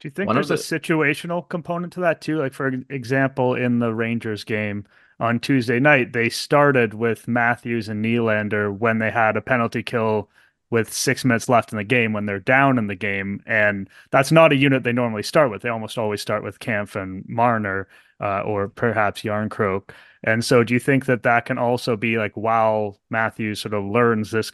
Do 0.00 0.08
you 0.08 0.10
think 0.10 0.26
One 0.26 0.34
there's 0.34 0.48
the... 0.48 0.54
a 0.54 0.56
situational 0.56 1.48
component 1.48 1.92
to 1.92 2.00
that 2.00 2.20
too? 2.20 2.38
Like 2.38 2.52
for 2.52 2.66
example, 2.88 3.54
in 3.54 3.78
the 3.78 3.94
Rangers 3.94 4.42
game 4.42 4.86
on 5.20 5.38
Tuesday 5.38 5.78
night, 5.78 6.12
they 6.12 6.30
started 6.30 6.94
with 6.94 7.28
Matthews 7.28 7.88
and 7.88 8.04
Nylander 8.04 8.76
when 8.76 8.98
they 8.98 9.12
had 9.12 9.36
a 9.36 9.42
penalty 9.42 9.84
kill 9.84 10.28
with 10.70 10.92
six 10.92 11.24
minutes 11.24 11.48
left 11.48 11.72
in 11.72 11.78
the 11.78 11.84
game 11.84 12.12
when 12.12 12.26
they're 12.26 12.38
down 12.38 12.78
in 12.78 12.86
the 12.86 12.94
game, 12.94 13.42
and 13.46 13.88
that's 14.10 14.32
not 14.32 14.52
a 14.52 14.56
unit 14.56 14.84
they 14.84 14.92
normally 14.92 15.22
start 15.22 15.50
with. 15.50 15.62
They 15.62 15.68
almost 15.68 15.98
always 15.98 16.22
start 16.22 16.42
with 16.42 16.60
Kampf 16.60 16.96
and 16.96 17.24
Marner, 17.28 17.88
uh, 18.20 18.42
or 18.42 18.68
perhaps 18.68 19.22
Jarnkrok. 19.22 19.90
And 20.22 20.44
so, 20.44 20.62
do 20.62 20.74
you 20.74 20.80
think 20.80 21.06
that 21.06 21.22
that 21.22 21.46
can 21.46 21.58
also 21.58 21.96
be 21.96 22.18
like 22.18 22.36
while 22.36 22.98
Matthews 23.10 23.60
sort 23.60 23.74
of 23.74 23.84
learns 23.84 24.30
this 24.30 24.50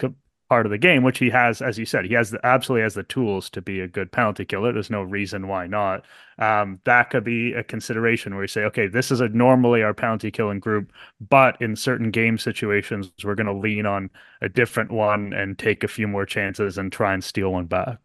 part 0.49 0.65
of 0.67 0.71
the 0.71 0.79
game, 0.79 1.03
which 1.03 1.19
he 1.19 1.31
has, 1.31 1.61
as 1.61 1.79
you 1.79 1.85
said, 1.85 2.05
he 2.05 2.15
has 2.15 2.31
the, 2.31 2.45
absolutely 2.47 2.83
has 2.83 2.95
the 2.95 3.03
tools 3.03 3.51
to 3.51 3.61
be 3.61 3.81
a 3.81 3.89
good 3.89 4.13
penalty 4.13 4.45
killer. 4.45 4.73
There's 4.73 4.91
no 4.91 5.03
reason 5.03 5.49
why 5.49 5.67
not. 5.67 6.05
Um, 6.39 6.81
that 6.85 7.11
could 7.11 7.25
be 7.25 7.53
a 7.53 7.65
consideration 7.65 8.35
where 8.35 8.45
you 8.45 8.49
say, 8.49 8.63
okay, 8.65 8.87
this 8.87 9.11
is 9.11 9.21
a 9.21 9.29
normally 9.29 9.83
our 9.83 9.95
penalty 9.95 10.31
killing 10.31 10.61
group, 10.61 10.93
but 11.29 11.61
in 11.61 11.75
certain 11.75 12.11
game 12.11 12.39
situations, 12.39 13.11
we're 13.25 13.35
going 13.35 13.47
to 13.47 13.53
lean 13.53 13.87
on 13.87 14.11
a 14.41 14.49
different 14.49 14.93
one 14.93 15.33
and 15.33 15.59
take 15.59 15.83
a 15.83 15.89
few 15.89 16.07
more 16.07 16.27
chances 16.27 16.79
and 16.79 16.93
try 16.93 17.13
and 17.13 17.25
steal 17.25 17.53
one 17.53 17.67
back. 17.67 17.99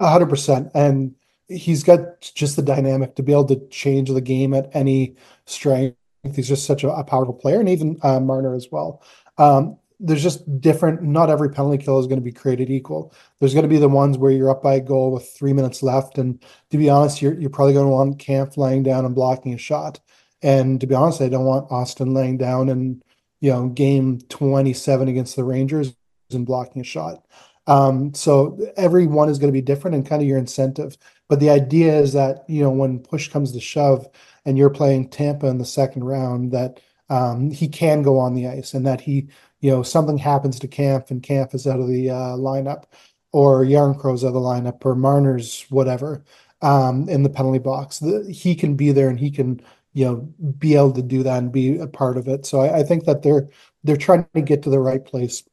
A 0.00 0.08
hundred 0.08 0.30
percent, 0.30 0.70
and 0.74 1.14
he's 1.48 1.84
got 1.84 2.20
just 2.20 2.56
the 2.56 2.62
dynamic 2.62 3.14
to 3.14 3.22
be 3.22 3.32
able 3.32 3.44
to 3.46 3.68
change 3.68 4.10
the 4.10 4.20
game 4.20 4.52
at 4.52 4.74
any 4.74 5.16
strength. 5.44 5.96
He's 6.34 6.48
just 6.48 6.66
such 6.66 6.82
a, 6.82 6.90
a 6.90 7.04
powerful 7.04 7.34
player, 7.34 7.60
and 7.60 7.68
even 7.68 7.98
uh, 8.02 8.18
Marner 8.18 8.54
as 8.54 8.68
well. 8.70 9.02
Um, 9.38 9.78
there's 10.02 10.22
just 10.22 10.60
different. 10.60 11.02
Not 11.02 11.30
every 11.30 11.50
penalty 11.50 11.82
kill 11.82 12.00
is 12.00 12.06
going 12.06 12.18
to 12.18 12.24
be 12.24 12.32
created 12.32 12.68
equal. 12.68 13.14
There's 13.38 13.54
going 13.54 13.62
to 13.62 13.68
be 13.68 13.78
the 13.78 13.88
ones 13.88 14.18
where 14.18 14.32
you're 14.32 14.50
up 14.50 14.62
by 14.62 14.74
a 14.74 14.80
goal 14.80 15.12
with 15.12 15.28
three 15.30 15.52
minutes 15.52 15.82
left, 15.82 16.18
and 16.18 16.42
to 16.70 16.78
be 16.78 16.90
honest, 16.90 17.22
you're 17.22 17.38
you're 17.38 17.50
probably 17.50 17.74
going 17.74 17.86
to 17.86 17.92
want 17.92 18.18
Kampf 18.18 18.56
laying 18.56 18.82
down 18.82 19.04
and 19.04 19.14
blocking 19.14 19.54
a 19.54 19.58
shot. 19.58 20.00
And 20.42 20.80
to 20.80 20.86
be 20.86 20.94
honest, 20.94 21.22
I 21.22 21.28
don't 21.28 21.44
want 21.44 21.70
Auston 21.70 22.14
laying 22.14 22.36
down 22.36 22.68
and 22.68 23.02
you 23.40 23.50
know 23.52 23.68
game 23.68 24.20
27 24.28 25.08
against 25.08 25.36
the 25.36 25.44
Rangers 25.44 25.94
and 26.32 26.44
blocking 26.44 26.82
a 26.82 26.84
shot. 26.84 27.24
Um, 27.68 28.12
so 28.12 28.58
every 28.76 29.06
one 29.06 29.28
is 29.28 29.38
going 29.38 29.52
to 29.52 29.56
be 29.56 29.62
different 29.62 29.94
and 29.94 30.06
kind 30.06 30.20
of 30.20 30.26
your 30.26 30.38
incentive. 30.38 30.96
But 31.28 31.38
the 31.38 31.50
idea 31.50 31.96
is 31.96 32.12
that 32.14 32.44
you 32.48 32.62
know 32.62 32.70
when 32.70 32.98
push 32.98 33.28
comes 33.28 33.52
to 33.52 33.60
shove, 33.60 34.08
and 34.44 34.58
you're 34.58 34.70
playing 34.70 35.10
Tampa 35.10 35.46
in 35.46 35.58
the 35.58 35.64
second 35.64 36.04
round, 36.04 36.50
that 36.52 36.80
um, 37.08 37.50
he 37.50 37.68
can 37.68 38.02
go 38.02 38.18
on 38.18 38.34
the 38.34 38.48
ice 38.48 38.74
and 38.74 38.86
that 38.86 39.02
he 39.02 39.28
you 39.62 39.70
know 39.70 39.82
something 39.82 40.18
happens 40.18 40.58
to 40.58 40.68
Kampf 40.68 41.10
and 41.10 41.22
Kampf 41.22 41.54
is 41.54 41.66
out 41.66 41.80
of 41.80 41.88
the 41.88 42.10
uh, 42.10 42.36
lineup, 42.36 42.84
or 43.32 43.64
Jarnkrok's 43.64 44.24
out 44.24 44.28
of 44.28 44.34
the 44.34 44.40
lineup, 44.40 44.84
or 44.84 44.94
Marner's 44.94 45.64
whatever 45.70 46.24
um, 46.60 47.08
in 47.08 47.22
the 47.22 47.30
penalty 47.30 47.60
box. 47.60 48.00
The, 48.00 48.30
he 48.30 48.54
can 48.54 48.76
be 48.76 48.92
there 48.92 49.08
and 49.08 49.18
he 49.18 49.30
can 49.30 49.62
you 49.94 50.04
know 50.04 50.16
be 50.58 50.74
able 50.74 50.92
to 50.92 51.02
do 51.02 51.22
that 51.22 51.38
and 51.38 51.52
be 51.52 51.78
a 51.78 51.86
part 51.86 52.18
of 52.18 52.28
it. 52.28 52.44
So 52.44 52.60
I, 52.60 52.80
I 52.80 52.82
think 52.82 53.04
that 53.04 53.22
they're 53.22 53.48
they're 53.84 53.96
trying 53.96 54.26
to 54.34 54.42
get 54.42 54.62
to 54.64 54.70
the 54.70 54.80
right 54.80 55.04
place. 55.04 55.44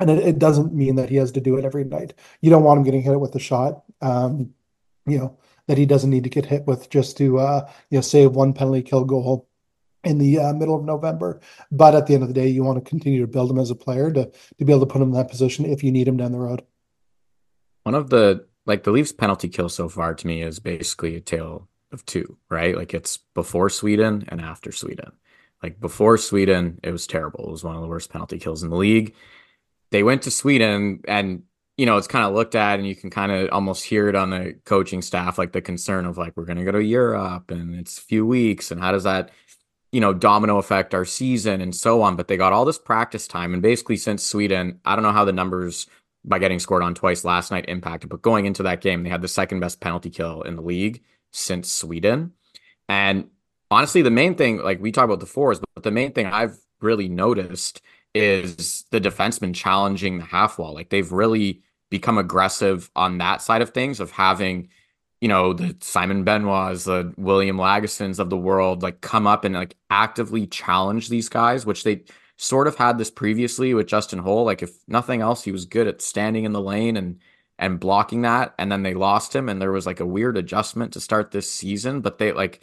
And 0.00 0.10
it, 0.10 0.26
it, 0.26 0.38
doesn't 0.40 0.74
mean 0.74 0.96
that 0.96 1.08
he 1.08 1.16
has 1.16 1.30
to 1.32 1.40
do 1.40 1.56
it 1.56 1.64
every 1.64 1.84
night. 1.84 2.14
You 2.40 2.50
don't 2.50 2.64
want 2.64 2.78
him 2.78 2.84
getting 2.84 3.02
hit 3.02 3.20
with 3.20 3.34
a 3.36 3.38
shot. 3.38 3.84
Um, 4.02 4.52
you 5.06 5.18
know 5.18 5.38
that 5.68 5.78
he 5.78 5.86
doesn't 5.86 6.10
need 6.10 6.24
to 6.24 6.30
get 6.30 6.46
hit 6.46 6.66
with 6.66 6.90
just 6.90 7.16
to 7.18 7.38
uh, 7.38 7.70
you 7.90 7.98
know 7.98 8.02
save 8.02 8.32
one 8.32 8.52
penalty 8.52 8.82
kill 8.82 9.04
goal 9.04 9.48
in 10.04 10.18
the 10.18 10.38
uh, 10.38 10.52
middle 10.52 10.76
of 10.76 10.84
November. 10.84 11.40
But 11.70 11.94
at 11.94 12.06
the 12.06 12.14
end 12.14 12.22
of 12.22 12.28
the 12.28 12.34
day, 12.34 12.48
you 12.48 12.64
want 12.64 12.82
to 12.82 12.88
continue 12.88 13.20
to 13.20 13.26
build 13.26 13.50
him 13.50 13.58
as 13.58 13.70
a 13.70 13.74
player 13.74 14.12
to 14.12 14.30
to 14.58 14.64
be 14.64 14.72
able 14.72 14.86
to 14.86 14.92
put 14.92 15.02
him 15.02 15.08
in 15.08 15.14
that 15.14 15.30
position 15.30 15.64
if 15.64 15.82
you 15.82 15.92
need 15.92 16.08
him 16.08 16.16
down 16.16 16.32
the 16.32 16.38
road. 16.38 16.62
One 17.82 17.94
of 17.94 18.10
the 18.10 18.46
like 18.66 18.84
the 18.84 18.92
Leafs 18.92 19.12
penalty 19.12 19.48
kill 19.48 19.68
so 19.68 19.88
far 19.88 20.14
to 20.14 20.26
me 20.26 20.42
is 20.42 20.58
basically 20.58 21.16
a 21.16 21.20
tale 21.20 21.68
of 21.92 22.04
two, 22.06 22.38
right? 22.48 22.76
Like 22.76 22.94
it's 22.94 23.18
before 23.34 23.70
Sweden 23.70 24.24
and 24.28 24.40
after 24.40 24.72
Sweden. 24.72 25.12
Like 25.62 25.80
before 25.80 26.18
Sweden, 26.18 26.78
it 26.82 26.90
was 26.90 27.06
terrible. 27.06 27.48
It 27.48 27.52
was 27.52 27.64
one 27.64 27.76
of 27.76 27.82
the 27.82 27.88
worst 27.88 28.10
penalty 28.10 28.38
kills 28.38 28.62
in 28.62 28.70
the 28.70 28.76
league. 28.76 29.14
They 29.90 30.02
went 30.02 30.22
to 30.22 30.30
Sweden 30.30 31.00
and 31.06 31.44
you 31.76 31.86
know, 31.86 31.96
it's 31.96 32.06
kind 32.06 32.24
of 32.24 32.34
looked 32.34 32.54
at 32.54 32.78
and 32.78 32.86
you 32.86 32.94
can 32.94 33.10
kind 33.10 33.32
of 33.32 33.48
almost 33.50 33.84
hear 33.84 34.08
it 34.08 34.14
on 34.14 34.30
the 34.30 34.56
coaching 34.64 35.02
staff, 35.02 35.38
like 35.38 35.52
the 35.52 35.60
concern 35.60 36.06
of 36.06 36.16
like, 36.16 36.36
we're 36.36 36.44
going 36.44 36.58
to 36.58 36.64
go 36.64 36.70
to 36.70 36.82
Europe 36.82 37.50
and 37.50 37.74
it's 37.74 37.98
a 37.98 38.02
few 38.02 38.24
weeks. 38.24 38.70
And 38.70 38.80
how 38.80 38.92
does 38.92 39.04
that 39.04 39.30
you 39.94 40.00
know, 40.00 40.12
domino 40.12 40.58
effect 40.58 40.92
our 40.92 41.04
season 41.04 41.60
and 41.60 41.72
so 41.72 42.02
on. 42.02 42.16
But 42.16 42.26
they 42.26 42.36
got 42.36 42.52
all 42.52 42.64
this 42.64 42.78
practice 42.78 43.28
time. 43.28 43.54
And 43.54 43.62
basically, 43.62 43.96
since 43.96 44.24
Sweden, 44.24 44.80
I 44.84 44.96
don't 44.96 45.04
know 45.04 45.12
how 45.12 45.24
the 45.24 45.32
numbers 45.32 45.86
by 46.24 46.40
getting 46.40 46.58
scored 46.58 46.82
on 46.82 46.94
twice 46.94 47.24
last 47.24 47.52
night 47.52 47.66
impacted, 47.68 48.10
but 48.10 48.20
going 48.20 48.46
into 48.46 48.64
that 48.64 48.80
game, 48.80 49.04
they 49.04 49.10
had 49.10 49.22
the 49.22 49.28
second 49.28 49.60
best 49.60 49.78
penalty 49.78 50.10
kill 50.10 50.42
in 50.42 50.56
the 50.56 50.62
league 50.62 51.04
since 51.30 51.70
Sweden. 51.70 52.32
And 52.88 53.28
honestly, 53.70 54.02
the 54.02 54.10
main 54.10 54.34
thing, 54.34 54.58
like 54.58 54.80
we 54.80 54.90
talk 54.90 55.04
about 55.04 55.20
the 55.20 55.26
fours, 55.26 55.60
but 55.74 55.84
the 55.84 55.92
main 55.92 56.12
thing 56.12 56.26
I've 56.26 56.58
really 56.80 57.08
noticed 57.08 57.80
is 58.14 58.84
the 58.90 59.00
defenseman 59.00 59.54
challenging 59.54 60.18
the 60.18 60.24
half 60.24 60.58
wall. 60.58 60.74
Like 60.74 60.88
they've 60.88 61.12
really 61.12 61.62
become 61.88 62.18
aggressive 62.18 62.90
on 62.96 63.18
that 63.18 63.42
side 63.42 63.62
of 63.62 63.70
things 63.70 64.00
of 64.00 64.10
having 64.10 64.70
you 65.24 65.28
know, 65.28 65.54
the 65.54 65.74
Simon 65.80 66.22
Benoit's, 66.22 66.84
the 66.84 67.14
William 67.16 67.56
Lagessons 67.56 68.18
of 68.18 68.28
the 68.28 68.36
world, 68.36 68.82
like 68.82 69.00
come 69.00 69.26
up 69.26 69.46
and 69.46 69.54
like 69.54 69.74
actively 69.88 70.46
challenge 70.46 71.08
these 71.08 71.30
guys, 71.30 71.64
which 71.64 71.82
they 71.82 72.02
sort 72.36 72.66
of 72.66 72.76
had 72.76 72.98
this 72.98 73.10
previously 73.10 73.72
with 73.72 73.86
Justin 73.86 74.18
Holl. 74.18 74.44
Like 74.44 74.62
if 74.62 74.72
nothing 74.86 75.22
else, 75.22 75.42
he 75.42 75.50
was 75.50 75.64
good 75.64 75.86
at 75.86 76.02
standing 76.02 76.44
in 76.44 76.52
the 76.52 76.60
lane 76.60 76.98
and 76.98 77.20
and 77.58 77.80
blocking 77.80 78.20
that. 78.20 78.54
And 78.58 78.70
then 78.70 78.82
they 78.82 78.92
lost 78.92 79.34
him, 79.34 79.48
and 79.48 79.62
there 79.62 79.72
was 79.72 79.86
like 79.86 80.00
a 80.00 80.04
weird 80.04 80.36
adjustment 80.36 80.92
to 80.92 81.00
start 81.00 81.30
this 81.30 81.50
season. 81.50 82.02
But 82.02 82.18
they 82.18 82.32
like 82.32 82.60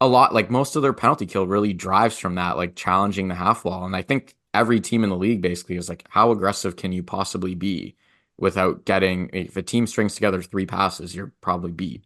a 0.00 0.08
lot, 0.08 0.32
like 0.32 0.50
most 0.50 0.74
of 0.74 0.80
their 0.80 0.94
penalty 0.94 1.26
kill 1.26 1.46
really 1.46 1.74
drives 1.74 2.16
from 2.16 2.36
that, 2.36 2.56
like 2.56 2.76
challenging 2.76 3.28
the 3.28 3.34
half 3.34 3.66
wall. 3.66 3.84
And 3.84 3.94
I 3.94 4.00
think 4.00 4.36
every 4.54 4.80
team 4.80 5.04
in 5.04 5.10
the 5.10 5.18
league 5.18 5.42
basically 5.42 5.76
is 5.76 5.90
like, 5.90 6.06
how 6.08 6.30
aggressive 6.30 6.76
can 6.76 6.92
you 6.92 7.02
possibly 7.02 7.54
be? 7.54 7.94
Without 8.38 8.84
getting 8.84 9.30
if 9.32 9.56
a 9.56 9.62
team 9.62 9.86
strings 9.86 10.14
together 10.14 10.40
three 10.42 10.66
passes, 10.66 11.14
you're 11.14 11.32
probably 11.40 11.72
beat. 11.72 12.04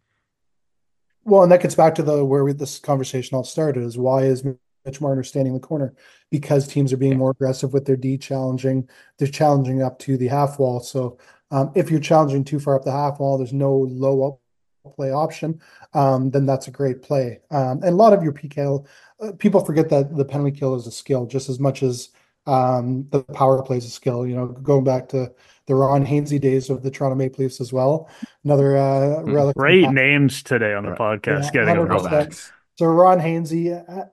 Well, 1.25 1.43
and 1.43 1.53
that 1.53 1.63
gets 1.63 1.75
back 1.75 1.95
to 1.97 2.03
the 2.03 2.25
where 2.25 2.45
we, 2.45 2.53
this 2.53 2.79
conversation 2.79 3.37
all 3.37 3.45
started 3.45 3.85
is 3.85 3.97
why 3.97 4.23
is 4.23 4.45
Mitch 4.85 5.01
Marner 5.01 5.23
standing 5.23 5.55
in 5.55 5.61
the 5.61 5.67
corner? 5.67 5.95
Because 6.31 6.67
teams 6.67 6.93
are 6.93 6.97
being 6.97 7.17
more 7.17 7.31
aggressive 7.31 7.73
with 7.73 7.85
their 7.85 7.97
D 7.97 8.19
challenging. 8.19 8.89
They're 9.19 9.29
challenging 9.29 9.83
up 9.83 9.99
to 10.01 10.17
the 10.17 10.29
half 10.29 10.59
wall. 10.59 10.81
So 10.81 11.19
um, 11.51 11.71
if 11.75 11.91
you're 11.91 12.01
challenging 12.01 12.45
too 12.45 12.59
far 12.59 12.75
up 12.75 12.85
the 12.85 12.91
half 12.91 13.21
wall, 13.21 13.39
there's 13.39 13.53
no 13.53 13.73
low 13.73 14.27
up 14.27 14.39
play 14.97 15.13
option. 15.13 15.61
Um, 15.95 16.31
then 16.31 16.47
that's 16.47 16.67
a 16.67 16.73
great 16.73 17.03
play. 17.03 17.41
Um, 17.51 17.83
and 17.83 17.91
a 17.91 17.91
lot 17.93 18.13
of 18.13 18.25
your 18.25 18.33
PK, 18.33 18.85
uh, 19.21 19.33
people 19.39 19.65
forget 19.65 19.89
that 19.91 20.17
the 20.17 20.25
penalty 20.25 20.59
kill 20.59 20.75
is 20.75 20.87
a 20.87 20.91
skill 20.91 21.27
just 21.27 21.49
as 21.49 21.61
much 21.61 21.83
as 21.83 22.09
um, 22.47 23.07
the 23.11 23.23
power 23.23 23.63
plays 23.63 23.85
a 23.85 23.91
skill. 23.91 24.27
You 24.27 24.37
know, 24.37 24.47
going 24.47 24.85
back 24.85 25.09
to 25.11 25.33
the 25.67 25.75
Ron 25.75 26.05
Hainsey 26.05 26.41
days 26.41 26.71
of 26.71 26.83
the 26.83 26.91
Toronto 26.91 27.17
Maple 27.17 27.45
Leafs 27.45 27.61
as 27.61 27.73
well. 27.73 28.11
Another 28.45 28.77
uh, 28.77 29.23
hmm. 29.23 29.33
relic. 29.33 29.57
Great 29.57 29.91
names 29.91 30.43
today 30.43 30.75
on 30.75 30.85
the 30.85 30.93
podcast. 30.93 31.45
Yeah, 31.55 31.65
getting 31.65 31.87
throwbacks. 31.87 32.51
So 32.79 32.87
Ron 32.87 33.21
Hainsey, 33.21 33.89
uh, 33.89 34.07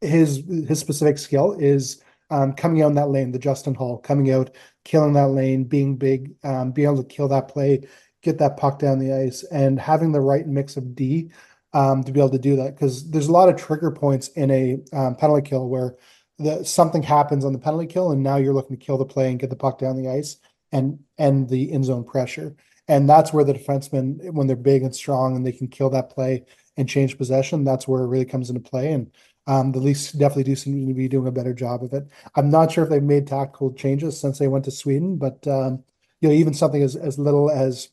his 0.00 0.42
his 0.68 0.78
specific 0.78 1.18
skill 1.18 1.52
is 1.52 2.02
um, 2.30 2.52
coming 2.52 2.82
out 2.82 2.88
in 2.88 2.94
that 2.94 3.10
lane, 3.10 3.32
the 3.32 3.38
Justin 3.38 3.74
Holl 3.74 3.98
coming 3.98 4.30
out, 4.30 4.50
killing 4.84 5.12
that 5.14 5.28
lane, 5.28 5.64
being 5.64 5.96
big, 5.96 6.34
um, 6.42 6.72
being 6.72 6.88
able 6.88 7.02
to 7.02 7.08
kill 7.08 7.28
that 7.28 7.48
play, 7.48 7.86
get 8.22 8.38
that 8.38 8.56
puck 8.56 8.78
down 8.78 8.98
the 8.98 9.12
ice, 9.12 9.44
and 9.44 9.78
having 9.78 10.12
the 10.12 10.20
right 10.20 10.46
mix 10.46 10.76
of 10.76 10.94
D 10.94 11.30
um, 11.72 12.02
to 12.04 12.12
be 12.12 12.20
able 12.20 12.30
to 12.30 12.38
do 12.38 12.56
that. 12.56 12.74
Because 12.74 13.08
there's 13.10 13.28
a 13.28 13.32
lot 13.32 13.48
of 13.48 13.56
trigger 13.56 13.90
points 13.90 14.28
in 14.28 14.50
a 14.50 14.78
um, 14.92 15.16
penalty 15.16 15.48
kill 15.48 15.68
where 15.68 15.96
the, 16.38 16.64
something 16.64 17.02
happens 17.02 17.44
on 17.44 17.52
the 17.52 17.58
penalty 17.58 17.86
kill, 17.86 18.10
and 18.10 18.22
now 18.22 18.36
you're 18.36 18.54
looking 18.54 18.76
to 18.76 18.84
kill 18.84 18.98
the 18.98 19.04
play 19.04 19.30
and 19.30 19.38
get 19.38 19.50
the 19.50 19.56
puck 19.56 19.78
down 19.78 19.96
the 19.96 20.10
ice 20.10 20.36
and 20.72 20.98
end 21.18 21.48
the 21.48 21.70
in 21.70 21.84
zone 21.84 22.04
pressure. 22.04 22.54
And 22.88 23.08
that's 23.08 23.32
where 23.32 23.44
the 23.44 23.54
defensemen, 23.54 24.32
when 24.32 24.46
they're 24.46 24.56
big 24.56 24.82
and 24.82 24.94
strong 24.94 25.36
and 25.36 25.46
they 25.46 25.52
can 25.52 25.68
kill 25.68 25.90
that 25.90 26.10
play 26.10 26.44
and 26.76 26.88
change 26.88 27.16
possession, 27.16 27.64
that's 27.64 27.88
where 27.88 28.02
it 28.02 28.08
really 28.08 28.24
comes 28.24 28.50
into 28.50 28.60
play. 28.60 28.92
And 28.92 29.10
um, 29.46 29.72
the 29.72 29.78
Leafs 29.78 30.12
definitely 30.12 30.44
do 30.44 30.56
seem 30.56 30.86
to 30.86 30.94
be 30.94 31.08
doing 31.08 31.26
a 31.26 31.32
better 31.32 31.54
job 31.54 31.82
of 31.82 31.92
it. 31.92 32.08
I'm 32.34 32.50
not 32.50 32.72
sure 32.72 32.84
if 32.84 32.90
they've 32.90 33.02
made 33.02 33.26
tactical 33.26 33.72
changes 33.72 34.20
since 34.20 34.38
they 34.38 34.48
went 34.48 34.64
to 34.66 34.70
Sweden, 34.70 35.16
but 35.16 35.46
um, 35.46 35.84
you 36.20 36.28
know, 36.28 36.34
even 36.34 36.54
something 36.54 36.82
as 36.82 36.96
as 36.96 37.18
little 37.18 37.50
as 37.50 37.90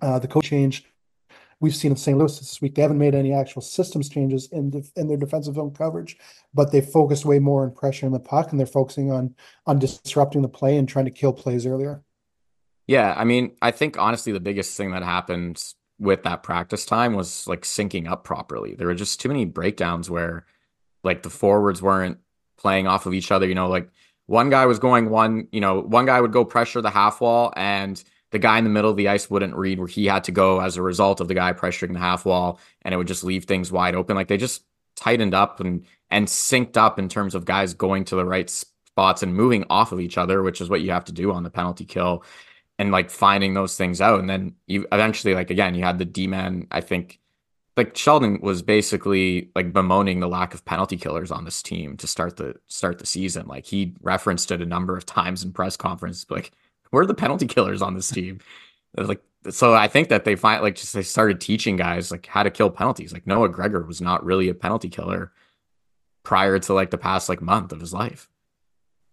uh, 0.00 0.18
the 0.18 0.28
coach 0.28 0.44
change 0.44 0.84
we've 1.62 1.74
seen 1.74 1.92
in 1.92 1.96
St. 1.96 2.18
Louis 2.18 2.38
this 2.38 2.60
week. 2.60 2.74
They 2.74 2.82
haven't 2.82 2.98
made 2.98 3.14
any 3.14 3.32
actual 3.32 3.62
systems 3.62 4.08
changes 4.10 4.48
in 4.52 4.70
def- 4.70 4.92
in 4.96 5.06
their 5.06 5.16
defensive 5.16 5.54
zone 5.54 5.70
coverage, 5.70 6.18
but 6.52 6.72
they 6.72 6.82
focused 6.82 7.24
way 7.24 7.38
more 7.38 7.62
on 7.62 7.70
pressure 7.70 8.04
in 8.04 8.12
the 8.12 8.20
puck, 8.20 8.50
and 8.50 8.58
they're 8.58 8.66
focusing 8.66 9.10
on 9.10 9.34
on 9.66 9.78
disrupting 9.78 10.42
the 10.42 10.48
play 10.48 10.76
and 10.76 10.88
trying 10.88 11.06
to 11.06 11.10
kill 11.10 11.32
plays 11.32 11.64
earlier. 11.64 12.02
Yeah, 12.86 13.14
I 13.16 13.24
mean, 13.24 13.56
I 13.62 13.70
think 13.70 13.96
honestly 13.96 14.32
the 14.32 14.40
biggest 14.40 14.76
thing 14.76 14.90
that 14.90 15.04
happened 15.04 15.62
with 15.98 16.24
that 16.24 16.42
practice 16.42 16.84
time 16.84 17.14
was 17.14 17.46
like 17.46 17.62
syncing 17.62 18.10
up 18.10 18.24
properly. 18.24 18.74
There 18.74 18.88
were 18.88 18.94
just 18.94 19.20
too 19.20 19.28
many 19.28 19.44
breakdowns 19.44 20.10
where 20.10 20.44
like 21.04 21.22
the 21.22 21.30
forwards 21.30 21.80
weren't 21.80 22.18
playing 22.58 22.88
off 22.88 23.06
of 23.06 23.14
each 23.14 23.30
other. 23.30 23.46
You 23.46 23.54
know, 23.54 23.68
like 23.68 23.88
one 24.26 24.50
guy 24.50 24.66
was 24.66 24.80
going 24.80 25.10
one, 25.10 25.46
you 25.52 25.60
know, 25.60 25.80
one 25.80 26.06
guy 26.06 26.20
would 26.20 26.32
go 26.32 26.44
pressure 26.44 26.80
the 26.80 26.90
half 26.90 27.20
wall 27.20 27.52
and 27.56 28.02
the 28.32 28.38
guy 28.38 28.58
in 28.58 28.64
the 28.64 28.70
middle 28.70 28.90
of 28.90 28.96
the 28.96 29.08
ice 29.08 29.30
wouldn't 29.30 29.54
read 29.54 29.78
where 29.78 29.86
he 29.86 30.06
had 30.06 30.24
to 30.24 30.32
go 30.32 30.60
as 30.60 30.76
a 30.76 30.82
result 30.82 31.20
of 31.20 31.28
the 31.28 31.34
guy 31.34 31.52
pressuring 31.52 31.92
the 31.92 31.98
half 31.98 32.24
wall 32.24 32.58
and 32.82 32.92
it 32.92 32.96
would 32.96 33.06
just 33.06 33.22
leave 33.22 33.44
things 33.44 33.70
wide 33.70 33.94
open. 33.94 34.16
Like 34.16 34.28
they 34.28 34.36
just 34.36 34.64
tightened 34.96 35.34
up 35.34 35.60
and 35.60 35.86
and 36.10 36.26
synced 36.26 36.76
up 36.76 36.98
in 36.98 37.08
terms 37.08 37.34
of 37.34 37.44
guys 37.44 37.72
going 37.72 38.04
to 38.04 38.16
the 38.16 38.24
right 38.24 38.50
spots 38.50 39.22
and 39.22 39.34
moving 39.34 39.64
off 39.70 39.92
of 39.92 40.00
each 40.00 40.18
other, 40.18 40.42
which 40.42 40.60
is 40.60 40.68
what 40.68 40.82
you 40.82 40.90
have 40.90 41.04
to 41.04 41.12
do 41.12 41.32
on 41.32 41.42
the 41.42 41.50
penalty 41.50 41.84
kill 41.84 42.24
and 42.78 42.90
like 42.90 43.10
finding 43.10 43.54
those 43.54 43.76
things 43.76 44.00
out. 44.00 44.18
And 44.18 44.28
then 44.28 44.54
you 44.66 44.86
eventually, 44.92 45.34
like 45.34 45.50
again, 45.50 45.74
you 45.74 45.84
had 45.84 45.98
the 45.98 46.04
D 46.04 46.26
man, 46.26 46.66
I 46.70 46.80
think 46.80 47.20
like 47.76 47.96
Sheldon 47.96 48.40
was 48.42 48.62
basically 48.62 49.50
like 49.54 49.72
bemoaning 49.72 50.20
the 50.20 50.28
lack 50.28 50.52
of 50.52 50.64
penalty 50.64 50.96
killers 50.96 51.30
on 51.30 51.44
this 51.44 51.62
team 51.62 51.96
to 51.98 52.06
start 52.06 52.36
the 52.36 52.56
start 52.66 52.98
the 52.98 53.06
season. 53.06 53.46
Like 53.46 53.66
he 53.66 53.94
referenced 54.02 54.50
it 54.50 54.60
a 54.60 54.66
number 54.66 54.96
of 54.96 55.06
times 55.06 55.42
in 55.42 55.52
press 55.52 55.76
conference, 55.76 56.26
like 56.30 56.52
where 56.92 57.02
are 57.02 57.06
the 57.06 57.14
penalty 57.14 57.46
killers 57.46 57.82
on 57.82 57.94
this 57.94 58.08
team? 58.08 58.38
Like 58.94 59.22
so 59.48 59.72
I 59.72 59.88
think 59.88 60.10
that 60.10 60.26
they 60.26 60.36
find 60.36 60.62
like 60.62 60.76
just 60.76 60.92
they 60.92 61.02
started 61.02 61.40
teaching 61.40 61.76
guys 61.76 62.10
like 62.10 62.26
how 62.26 62.42
to 62.42 62.50
kill 62.50 62.68
penalties. 62.68 63.10
Like 63.10 63.26
Noah 63.26 63.48
Gregor 63.48 63.82
was 63.82 64.02
not 64.02 64.22
really 64.22 64.50
a 64.50 64.54
penalty 64.54 64.90
killer 64.90 65.32
prior 66.22 66.58
to 66.58 66.74
like 66.74 66.90
the 66.90 66.98
past 66.98 67.30
like 67.30 67.40
month 67.40 67.72
of 67.72 67.80
his 67.80 67.94
life. 67.94 68.28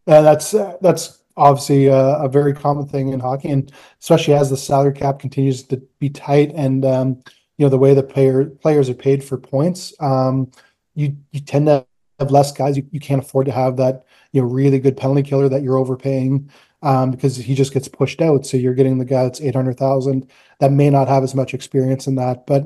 Yeah, 0.06 0.20
that's 0.20 0.54
uh, 0.54 0.76
that's 0.82 1.24
obviously 1.38 1.88
a, 1.88 1.96
a, 1.96 2.28
very 2.28 2.54
common 2.54 2.88
thing 2.88 3.14
in 3.14 3.22
hockey, 3.22 3.50
and 3.50 3.72
especially 4.02 4.34
as 4.34 4.50
the 4.50 4.58
salary 4.58 4.92
cap 4.94 5.20
continues 5.20 5.64
to 5.64 5.78
be 6.00 6.10
tight, 6.10 6.52
and 6.56 6.84
um, 6.84 7.24
you 7.58 7.66
know 7.66 7.70
the 7.70 7.78
way 7.78 7.94
the 7.94 8.04
player 8.04 8.46
players 8.46 8.90
are 8.90 8.96
paid 8.96 9.24
for 9.24 9.38
points, 9.38 9.94
um, 10.02 10.52
you 10.94 11.16
you 11.32 11.40
tend 11.40 11.68
to 11.68 11.86
have 12.20 12.32
less 12.32 12.52
guys. 12.52 12.78
You, 12.78 12.88
you 12.92 13.00
can't 13.00 13.24
afford 13.24 13.46
to 13.48 13.52
have 13.52 13.78
that 13.78 14.06
you 14.32 14.42
know 14.42 14.48
really 14.48 14.80
good 14.80 14.98
penalty 14.98 15.24
killer 15.24 15.50
that 15.50 15.64
you're 15.64 15.78
overpaying 15.78 16.50
um, 16.82 17.12
because 17.12 17.36
he 17.36 17.56
just 17.56 17.74
gets 17.74 17.88
pushed 17.88 18.22
out. 18.22 18.46
So 18.46 18.58
you're 18.58 18.74
getting 18.74 18.98
the 18.98 19.06
guy 19.06 19.24
that's 19.24 19.42
eight 19.42 19.56
hundred 19.56 19.78
thousand 19.78 20.30
that 20.60 20.72
may 20.72 20.90
not 20.90 21.08
have 21.08 21.24
as 21.24 21.36
much 21.36 21.54
experience 21.54 22.08
in 22.08 22.16
that. 22.16 22.46
But 22.46 22.66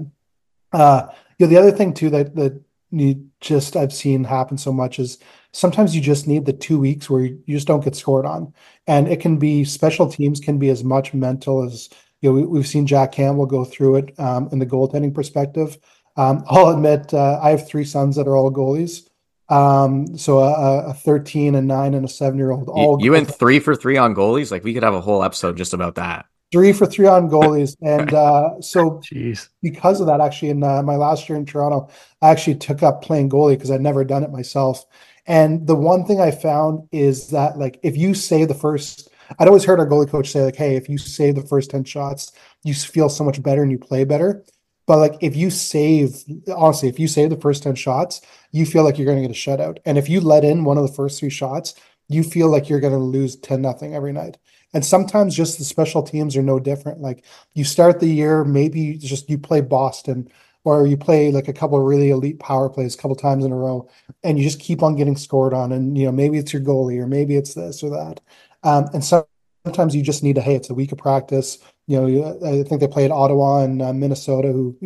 uh, 0.71 1.07
you 1.37 1.45
know 1.45 1.49
the 1.49 1.57
other 1.57 1.71
thing 1.71 1.93
too 1.93 2.09
that 2.11 2.35
that 2.35 2.61
you 2.91 3.27
just 3.41 3.75
I've 3.75 3.93
seen 3.93 4.23
happen 4.23 4.57
so 4.57 4.71
much 4.71 4.99
is 4.99 5.17
sometimes 5.51 5.95
you 5.95 6.01
just 6.01 6.27
need 6.27 6.45
the 6.45 6.53
two 6.53 6.79
weeks 6.79 7.09
where 7.09 7.21
you 7.21 7.41
just 7.47 7.67
don't 7.67 7.83
get 7.83 7.95
scored 7.95 8.25
on, 8.25 8.53
and 8.87 9.07
it 9.07 9.19
can 9.19 9.37
be 9.37 9.63
special 9.63 10.09
teams 10.09 10.39
can 10.39 10.59
be 10.59 10.69
as 10.69 10.83
much 10.83 11.13
mental 11.13 11.63
as 11.63 11.89
you 12.21 12.31
know 12.31 12.47
we, 12.47 12.59
have 12.59 12.67
seen 12.67 12.87
Jack 12.87 13.11
Campbell 13.11 13.45
go 13.45 13.65
through 13.65 13.97
it 13.97 14.19
um, 14.19 14.49
in 14.51 14.59
the 14.59 14.65
goaltending 14.65 15.13
perspective. 15.13 15.77
Um, 16.15 16.43
I'll 16.49 16.69
admit 16.69 17.13
uh, 17.13 17.39
I 17.41 17.49
have 17.49 17.67
three 17.67 17.85
sons 17.85 18.15
that 18.15 18.27
are 18.27 18.35
all 18.35 18.51
goalies. 18.51 19.09
Um, 19.49 20.17
so 20.17 20.39
a, 20.39 20.89
a 20.89 20.93
13, 20.93 21.55
a 21.55 21.61
nine, 21.61 21.93
and 21.93 22.05
a 22.05 22.07
seven 22.07 22.37
year 22.37 22.51
old. 22.51 22.69
All 22.69 22.97
you, 22.99 23.05
you 23.05 23.11
went 23.11 23.33
three 23.33 23.59
for 23.59 23.75
three 23.75 23.97
on 23.97 24.15
goalies. 24.15 24.51
Like 24.51 24.63
we 24.63 24.73
could 24.73 24.83
have 24.83 24.93
a 24.93 25.01
whole 25.01 25.23
episode 25.23 25.57
just 25.57 25.73
about 25.73 25.95
that. 25.95 26.25
Three 26.51 26.71
for 26.71 26.85
three 26.85 27.07
on 27.07 27.29
goalies, 27.29 27.75
and 27.81 28.13
uh, 28.13 28.61
so 28.61 29.01
Jeez. 29.13 29.49
because 29.61 29.99
of 29.99 30.07
that, 30.07 30.21
actually, 30.21 30.49
in 30.49 30.63
uh, 30.63 30.83
my 30.83 30.95
last 30.95 31.27
year 31.27 31.37
in 31.37 31.45
Toronto, 31.45 31.89
I 32.21 32.29
actually 32.29 32.55
took 32.55 32.83
up 32.83 33.01
playing 33.01 33.29
goalie 33.29 33.55
because 33.55 33.71
I'd 33.71 33.81
never 33.81 34.03
done 34.03 34.23
it 34.23 34.31
myself. 34.31 34.85
And 35.25 35.65
the 35.65 35.75
one 35.75 36.05
thing 36.05 36.19
I 36.19 36.31
found 36.31 36.87
is 36.91 37.29
that, 37.29 37.57
like, 37.57 37.79
if 37.81 37.95
you 37.95 38.13
say 38.13 38.45
the 38.45 38.53
first, 38.53 39.09
I'd 39.39 39.47
always 39.47 39.63
heard 39.63 39.79
our 39.79 39.87
goalie 39.87 40.09
coach 40.09 40.31
say, 40.31 40.43
like, 40.43 40.55
hey, 40.55 40.75
if 40.75 40.89
you 40.89 40.97
save 40.97 41.35
the 41.35 41.47
first 41.47 41.71
10 41.71 41.85
shots, 41.85 42.33
you 42.63 42.73
feel 42.73 43.09
so 43.09 43.23
much 43.23 43.41
better 43.41 43.63
and 43.63 43.71
you 43.71 43.79
play 43.79 44.03
better. 44.03 44.43
But 44.85 44.97
like 44.97 45.15
if 45.21 45.35
you 45.35 45.49
save, 45.49 46.23
honestly, 46.55 46.89
if 46.89 46.99
you 46.99 47.07
save 47.07 47.29
the 47.29 47.37
first 47.37 47.63
10 47.63 47.75
shots, 47.75 48.21
you 48.51 48.65
feel 48.65 48.83
like 48.83 48.97
you're 48.97 49.05
going 49.05 49.21
to 49.21 49.27
get 49.27 49.35
a 49.35 49.39
shutout. 49.39 49.79
And 49.85 49.97
if 49.97 50.09
you 50.09 50.19
let 50.21 50.43
in 50.43 50.63
one 50.63 50.77
of 50.77 50.85
the 50.85 50.93
first 50.93 51.19
three 51.19 51.29
shots, 51.29 51.75
you 52.09 52.23
feel 52.23 52.49
like 52.49 52.69
you're 52.69 52.81
going 52.81 52.93
to 52.93 52.99
lose 52.99 53.35
10 53.37 53.61
nothing 53.61 53.95
every 53.95 54.11
night. 54.11 54.37
And 54.73 54.83
sometimes 54.83 55.35
just 55.35 55.57
the 55.57 55.63
special 55.63 56.03
teams 56.03 56.35
are 56.35 56.43
no 56.43 56.59
different. 56.59 56.99
Like 56.99 57.23
you 57.53 57.63
start 57.63 57.99
the 57.99 58.07
year, 58.07 58.43
maybe 58.43 58.97
just 58.97 59.29
you 59.29 59.37
play 59.37 59.61
Boston 59.61 60.29
or 60.65 60.87
you 60.87 60.97
play 60.97 61.31
like 61.31 61.47
a 61.47 61.53
couple 61.53 61.77
of 61.77 61.85
really 61.85 62.09
elite 62.09 62.39
power 62.39 62.69
plays 62.69 62.95
a 62.95 62.97
couple 62.97 63.15
times 63.15 63.45
in 63.45 63.51
a 63.51 63.55
row 63.55 63.87
and 64.23 64.37
you 64.37 64.43
just 64.43 64.59
keep 64.59 64.81
on 64.81 64.95
getting 64.95 65.15
scored 65.15 65.53
on. 65.53 65.71
And, 65.71 65.97
you 65.97 66.05
know, 66.05 66.11
maybe 66.11 66.37
it's 66.37 66.53
your 66.53 66.61
goalie 66.61 66.99
or 66.99 67.07
maybe 67.07 67.35
it's 67.35 67.53
this 67.53 67.83
or 67.83 67.89
that. 67.91 68.21
Um, 68.63 68.85
and 68.93 69.03
sometimes 69.03 69.95
you 69.95 70.01
just 70.01 70.23
need 70.23 70.35
to, 70.35 70.41
hey, 70.41 70.55
it's 70.55 70.69
a 70.69 70.73
week 70.73 70.91
of 70.91 70.97
practice 70.97 71.59
you 71.87 71.99
know, 71.99 72.39
I 72.45 72.63
think 72.63 72.79
they 72.79 72.87
played 72.87 73.11
Ottawa 73.11 73.63
and 73.63 73.81
uh, 73.81 73.93
Minnesota, 73.93 74.49
who 74.49 74.77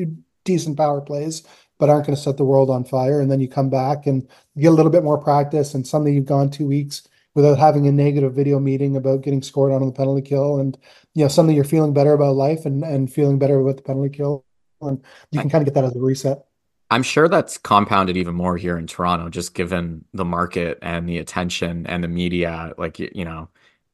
decent 0.43 0.77
power 0.77 1.01
plays, 1.01 1.43
but 1.77 1.89
aren't 1.89 2.07
going 2.07 2.15
to 2.15 2.21
set 2.21 2.37
the 2.37 2.45
world 2.45 2.69
on 2.69 2.83
fire. 2.83 3.19
And 3.21 3.31
then 3.31 3.39
you 3.39 3.47
come 3.47 3.69
back 3.69 4.07
and 4.07 4.27
get 4.57 4.67
a 4.67 4.71
little 4.71 4.91
bit 4.91 5.03
more 5.03 5.17
practice, 5.17 5.73
and 5.73 5.85
suddenly 5.85 6.13
you've 6.13 6.25
gone 6.25 6.49
two 6.49 6.67
weeks 6.67 7.07
without 7.35 7.59
having 7.59 7.87
a 7.87 7.91
negative 7.91 8.33
video 8.33 8.59
meeting 8.59 8.95
about 8.95 9.21
getting 9.21 9.43
scored 9.43 9.71
on 9.71 9.85
the 9.85 9.91
penalty 9.91 10.21
kill, 10.21 10.59
and 10.59 10.77
you 11.13 11.23
know, 11.23 11.27
suddenly 11.27 11.55
you're 11.55 11.63
feeling 11.63 11.93
better 11.93 12.13
about 12.13 12.35
life 12.35 12.65
and 12.65 12.83
and 12.83 13.13
feeling 13.13 13.37
better 13.37 13.59
about 13.59 13.77
the 13.77 13.83
penalty 13.83 14.09
kill, 14.09 14.43
and 14.81 15.03
you 15.31 15.39
can 15.39 15.49
kind 15.49 15.61
of 15.61 15.65
get 15.65 15.75
that 15.75 15.85
as 15.85 15.95
a 15.95 15.99
reset. 15.99 16.45
I'm 16.89 17.03
sure 17.03 17.27
that's 17.27 17.57
compounded 17.57 18.15
even 18.15 18.33
more 18.33 18.55
here 18.55 18.77
in 18.77 18.87
Toronto, 18.87 19.29
just 19.29 19.53
given 19.53 20.05
the 20.13 20.23
market 20.23 20.79
and 20.81 21.07
the 21.07 21.17
attention 21.17 21.85
and 21.85 22.03
the 22.03 22.07
media. 22.07 22.73
Like 22.77 22.97
you 22.97 23.25
know, 23.25 23.49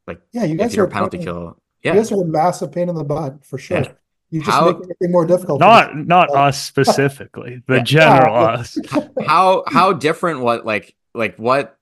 like 0.07 0.21
yeah, 0.31 0.45
you 0.45 0.55
guys 0.55 0.77
are 0.77 0.85
a 0.85 0.89
penalty 0.89 1.17
kill 1.17 1.57
yeah. 1.84 1.93
You 1.93 1.99
guys 1.99 2.11
are 2.11 2.21
a 2.21 2.25
massive 2.25 2.71
pain 2.71 2.89
in 2.89 2.95
the 2.95 3.03
butt 3.03 3.45
for 3.45 3.57
sure. 3.57 3.79
Yeah. 3.79 3.91
You 4.29 4.39
just 4.39 4.51
how, 4.51 4.65
make 4.65 4.75
everything 4.77 5.11
more 5.11 5.25
difficult. 5.25 5.59
Not 5.59 5.95
not 5.95 6.29
oh. 6.31 6.36
us 6.36 6.61
specifically, 6.61 7.61
the 7.67 7.75
yeah. 7.75 7.84
general 7.84 8.36
us. 8.36 8.77
how 9.27 9.63
how 9.67 9.93
different 9.93 10.39
what 10.39 10.65
like 10.65 10.95
like 11.13 11.38
what 11.38 11.77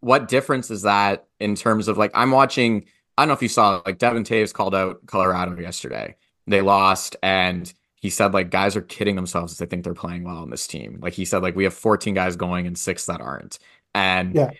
what 0.00 0.26
difference 0.26 0.70
is 0.70 0.82
that 0.82 1.26
in 1.38 1.54
terms 1.54 1.86
of 1.86 1.96
like 1.96 2.10
I'm 2.14 2.32
watching 2.32 2.86
I 3.16 3.22
don't 3.22 3.28
know 3.28 3.34
if 3.34 3.42
you 3.42 3.48
saw 3.48 3.82
like 3.86 3.98
Devon 3.98 4.24
Toews 4.24 4.52
called 4.52 4.74
out 4.74 5.06
Colorado 5.06 5.58
yesterday. 5.60 6.16
They 6.48 6.60
lost 6.60 7.16
and 7.22 7.72
he 7.94 8.10
said 8.10 8.34
like 8.34 8.50
guys 8.50 8.74
are 8.74 8.82
kidding 8.82 9.14
themselves 9.14 9.52
if 9.52 9.58
they 9.58 9.66
think 9.66 9.84
they're 9.84 9.94
playing 9.94 10.24
well 10.24 10.38
on 10.38 10.50
this 10.50 10.66
team. 10.66 10.98
Like 11.00 11.12
he 11.12 11.24
said 11.24 11.42
like 11.42 11.54
we 11.54 11.64
have 11.64 11.74
14 11.74 12.14
guys 12.14 12.36
going 12.36 12.66
and 12.66 12.76
six 12.76 13.06
that 13.06 13.20
aren't. 13.20 13.58
And 13.94 14.34
yeah 14.34 14.50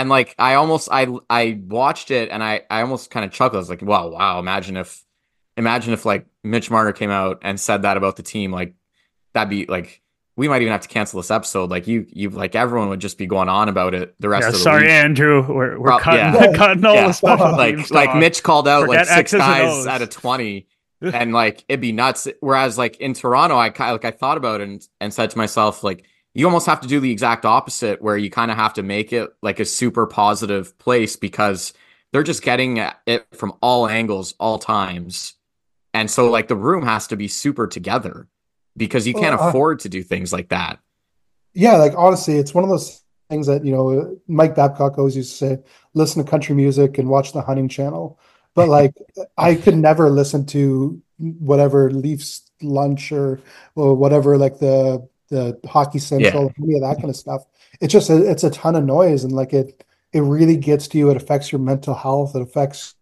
and 0.00 0.08
like 0.08 0.34
I 0.38 0.54
almost 0.54 0.88
I 0.90 1.08
I 1.28 1.60
watched 1.66 2.10
it 2.10 2.30
and 2.30 2.42
I 2.42 2.62
I 2.70 2.82
almost 2.82 3.10
kind 3.10 3.24
of 3.24 3.32
chuckled. 3.32 3.56
I 3.56 3.58
was 3.58 3.70
like, 3.70 3.82
wow, 3.82 4.08
wow, 4.08 4.38
imagine 4.38 4.76
if 4.76 5.04
imagine 5.56 5.92
if 5.92 6.04
like 6.04 6.26
Mitch 6.44 6.70
Marner 6.70 6.92
came 6.92 7.10
out 7.10 7.40
and 7.42 7.58
said 7.58 7.82
that 7.82 7.96
about 7.96 8.16
the 8.16 8.22
team, 8.22 8.52
like 8.52 8.74
that'd 9.34 9.50
be 9.50 9.66
like 9.66 10.00
we 10.36 10.46
might 10.46 10.62
even 10.62 10.70
have 10.70 10.82
to 10.82 10.88
cancel 10.88 11.20
this 11.20 11.32
episode. 11.32 11.68
Like 11.68 11.88
you, 11.88 12.06
you 12.10 12.30
like 12.30 12.54
everyone 12.54 12.90
would 12.90 13.00
just 13.00 13.18
be 13.18 13.26
going 13.26 13.48
on 13.48 13.68
about 13.68 13.92
it 13.92 14.14
the 14.20 14.28
rest 14.28 14.42
yeah, 14.42 14.48
of 14.48 14.52
the 14.54 14.60
sorry, 14.60 14.82
week. 14.82 14.90
Andrew, 14.90 15.44
we're, 15.52 15.80
we're 15.80 15.98
cutting, 15.98 16.32
yeah. 16.32 16.52
cutting 16.56 16.84
all 16.84 16.94
yeah. 16.94 17.08
the 17.08 17.12
special 17.12 17.50
like 17.52 17.90
like 17.90 18.14
Mitch 18.14 18.44
called 18.44 18.68
out 18.68 18.86
Forget 18.86 19.08
like 19.08 19.16
six 19.16 19.34
X's 19.34 19.38
guys 19.38 19.86
out 19.88 20.00
of 20.00 20.10
twenty, 20.10 20.68
and 21.00 21.32
like 21.32 21.64
it'd 21.68 21.80
be 21.80 21.90
nuts. 21.90 22.28
Whereas 22.38 22.78
like 22.78 22.98
in 22.98 23.14
Toronto, 23.14 23.56
I 23.56 23.70
kind 23.70 23.90
like 23.90 24.04
I 24.04 24.16
thought 24.16 24.36
about 24.36 24.60
it 24.60 24.68
and, 24.68 24.88
and 25.00 25.12
said 25.12 25.30
to 25.30 25.38
myself 25.38 25.82
like 25.82 26.04
you 26.38 26.46
almost 26.46 26.66
have 26.66 26.80
to 26.80 26.86
do 26.86 27.00
the 27.00 27.10
exact 27.10 27.44
opposite 27.44 28.00
where 28.00 28.16
you 28.16 28.30
kind 28.30 28.52
of 28.52 28.56
have 28.56 28.74
to 28.74 28.82
make 28.84 29.12
it 29.12 29.28
like 29.42 29.58
a 29.58 29.64
super 29.64 30.06
positive 30.06 30.78
place 30.78 31.16
because 31.16 31.72
they're 32.12 32.22
just 32.22 32.44
getting 32.44 32.76
it 33.08 33.26
from 33.32 33.54
all 33.60 33.88
angles 33.88 34.34
all 34.38 34.56
times. 34.56 35.34
And 35.92 36.08
so 36.08 36.30
like 36.30 36.46
the 36.46 36.54
room 36.54 36.84
has 36.84 37.08
to 37.08 37.16
be 37.16 37.26
super 37.26 37.66
together 37.66 38.28
because 38.76 39.04
you 39.04 39.14
can't 39.14 39.34
uh, 39.34 39.48
afford 39.48 39.80
to 39.80 39.88
do 39.88 40.04
things 40.04 40.32
like 40.32 40.50
that. 40.50 40.78
Yeah 41.54 41.76
like 41.76 41.94
honestly 41.96 42.36
it's 42.36 42.54
one 42.54 42.62
of 42.62 42.70
those 42.70 43.02
things 43.28 43.48
that 43.48 43.64
you 43.64 43.72
know 43.72 44.16
mike 44.28 44.54
babcock 44.54 44.96
always 44.96 45.16
used 45.16 45.32
to 45.32 45.36
say 45.36 45.62
listen 45.94 46.24
to 46.24 46.30
country 46.30 46.54
music 46.54 46.98
and 46.98 47.08
watch 47.08 47.32
the 47.32 47.42
hunting 47.42 47.68
channel. 47.68 48.20
But 48.54 48.68
like 48.78 48.94
i 49.36 49.56
could 49.56 49.76
never 49.76 50.08
listen 50.08 50.46
to 50.46 51.02
whatever 51.18 51.90
leafs 51.90 52.48
lunch 52.62 53.10
or 53.10 53.40
or 53.74 53.96
whatever 53.96 54.38
like 54.38 54.60
the 54.60 55.04
the 55.28 55.58
Hockey 55.66 55.98
Central, 55.98 56.44
yeah. 56.44 56.64
any 56.64 56.74
of 56.74 56.82
that 56.82 56.96
kind 56.96 57.10
of 57.10 57.16
stuff. 57.16 57.44
It's 57.80 57.92
just 57.92 58.10
a, 58.10 58.28
it's 58.28 58.44
a 58.44 58.50
ton 58.50 58.76
of 58.76 58.84
noise, 58.84 59.24
and 59.24 59.32
like 59.32 59.52
it 59.52 59.84
it 60.12 60.20
really 60.20 60.56
gets 60.56 60.88
to 60.88 60.98
you. 60.98 61.10
It 61.10 61.16
affects 61.16 61.52
your 61.52 61.60
mental 61.60 61.94
health. 61.94 62.34
It 62.34 62.42
affects 62.42 62.94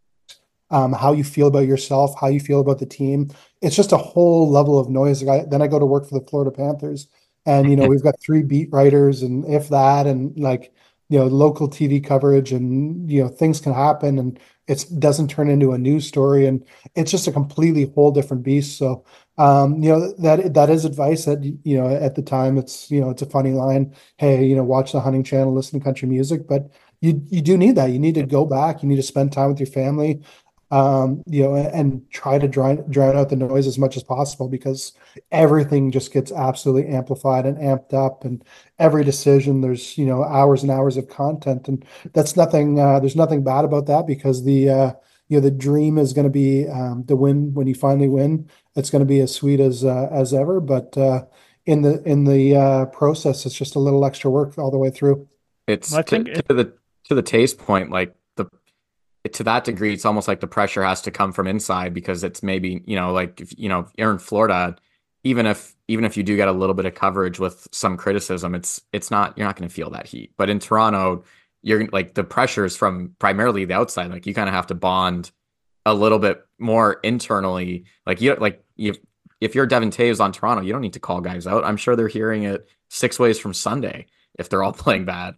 um, 0.70 0.92
how 0.92 1.12
you 1.12 1.24
feel 1.24 1.46
about 1.46 1.66
yourself, 1.66 2.14
how 2.20 2.28
you 2.28 2.40
feel 2.40 2.60
about 2.60 2.78
the 2.78 2.86
team. 2.86 3.30
It's 3.62 3.76
just 3.76 3.92
a 3.92 3.96
whole 3.96 4.50
level 4.50 4.78
of 4.78 4.88
noise. 4.88 5.20
Then 5.20 5.62
I 5.62 5.66
go 5.66 5.78
to 5.78 5.86
work 5.86 6.08
for 6.08 6.18
the 6.18 6.26
Florida 6.26 6.50
Panthers, 6.50 7.08
and 7.46 7.70
you 7.70 7.76
know 7.76 7.86
we've 7.86 8.02
got 8.02 8.20
three 8.20 8.42
beat 8.42 8.68
writers, 8.72 9.22
and 9.22 9.44
if 9.46 9.68
that, 9.68 10.06
and 10.06 10.36
like 10.38 10.72
you 11.08 11.18
know 11.18 11.26
local 11.26 11.68
TV 11.68 12.00
coverage, 12.00 12.52
and 12.52 13.10
you 13.10 13.22
know 13.22 13.28
things 13.28 13.60
can 13.60 13.72
happen, 13.72 14.18
and 14.18 14.38
it 14.68 14.84
doesn't 14.98 15.28
turn 15.28 15.48
into 15.48 15.72
a 15.72 15.78
news 15.78 16.06
story, 16.06 16.46
and 16.46 16.64
it's 16.94 17.10
just 17.10 17.28
a 17.28 17.32
completely 17.32 17.92
whole 17.94 18.10
different 18.10 18.42
beast. 18.42 18.78
So 18.78 19.04
um, 19.38 19.82
you 19.82 19.90
know 19.90 20.12
that 20.18 20.54
that 20.54 20.70
is 20.70 20.84
advice 20.84 21.24
that 21.26 21.42
you 21.64 21.76
know 21.76 21.88
at 21.88 22.14
the 22.14 22.22
time 22.22 22.58
it's 22.58 22.90
you 22.90 23.00
know 23.00 23.10
it's 23.10 23.22
a 23.22 23.26
funny 23.30 23.52
line. 23.52 23.94
Hey 24.18 24.44
you 24.46 24.56
know 24.56 24.64
watch 24.64 24.92
the 24.92 25.00
hunting 25.00 25.24
channel 25.24 25.52
listen 25.54 25.78
to 25.78 25.84
country 25.84 26.08
music 26.08 26.46
but 26.48 26.70
you 27.00 27.22
you 27.28 27.42
do 27.42 27.56
need 27.56 27.76
that. 27.76 27.90
You 27.90 27.98
need 27.98 28.14
to 28.14 28.24
go 28.24 28.46
back. 28.46 28.82
You 28.82 28.88
need 28.88 28.96
to 28.96 29.02
spend 29.02 29.32
time 29.32 29.50
with 29.50 29.60
your 29.60 29.66
family 29.66 30.22
um, 30.76 31.22
you 31.26 31.42
know 31.42 31.54
and 31.54 32.08
try 32.10 32.38
to 32.38 32.48
drown 32.48 32.84
drown 32.90 33.16
out 33.16 33.28
the 33.30 33.36
noise 33.36 33.66
as 33.66 33.78
much 33.78 33.96
as 33.96 34.02
possible 34.02 34.48
because 34.48 34.92
everything 35.30 35.90
just 35.90 36.12
gets 36.12 36.32
absolutely 36.32 36.90
amplified 36.92 37.46
and 37.46 37.58
amped 37.58 37.94
up 37.94 38.24
and 38.24 38.44
every 38.78 39.04
decision 39.04 39.60
there's 39.60 39.96
you 39.96 40.06
know 40.06 40.22
hours 40.24 40.62
and 40.62 40.70
hours 40.70 40.96
of 40.96 41.08
content 41.08 41.68
and 41.68 41.84
that's 42.12 42.36
nothing 42.36 42.78
uh, 42.78 42.98
there's 43.00 43.16
nothing 43.16 43.42
bad 43.42 43.64
about 43.64 43.86
that 43.86 44.06
because 44.06 44.44
the 44.44 44.68
uh, 44.68 44.92
you 45.28 45.36
know 45.36 45.40
the 45.40 45.50
dream 45.50 45.98
is 45.98 46.12
going 46.12 46.26
to 46.26 46.30
be 46.30 46.68
um, 46.68 47.04
to 47.04 47.16
win 47.16 47.54
when 47.54 47.66
you 47.66 47.74
finally 47.74 48.08
win 48.08 48.48
it's 48.76 48.90
going 48.90 49.00
to 49.00 49.06
be 49.06 49.20
as 49.20 49.34
sweet 49.34 49.58
as 49.58 49.84
uh, 49.84 50.08
as 50.12 50.32
ever. 50.32 50.60
But 50.60 50.96
uh, 50.96 51.24
in 51.64 51.82
the 51.82 52.02
in 52.04 52.24
the 52.24 52.56
uh, 52.56 52.86
process, 52.86 53.46
it's 53.46 53.54
just 53.54 53.74
a 53.74 53.80
little 53.80 54.04
extra 54.04 54.30
work 54.30 54.56
all 54.58 54.70
the 54.70 54.78
way 54.78 54.90
through. 54.90 55.26
It's 55.66 55.90
well, 55.90 56.04
to, 56.04 56.16
it, 56.16 56.46
to 56.48 56.54
the 56.54 56.72
to 57.04 57.14
the 57.14 57.22
taste 57.22 57.58
point, 57.58 57.90
like 57.90 58.10
the 58.10 58.25
to 59.34 59.44
that 59.44 59.64
degree, 59.64 59.92
it's 59.92 60.04
almost 60.04 60.28
like 60.28 60.40
the 60.40 60.46
pressure 60.46 60.82
has 60.82 61.02
to 61.02 61.10
come 61.10 61.32
from 61.32 61.46
inside 61.46 61.94
because 61.94 62.24
it's 62.24 62.42
maybe 62.42 62.82
you 62.86 62.96
know 62.96 63.12
like 63.12 63.40
if, 63.40 63.58
you 63.58 63.68
know 63.68 63.86
you're 63.96 64.10
in 64.10 64.18
Florida, 64.18 64.76
even 65.24 65.46
if 65.46 65.74
even 65.88 66.04
if 66.04 66.16
you 66.16 66.22
do 66.22 66.36
get 66.36 66.48
a 66.48 66.52
little 66.52 66.74
bit 66.74 66.86
of 66.86 66.94
coverage 66.94 67.38
with 67.38 67.66
some 67.72 67.96
criticism, 67.96 68.54
it's 68.54 68.80
it's 68.92 69.10
not 69.10 69.36
you're 69.36 69.46
not 69.46 69.56
going 69.56 69.68
to 69.68 69.74
feel 69.74 69.90
that 69.90 70.06
heat. 70.06 70.32
But 70.36 70.50
in 70.50 70.58
Toronto, 70.58 71.24
you're 71.62 71.86
like 71.88 72.14
the 72.14 72.24
pressure 72.24 72.64
is 72.64 72.76
from 72.76 73.14
primarily 73.18 73.64
the 73.64 73.74
outside. 73.74 74.10
Like 74.10 74.26
you 74.26 74.34
kind 74.34 74.48
of 74.48 74.54
have 74.54 74.68
to 74.68 74.74
bond 74.74 75.30
a 75.84 75.94
little 75.94 76.18
bit 76.18 76.44
more 76.58 76.94
internally. 77.02 77.84
Like 78.06 78.20
you 78.20 78.34
like 78.36 78.64
you 78.76 78.94
if 79.40 79.54
you're 79.54 79.66
Devon 79.66 79.90
Toews 79.90 80.20
on 80.20 80.32
Toronto, 80.32 80.62
you 80.62 80.72
don't 80.72 80.80
need 80.80 80.94
to 80.94 81.00
call 81.00 81.20
guys 81.20 81.46
out. 81.46 81.64
I'm 81.64 81.76
sure 81.76 81.96
they're 81.96 82.08
hearing 82.08 82.44
it 82.44 82.68
six 82.88 83.18
ways 83.18 83.38
from 83.38 83.54
Sunday 83.54 84.06
if 84.38 84.48
they're 84.48 84.62
all 84.62 84.72
playing 84.84 85.04
bad. 85.04 85.34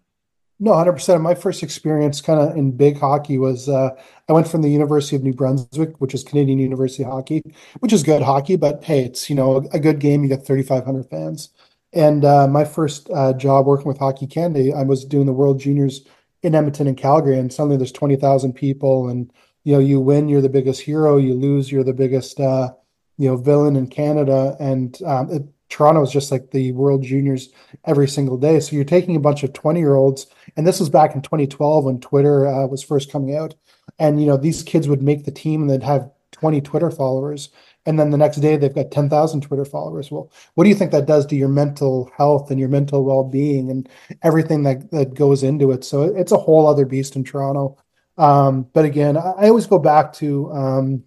No, 0.61 0.73
100%. 0.73 1.21
My 1.21 1.35
first 1.35 1.63
experience 1.63 2.21
kind 2.21 2.41
of 2.41 2.57
in 2.57 2.73
big 2.73 2.99
hockey 2.99 3.39
was 3.39 3.69
uh, 3.69 3.91
I 4.29 4.33
went 4.33 4.49
from 4.49 4.63
the 4.63 4.71
University 4.71 5.15
of 5.15 5.23
New 5.23 5.33
Brunswick, 5.33 6.01
which 6.01 6.15
is 6.15 6.25
Canadian 6.25 6.59
University 6.59 7.05
Hockey, 7.05 7.43
which 7.79 7.93
is 7.93 8.03
good 8.03 8.23
hockey, 8.23 8.57
but 8.57 8.83
hey, 8.83 9.05
it's, 9.05 9.31
you 9.31 9.37
know, 9.37 9.69
a, 9.73 9.79
good 9.79 10.01
game. 10.01 10.25
You 10.25 10.29
get 10.29 10.45
3,500 10.45 11.09
fans. 11.09 11.51
And 11.93 12.25
uh, 12.25 12.49
my 12.49 12.65
first 12.65 13.09
uh, 13.11 13.35
job 13.35 13.67
working 13.67 13.87
with 13.87 13.99
Hockey 13.99 14.27
Canada, 14.27 14.75
I 14.77 14.83
was 14.83 15.05
doing 15.05 15.27
the 15.27 15.33
World 15.33 15.61
Juniors 15.61 16.05
in 16.43 16.57
Edmonton 16.57 16.89
and 16.89 16.97
Calgary, 16.97 17.39
and 17.39 17.53
suddenly 17.53 17.77
there's 17.77 17.93
20,000 17.93 18.53
people, 18.53 19.09
and 19.09 19.33
you 19.65 19.75
know, 19.75 19.81
you 19.81 20.01
win, 20.01 20.29
you're 20.29 20.41
the 20.41 20.49
biggest 20.49 20.81
hero. 20.81 21.19
You 21.19 21.35
lose, 21.35 21.71
you're 21.71 21.85
the 21.85 21.93
biggest, 21.93 22.41
uh, 22.41 22.73
you 23.17 23.29
know, 23.29 23.37
villain 23.37 23.77
in 23.77 23.87
Canada. 23.87 24.57
And 24.59 25.01
um, 25.03 25.31
it, 25.31 25.43
Toronto 25.69 26.03
is 26.03 26.11
just 26.11 26.33
like 26.33 26.51
the 26.51 26.73
World 26.73 27.03
Juniors 27.03 27.51
every 27.85 28.09
single 28.09 28.39
day. 28.39 28.61
So 28.61 28.77
you're 28.77 28.85
taking 28.87 29.15
a 29.15 29.21
bunch 29.21 29.43
of 29.43 29.53
20 29.53 29.79
year 29.79 29.95
olds, 29.95 30.27
and 30.59 30.67
this 30.67 30.81
was 30.81 30.91
back 30.91 31.15
in 31.15 31.23
2012 31.23 31.85
when 31.85 32.01
Twitter 32.01 32.47
uh, 32.47 32.67
was 32.67 32.83
first 32.83 33.13
coming 33.13 33.37
out. 33.37 33.55
And, 34.01 34.21
you 34.21 34.27
know, 34.27 34.37
these 34.37 34.65
kids 34.65 34.89
would 34.89 35.03
make 35.03 35.25
the 35.25 35.31
team 35.31 35.63
and 35.63 35.71
they'd 35.71 35.85
have 35.85 36.11
20 36.33 36.61
Twitter 36.61 36.91
followers. 36.91 37.51
And 37.87 37.97
then 37.97 38.11
the 38.11 38.19
next 38.19 38.39
day 38.39 38.57
they've 38.57 38.75
got 38.75 38.91
10,000 38.91 39.41
Twitter 39.41 39.65
followers. 39.65 40.11
Well, 40.11 40.31
what 40.55 40.65
do 40.65 40.71
you 40.71 40.77
think 40.77 40.91
that 40.91 41.07
does 41.07 41.27
to 41.27 41.37
your 41.37 41.49
mental 41.49 42.11
health 42.17 42.51
and 42.51 42.59
your 42.59 42.69
mental 42.69 43.05
well 43.05 43.23
being 43.23 43.71
and 43.71 43.89
everything 44.23 44.65
that, 44.65 44.91
that 44.91 45.15
goes 45.15 45.45
into 45.45 45.71
it? 45.71 45.85
So 45.85 46.03
it's 46.03 46.33
a 46.33 46.37
whole 46.37 46.67
other 46.67 46.85
beast 46.85 47.15
in 47.15 47.23
Toronto. 47.23 47.79
Um, 48.19 48.67
but 48.73 48.85
again, 48.85 49.17
I, 49.17 49.49
always 49.49 49.67
go 49.67 49.79
back 49.79 50.13
to 50.15 50.53
um, 50.53 51.05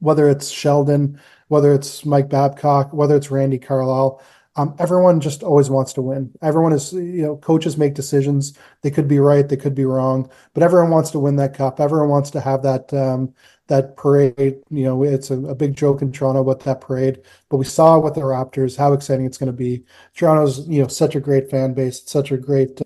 whether 0.00 0.28
it's 0.28 0.50
Sheldon 0.50 1.20
whether 1.52 1.74
it's 1.74 2.06
Mike 2.06 2.30
Babcock, 2.30 2.94
whether 2.94 3.14
it's 3.14 3.30
Randy 3.30 3.58
Carlyle. 3.58 4.22
Um, 4.56 4.74
everyone 4.78 5.20
just 5.20 5.42
always 5.42 5.70
wants 5.70 5.94
to 5.94 6.02
win. 6.02 6.30
Everyone 6.42 6.72
is, 6.72 6.92
you 6.92 7.22
know, 7.22 7.36
coaches 7.38 7.78
make 7.78 7.94
decisions. 7.94 8.56
They 8.82 8.90
could 8.90 9.08
be 9.08 9.18
right, 9.18 9.48
they 9.48 9.56
could 9.56 9.74
be 9.74 9.86
wrong, 9.86 10.30
but 10.52 10.62
everyone 10.62 10.90
wants 10.90 11.10
to 11.12 11.18
win 11.18 11.36
that 11.36 11.54
cup. 11.54 11.80
Everyone 11.80 12.10
wants 12.10 12.30
to 12.32 12.40
have 12.40 12.62
that 12.62 12.92
um, 12.92 13.32
that 13.68 13.96
parade. 13.96 14.58
You 14.70 14.84
know, 14.84 15.02
it's 15.04 15.30
a, 15.30 15.38
a, 15.44 15.54
big 15.54 15.74
joke 15.74 16.02
in 16.02 16.12
Toronto 16.12 16.42
about 16.42 16.60
that 16.60 16.82
parade, 16.82 17.22
but 17.48 17.56
we 17.56 17.64
saw 17.64 17.98
with 17.98 18.14
the 18.14 18.20
Raptors 18.20 18.76
how 18.76 18.92
exciting 18.92 19.24
it's 19.24 19.38
going 19.38 19.46
to 19.46 19.56
be. 19.56 19.84
Toronto's, 20.14 20.68
you 20.68 20.82
know, 20.82 20.88
such 20.88 21.14
a 21.14 21.20
great 21.20 21.50
fan 21.50 21.72
base, 21.72 22.02
such 22.04 22.30
a 22.30 22.36
great 22.36 22.82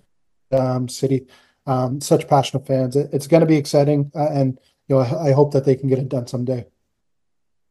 um, 0.53 0.87
city, 0.87 1.27
um, 1.65 1.99
such 1.99 2.29
passionate 2.29 2.65
fans. 2.65 2.95
It, 2.95 3.09
it's 3.11 3.27
going 3.27 3.41
to 3.41 3.47
be 3.47 3.57
exciting, 3.57 4.09
uh, 4.15 4.29
and 4.29 4.57
you 4.87 4.95
know, 4.95 5.01
I, 5.01 5.29
I 5.29 5.31
hope 5.33 5.51
that 5.51 5.65
they 5.65 5.75
can 5.75 5.89
get 5.89 5.99
it 5.99 6.07
done 6.07 6.27
someday. 6.27 6.65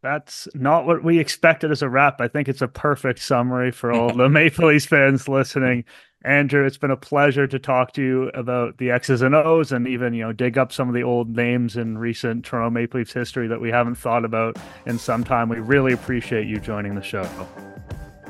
That's 0.02 0.46
not 0.54 0.86
what 0.86 1.02
we 1.02 1.18
expected 1.18 1.70
as 1.70 1.82
a 1.82 1.88
wrap. 1.88 2.20
I 2.20 2.28
think 2.28 2.48
it's 2.48 2.62
a 2.62 2.68
perfect 2.68 3.18
summary 3.20 3.70
for 3.72 3.92
all 3.92 4.12
the 4.12 4.28
Maple 4.30 4.68
Leafs 4.68 4.86
fans 4.86 5.28
listening. 5.28 5.84
Andrew, 6.24 6.64
it's 6.64 6.76
been 6.76 6.90
a 6.90 6.96
pleasure 6.96 7.46
to 7.46 7.58
talk 7.58 7.92
to 7.92 8.02
you 8.02 8.28
about 8.30 8.78
the 8.78 8.90
X's 8.90 9.22
and 9.22 9.34
O's 9.34 9.70
and 9.70 9.86
even, 9.86 10.12
you 10.12 10.24
know, 10.24 10.32
dig 10.32 10.58
up 10.58 10.72
some 10.72 10.88
of 10.88 10.94
the 10.94 11.02
old 11.02 11.36
names 11.36 11.76
in 11.76 11.98
recent 11.98 12.44
Toronto 12.44 12.70
Maple 12.70 12.98
Leafs 12.98 13.12
history 13.12 13.46
that 13.46 13.60
we 13.60 13.70
haven't 13.70 13.94
thought 13.94 14.24
about 14.24 14.58
in 14.86 14.98
some 14.98 15.22
time. 15.22 15.48
We 15.48 15.58
really 15.58 15.92
appreciate 15.92 16.46
you 16.48 16.58
joining 16.58 16.94
the 16.94 17.02
show. 17.02 17.28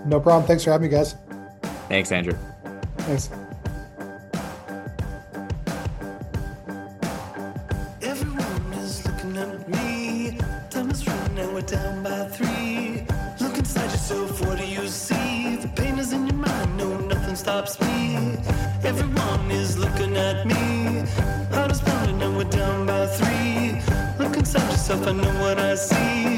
No 0.05 0.21
problem. 0.21 0.47
Thanks 0.47 0.65
for 0.65 0.73
having 0.73 0.91
me, 0.91 0.95
guys. 0.95 1.15
Thanks, 1.89 2.13
Andrew. 2.13 2.37
Thanks. 2.99 3.31
top 17.57 17.69
speed. 17.69 18.39
Everyone 18.85 19.51
is 19.51 19.79
looking 19.79 20.15
at 20.15 20.47
me. 20.47 21.05
Heart 21.55 21.73
is 21.73 21.81
pounding 21.81 22.21
and 22.21 22.37
we're 22.37 22.45
down 22.45 22.87
by 22.87 23.07
three. 23.07 23.81
Look 24.19 24.37
inside 24.37 24.71
yourself, 24.71 25.07
I 25.07 25.13
know 25.13 25.35
what 25.41 25.59
I 25.59 25.75
see. 25.75 26.36